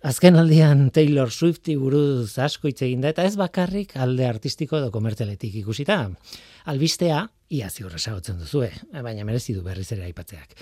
Azken 0.03 0.35
aldian 0.35 0.89
Taylor 0.91 1.29
Swifti 1.31 1.77
buruz 1.79 2.33
asko 2.43 2.67
hitz 2.67 2.81
egin 2.83 3.05
da 3.05 3.13
eta 3.13 3.23
ez 3.23 3.37
bakarrik 3.39 3.93
alde 4.03 4.25
artistiko 4.27 4.81
edo 4.81 4.89
komerteletik 4.91 5.55
ikusita. 5.61 6.01
Albistea, 6.73 7.21
ia 7.55 7.69
ziurra 7.71 7.95
esagotzen 7.95 8.43
duzue, 8.43 8.67
baina 8.91 9.23
merezi 9.23 9.55
du 9.55 9.63
berriz 9.63 9.87
ere 9.95 10.09
aipatzeak. 10.09 10.59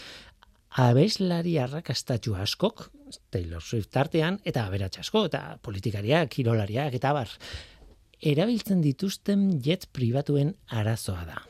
Abeslari 0.85 1.57
arrakastatxu 1.57 2.37
askok, 2.37 2.85
Taylor 3.33 3.65
Swift 3.65 3.89
tartean, 3.97 4.37
eta 4.45 4.67
aberatx 4.69 5.01
asko, 5.01 5.25
eta 5.31 5.57
politikariak, 5.65 6.29
kirolariak, 6.37 6.93
eta 7.01 7.17
bar, 7.17 7.33
erabiltzen 8.21 8.85
dituzten 8.85 9.55
jet 9.57 9.89
pribatuen 9.89 10.53
arazoa 10.69 11.25
da. 11.33 11.41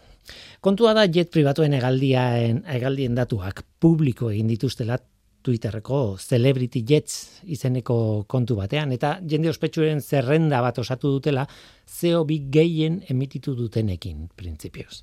Kontua 0.63 0.93
da 0.95 1.09
jet 1.11 1.27
pribatuen 1.35 1.75
egaldien, 1.75 2.63
egaldien 2.71 3.19
datuak 3.19 3.65
publiko 3.83 4.31
egin 4.31 4.47
dituztela 4.47 4.95
Twitterreko 5.43 6.17
Celebrity 6.17 6.83
Jets 6.87 7.43
izeneko 7.51 7.95
kontu 8.27 8.57
batean, 8.57 8.93
eta 8.95 9.17
jende 9.29 9.51
ospetsuaren 9.51 10.01
zerrenda 10.01 10.61
bat 10.63 10.79
osatu 10.79 11.11
dutela, 11.17 11.45
CO2 11.87 12.39
gehien 12.53 13.01
emititu 13.09 13.55
dutenekin, 13.57 14.29
printzipioz. 14.35 15.01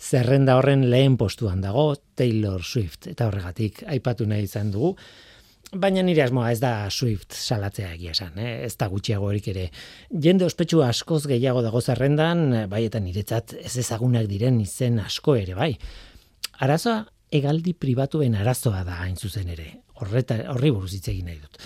Zerrenda 0.00 0.56
horren 0.56 0.86
lehen 0.90 1.18
postuan 1.20 1.60
dago 1.60 1.92
Taylor 2.16 2.62
Swift, 2.64 3.10
eta 3.10 3.28
horregatik 3.28 3.84
aipatu 3.88 4.26
nahi 4.30 4.48
izan 4.48 4.72
dugu, 4.72 4.94
Baina 5.70 6.02
nire 6.02 6.24
asmoa 6.24 6.48
ez 6.50 6.58
da 6.58 6.88
Swift 6.90 7.36
salatzea 7.36 7.92
egia 7.94 8.10
esan, 8.10 8.32
eh? 8.42 8.64
ez 8.66 8.72
da 8.80 8.88
gutxiago 8.90 9.28
horik 9.28 9.46
ere. 9.52 9.68
Jende 10.10 10.42
ospetsu 10.48 10.80
askoz 10.82 11.20
gehiago 11.30 11.62
dago 11.62 11.78
zerrendan, 11.80 12.66
bai 12.72 12.80
eta 12.88 12.98
niretzat 12.98 13.54
ez 13.60 13.76
ezagunak 13.78 14.26
diren 14.26 14.58
izen 14.64 14.98
asko 14.98 15.36
ere 15.38 15.54
bai. 15.54 15.76
Arazoa 16.66 17.04
egaldi 17.30 17.74
pribatuen 17.74 18.34
arazoa 18.34 18.82
da 18.84 19.00
hain 19.04 19.16
zuzen 19.16 19.48
ere. 19.48 19.70
Horreta, 20.00 20.36
horri 20.52 20.72
buruz 20.74 20.92
hitz 20.96 21.08
egin 21.12 21.30
nahi 21.30 21.38
dut. 21.38 21.60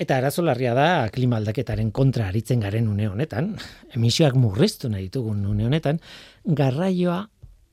Eta 0.00 0.16
arazo 0.16 0.42
larria 0.42 0.72
da 0.72 1.08
klima 1.12 1.36
aldaketaren 1.36 1.90
kontra 1.92 2.30
aritzen 2.30 2.62
garen 2.64 2.88
une 2.88 3.08
honetan, 3.10 3.52
emisioak 3.92 4.34
murriztu 4.38 4.88
nahi 4.88 5.08
ditugun 5.08 5.44
une 5.46 5.66
honetan, 5.66 6.00
garraioa 6.44 7.26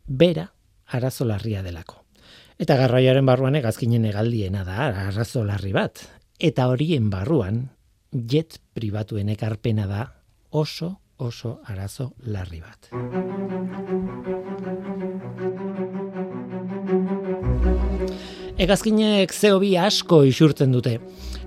bera 0.08 0.50
arazo 0.88 1.26
larria 1.26 1.64
delako. 1.64 2.04
Eta 2.60 2.76
garraioaren 2.76 3.26
barruan 3.26 3.56
egazkinen 3.56 4.06
egaldiena 4.10 4.64
da 4.68 4.90
arazo 5.08 5.46
larri 5.46 5.72
bat. 5.72 6.04
Eta 6.40 6.68
horien 6.68 7.10
barruan 7.10 7.68
jet 8.12 8.60
pribatuen 8.74 9.30
ekarpena 9.30 9.88
da 9.88 10.08
oso 10.50 10.98
oso 11.18 11.62
arazo 11.66 12.14
larri 12.26 12.62
bat. 12.62 12.92
Egazkinek 18.58 19.30
CO2 19.38 19.76
asko 19.78 20.24
isurtzen 20.26 20.72
dute. 20.74 20.96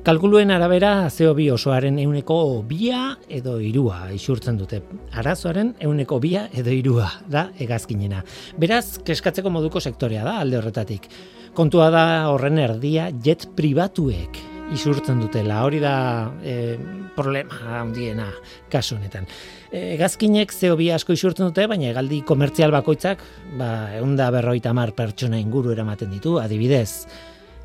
Kalkuluen 0.06 0.52
arabera 0.54 1.08
CO2 1.10 1.48
osoaren 1.50 1.96
euneko 1.98 2.36
bia 2.68 3.16
edo 3.26 3.56
irua 3.58 4.12
isurtzen 4.14 4.60
dute. 4.60 4.78
Arazoaren 5.18 5.72
euneko 5.82 6.20
bia 6.22 6.44
edo 6.54 6.70
irua 6.70 7.08
da 7.26 7.48
egazkinena. 7.58 8.22
Beraz, 8.62 9.00
keskatzeko 9.02 9.50
moduko 9.50 9.82
sektorea 9.82 10.22
da 10.22 10.36
alde 10.44 10.60
horretatik. 10.60 11.10
Kontua 11.58 11.90
da 11.90 12.06
horren 12.30 12.62
erdia 12.62 13.10
jet 13.26 13.48
pribatuek 13.58 14.38
isurtzen 14.74 15.20
dutela. 15.20 15.62
Hori 15.66 15.80
da 15.82 15.94
e, 16.42 16.76
problema 17.16 17.80
handiena 17.80 18.28
kasu 18.70 18.96
honetan. 18.96 19.26
Egazkinek 19.70 20.54
CO2 20.54 20.90
asko 20.94 21.14
isurtzen 21.14 21.50
dute, 21.50 21.66
baina 21.70 21.90
egaldi 21.90 22.22
komertzial 22.26 22.72
bakoitzak, 22.74 23.22
ba, 23.58 23.70
eunda 23.98 24.30
berroita 24.34 24.72
mar 24.76 24.94
pertsona 24.96 25.38
inguru 25.38 25.74
eramaten 25.74 26.10
ditu, 26.10 26.38
adibidez, 26.42 27.06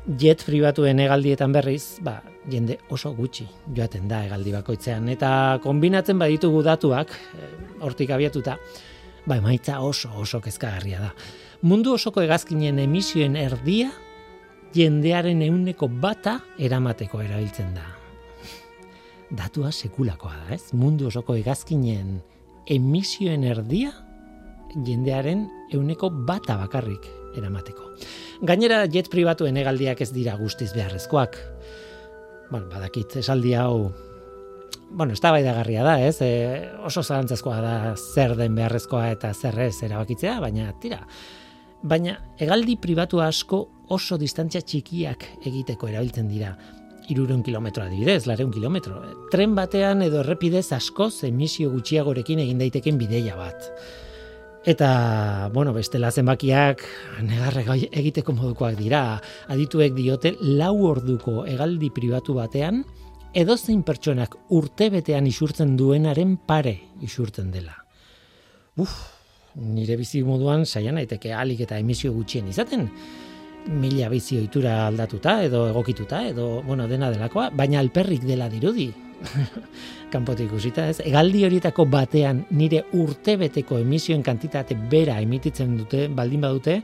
jet 0.06 0.42
pribatuen 0.46 1.00
egaldietan 1.02 1.54
berriz, 1.54 1.98
ba, 2.04 2.20
jende 2.50 2.78
oso 2.94 3.12
gutxi 3.16 3.46
joaten 3.74 4.06
da 4.10 4.22
egaldi 4.26 4.54
bakoitzean. 4.54 5.08
Eta 5.10 5.30
kombinatzen 5.64 6.18
baditugu 6.18 6.62
datuak, 6.66 7.10
eh, 7.10 7.50
hortik 7.82 8.10
abiatuta, 8.14 8.56
ba, 9.26 9.36
emaitza 9.36 9.80
oso 9.80 10.10
oso 10.14 10.40
kezkagarria 10.40 11.00
da. 11.00 11.12
Mundu 11.62 11.94
osoko 11.94 12.22
egazkinen 12.22 12.78
emisioen 12.78 13.36
erdia, 13.36 13.90
jendearen 14.76 15.40
euneko 15.46 15.88
bata 15.88 16.40
eramateko 16.58 17.22
erabiltzen 17.24 17.72
da 17.76 17.96
datua 19.30 19.72
sekulakoa 19.72 20.34
da, 20.36 20.54
ez? 20.54 20.72
Mundu 20.76 21.08
osoko 21.08 21.34
egazkinen 21.38 22.20
emisioen 22.70 23.44
erdia 23.46 23.92
jendearen 24.86 25.46
euneko 25.74 26.10
bata 26.28 26.56
bakarrik 26.60 27.06
eramateko. 27.36 27.90
Gainera 28.46 28.84
jet 28.92 29.08
pribatuen 29.10 29.56
egaldiak 29.56 30.00
ez 30.04 30.10
dira 30.12 30.36
guztiz 30.38 30.72
beharrezkoak. 30.76 31.38
Bueno, 32.50 32.68
badakit, 32.70 33.16
esaldi 33.22 33.54
hau 33.58 33.90
bueno, 34.90 35.12
ez 35.12 35.20
da 35.20 35.32
da, 35.32 36.00
ez? 36.00 36.20
E, 36.22 36.70
oso 36.84 37.02
zalantzazkoa 37.02 37.60
da 37.60 37.94
zer 37.96 38.36
den 38.36 38.54
beharrezkoa 38.54 39.10
eta 39.10 39.32
zer 39.34 39.58
ez 39.58 39.82
erabakitzea, 39.82 40.38
baina 40.40 40.72
tira. 40.80 41.06
Baina 41.82 42.18
hegaldi 42.38 42.76
pribatu 42.76 43.20
asko 43.20 43.66
oso 43.88 44.18
distantzia 44.18 44.62
txikiak 44.62 45.24
egiteko 45.46 45.88
erabiltzen 45.88 46.28
dira 46.28 46.56
irureun 47.08 47.42
kilometro 47.46 47.84
adibidez, 47.84 48.26
lareun 48.26 48.50
kilometro. 48.50 48.98
Tren 49.30 49.54
batean 49.54 50.02
edo 50.06 50.20
errepidez 50.24 50.72
askoz 50.74 51.24
emisio 51.28 51.70
gutxiagorekin 51.70 52.42
egin 52.42 52.58
daiteken 52.62 52.98
bideia 52.98 53.36
bat. 53.38 53.70
Eta, 54.66 55.48
bueno, 55.54 55.72
beste 55.72 55.98
zenbakiak 56.10 56.82
negarre 57.22 57.62
egiteko 57.92 58.32
modukoak 58.32 58.74
dira. 58.76 59.20
Adituek 59.48 59.94
diote 59.94 60.34
lau 60.40 60.74
orduko 60.88 61.44
hegaldi 61.46 61.90
pribatu 61.90 62.34
batean, 62.34 62.82
edozein 63.32 63.84
pertsonak 63.84 64.34
urte 64.50 64.90
betean 64.90 65.26
isurtzen 65.26 65.76
duenaren 65.76 66.36
pare 66.36 66.80
isurtzen 67.00 67.52
dela. 67.52 67.76
Uf, 68.76 68.90
nire 69.54 69.96
bizi 69.96 70.24
moduan 70.24 70.66
saian 70.66 70.98
naiteke 70.98 71.32
alik 71.32 71.60
eta 71.60 71.78
emisio 71.78 72.12
gutxien 72.12 72.48
izaten 72.48 72.90
mila 73.68 74.08
bizi 74.12 74.38
ohitura 74.38 74.86
aldatuta 74.86 75.40
edo 75.46 75.66
egokituta 75.70 76.22
edo 76.28 76.62
bueno 76.66 76.86
dena 76.88 77.10
delakoa 77.10 77.50
baina 77.50 77.80
alperrik 77.80 78.24
dela 78.26 78.48
dirudi. 78.48 78.92
Kanpotik 80.12 80.50
ikusita 80.50 80.86
ez? 80.90 81.00
Egaldi 81.00 81.44
horietako 81.46 81.86
batean 81.90 82.44
nire 82.50 82.82
urtebeteko 82.92 83.80
emisioen 83.80 84.22
kantitate 84.22 84.76
bera 84.90 85.18
emititzen 85.24 85.76
dute 85.78 86.06
baldin 86.08 86.44
badute 86.44 86.80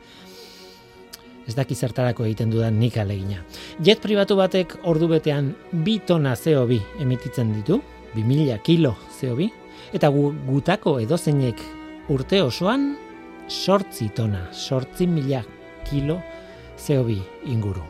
ez 1.46 1.54
daki 1.58 1.74
zertarako 1.74 2.24
egiten 2.24 2.50
dudan 2.50 2.78
nik 2.80 2.96
alegina 3.02 3.42
jet 3.84 4.00
pribatu 4.00 4.36
batek 4.38 4.78
ordu 4.88 5.08
betean 5.10 5.52
bi 5.84 5.98
tona 6.06 6.34
CO2 6.38 6.80
emititzen 7.04 7.52
ditu 7.58 7.82
2000 8.14 8.58
kilo 8.64 8.94
CO2 9.20 9.50
eta 9.92 10.08
gutako 10.08 10.98
edozeinek 11.02 11.60
urte 12.12 12.42
osoan 12.42 12.94
sortzi 13.48 14.08
tona, 14.14 14.46
sortzi 14.52 15.06
mila 15.06 15.42
kilo 15.88 16.16
CO2 16.16 16.41
inguru. 17.46 17.82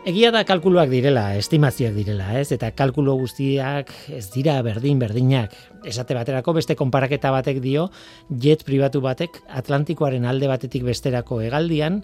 Egia 0.00 0.30
da 0.32 0.46
kalkuluak 0.48 0.88
direla, 0.88 1.36
estimazioak 1.36 1.92
direla, 1.92 2.38
ez? 2.40 2.52
Eta 2.52 2.70
kalkulo 2.72 3.18
guztiak 3.20 3.90
ez 4.08 4.30
dira 4.32 4.54
berdin 4.62 4.98
berdinak. 4.98 5.52
Esate 5.84 6.14
baterako 6.16 6.54
beste 6.56 6.74
konparaketa 6.74 7.30
batek 7.30 7.60
dio 7.60 7.90
jet 8.30 8.64
pribatu 8.64 9.02
batek 9.04 9.42
Atlantikoaren 9.48 10.24
alde 10.24 10.48
batetik 10.48 10.86
besterako 10.86 11.42
hegaldian 11.42 12.00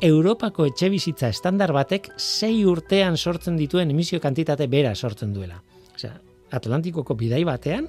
Europako 0.00 0.64
etxe 0.70 0.88
bizitza 0.88 1.28
estandar 1.28 1.72
batek 1.74 2.08
sei 2.16 2.64
urtean 2.64 3.16
sortzen 3.18 3.56
dituen 3.58 3.90
emisio 3.90 4.20
kantitate 4.20 4.66
bera 4.66 4.94
sortzen 4.94 5.34
duela. 5.34 5.60
Osea, 5.94 6.14
Atlantikoko 6.54 7.16
bidai 7.18 7.42
batean, 7.44 7.88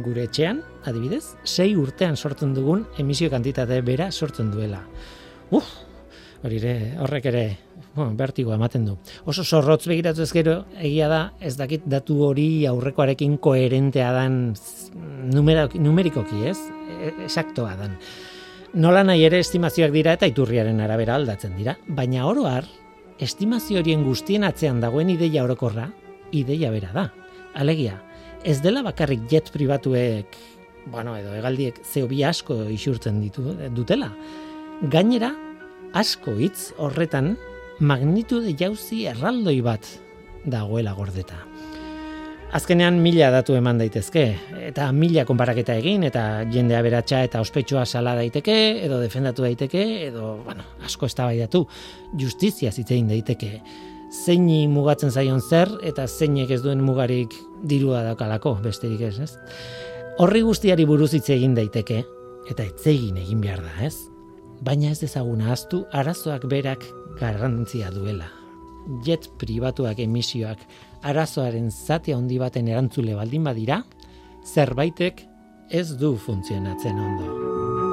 gure 0.00 0.24
etxean, 0.30 0.62
adibidez, 0.86 1.34
sei 1.44 1.74
urtean 1.76 2.16
sortzen 2.16 2.54
dugun 2.54 2.86
emisio 2.96 3.28
kantitate 3.28 3.82
bera 3.82 4.10
sortzen 4.12 4.52
duela. 4.52 4.80
Uf, 5.50 5.66
hori 6.46 6.60
ere, 6.62 6.74
horrek 7.02 7.26
ere, 7.32 7.44
bueno, 7.94 8.14
vertigo 8.16 8.54
ematen 8.54 8.86
du. 8.86 8.96
Oso 9.26 9.44
zorrotz 9.44 9.84
begiratu 9.88 10.22
ez 10.22 10.30
gero, 10.32 10.56
egia 10.78 11.08
da, 11.10 11.20
ez 11.40 11.56
dakit 11.58 11.84
datu 11.90 12.20
hori 12.28 12.66
aurrekoarekin 12.70 13.36
koherentea 13.42 14.12
dan 14.14 14.40
numerikoki, 15.32 16.46
ez? 16.50 16.58
Esaktoa 17.26 17.74
dan. 17.80 17.96
Nola 18.76 19.02
nahi 19.06 19.24
ere 19.24 19.40
estimazioak 19.40 19.94
dira 19.94 20.16
eta 20.16 20.28
iturriaren 20.28 20.82
arabera 20.84 21.14
aldatzen 21.16 21.56
dira, 21.56 21.76
baina 21.88 22.26
oro 22.28 22.44
har, 22.50 22.66
estimazio 23.22 23.80
horien 23.80 24.04
guztien 24.04 24.44
atzean 24.44 24.82
dagoen 24.82 25.10
ideia 25.14 25.44
orokorra, 25.46 25.88
ideia 26.36 26.70
bera 26.74 26.92
da. 26.92 27.06
Alegia, 27.56 27.96
ez 28.44 28.60
dela 28.62 28.82
bakarrik 28.84 29.24
jet 29.30 29.48
pribatuek, 29.54 30.36
bueno, 30.92 31.16
edo 31.16 31.32
egaldiek 31.34 31.80
zeo 31.82 32.06
bi 32.10 32.22
asko 32.24 32.66
isurtzen 32.70 33.22
ditu, 33.22 33.48
dutela. 33.74 34.10
Gainera, 34.92 35.32
asko 35.96 36.34
hitz 36.36 36.74
horretan 36.76 37.36
magnitude 37.80 38.52
jauzi 38.60 39.06
erraldoi 39.08 39.60
bat 39.64 39.86
dagoela 40.44 40.92
gordeta. 40.96 41.38
Azkenean 42.56 43.00
mila 43.02 43.30
datu 43.34 43.56
eman 43.58 43.80
daitezke, 43.80 44.22
eta 44.68 44.86
mila 44.94 45.24
konparaketa 45.28 45.74
egin, 45.80 46.04
eta 46.06 46.44
jendea 46.52 46.78
beratxa 46.84 47.24
eta 47.26 47.40
ospetsua 47.42 47.84
sala 47.84 48.14
daiteke, 48.16 48.54
edo 48.86 49.00
defendatu 49.02 49.42
daiteke, 49.44 49.82
edo, 50.06 50.36
bueno, 50.44 50.62
asko 50.84 51.06
ez 51.06 51.14
justizia 52.18 52.72
zitzein 52.72 53.08
daiteke. 53.08 53.62
zeini 54.24 54.68
mugatzen 54.68 55.10
zaion 55.10 55.40
zer 55.40 55.68
eta 55.82 56.06
zeinek 56.06 56.50
ez 56.50 56.62
duen 56.62 56.80
mugarik 56.80 57.34
dirua 57.64 58.02
dakalako 58.02 58.54
besterik 58.62 59.00
ez, 59.00 59.18
ez? 59.18 59.36
Horri 60.18 60.42
guztiari 60.42 60.84
buruz 60.84 61.12
hitz 61.12 61.28
egin 61.30 61.54
daiteke 61.54 62.04
eta 62.48 62.62
etzegin 62.62 63.16
egin 63.16 63.40
behar 63.40 63.60
da, 63.60 63.84
ez? 63.84 64.15
Baina 64.64 64.90
ez 64.90 65.00
dezaguna 65.00 65.50
ahaztu 65.50 65.84
arazoak 65.92 66.46
berak 66.48 66.84
garrantzia 67.20 67.90
duela. 67.90 68.28
Jet 69.04 69.28
pribatuak 69.40 69.98
emisioak 70.00 70.62
arazoaren 71.02 71.70
zati 71.70 72.14
handi 72.14 72.38
baten 72.38 72.68
erantzule 72.68 73.16
baldin 73.18 73.44
badira, 73.44 73.82
zerbaitek 74.46 75.26
ez 75.70 75.88
du 75.98 76.16
funtzionatzen 76.16 76.98
ondo. 77.08 77.85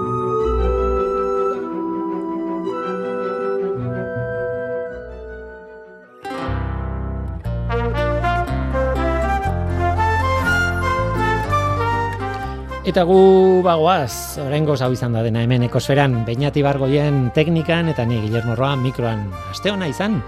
Eta 12.83 13.05
gu 13.07 13.61
bagoaz, 13.63 14.35
oraingo 14.43 14.75
hau 14.75 14.89
izan 14.91 15.13
da 15.15 15.21
dena 15.23 15.39
hemen 15.45 15.63
ekosferan, 15.63 16.25
Beñati 16.27 16.59
Bargoien 16.65 17.29
teknikan 17.31 17.87
eta 17.87 18.03
ni 18.03 18.17
Guillermo 18.19 18.57
Roa 18.59 18.75
mikroan. 18.75 19.23
Aste 19.53 19.71
ona 19.71 19.87
izan. 19.87 20.19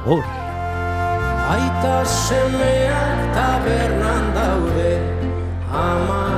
Agur. 0.00 0.26
Aita 1.54 1.94
semeak 2.02 3.30
tabernan 3.38 4.26
daude, 4.34 4.92
ama 5.70 6.33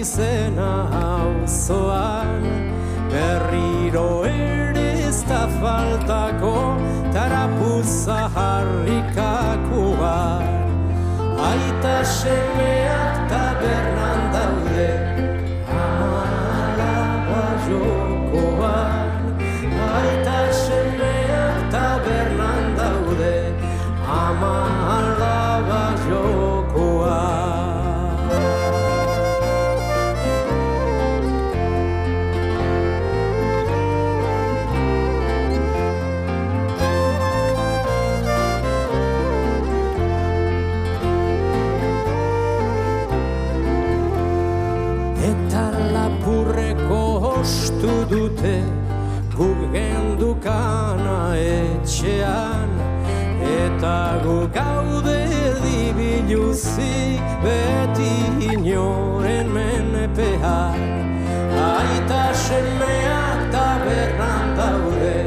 Behi 0.00 0.06
gizena 0.06 0.72
auzoan. 1.12 2.42
Berriro 3.10 4.24
ere 4.24 4.92
ez 5.08 5.20
da 5.28 5.42
faltako 5.60 6.56
Tarapuza 7.12 8.20
harrikakoan 8.34 10.46
Aita 11.36 12.04
semeak 12.04 13.19
dute 48.40 48.62
guk 49.36 49.72
gendukana 49.72 51.36
etxean 51.36 52.70
Eta 53.40 54.20
gu 54.24 54.48
gaude 54.54 55.20
dibiluzik 55.62 57.28
beti 57.44 58.12
inoren 58.52 59.46
menpean 59.54 60.80
Aita 61.68 62.24
semeak 62.34 63.52
tabernan 63.52 64.46
daude 64.56 65.20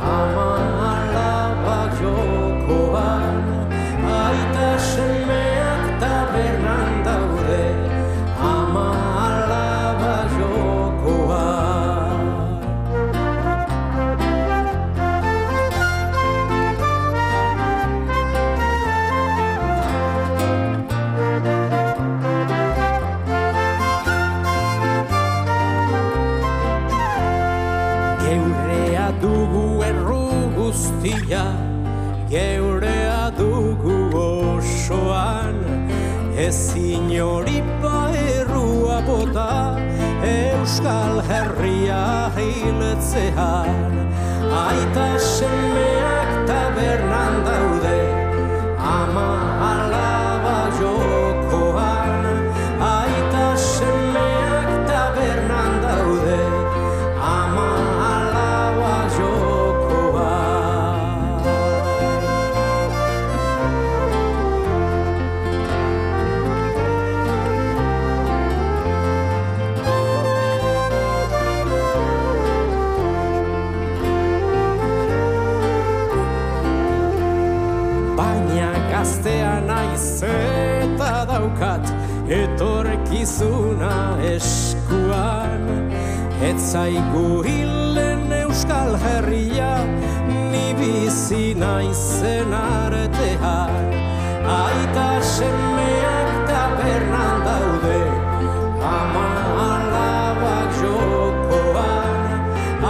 ama 0.00 0.50
alaba 0.92 1.78
jokoan 2.00 2.37
Euskal 41.48 41.56
Herria 41.56 42.30
hiletzean. 42.36 44.08
Aita 44.52 45.18
semeak 45.18 46.37
etorkizuna 82.28 84.18
eskuan. 84.34 85.64
Ez 86.44 86.60
zaigu 86.72 87.42
hilen 87.42 88.32
euskal 88.42 88.96
herria 89.04 89.72
ni 90.52 90.74
bizi 90.78 91.54
naizen 91.54 92.52
artean. 92.52 93.88
Aita 94.48 95.08
semeak 95.24 96.30
tabernan 96.50 97.44
daude 97.48 98.02
ama 98.92 99.28
alaba 99.70 100.56
jokoan. 100.80 102.22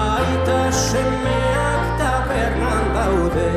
Aita 0.03 0.61
semeak 0.73 1.83
tabernan 2.03 2.85
daude 2.99 3.53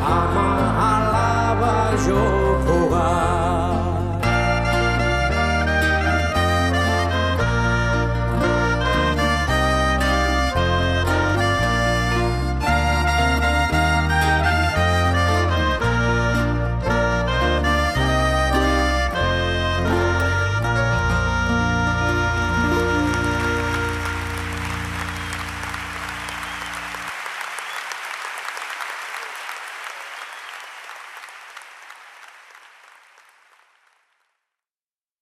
ama 0.00 0.48
alaba 0.92 1.76
jokoan 2.06 2.87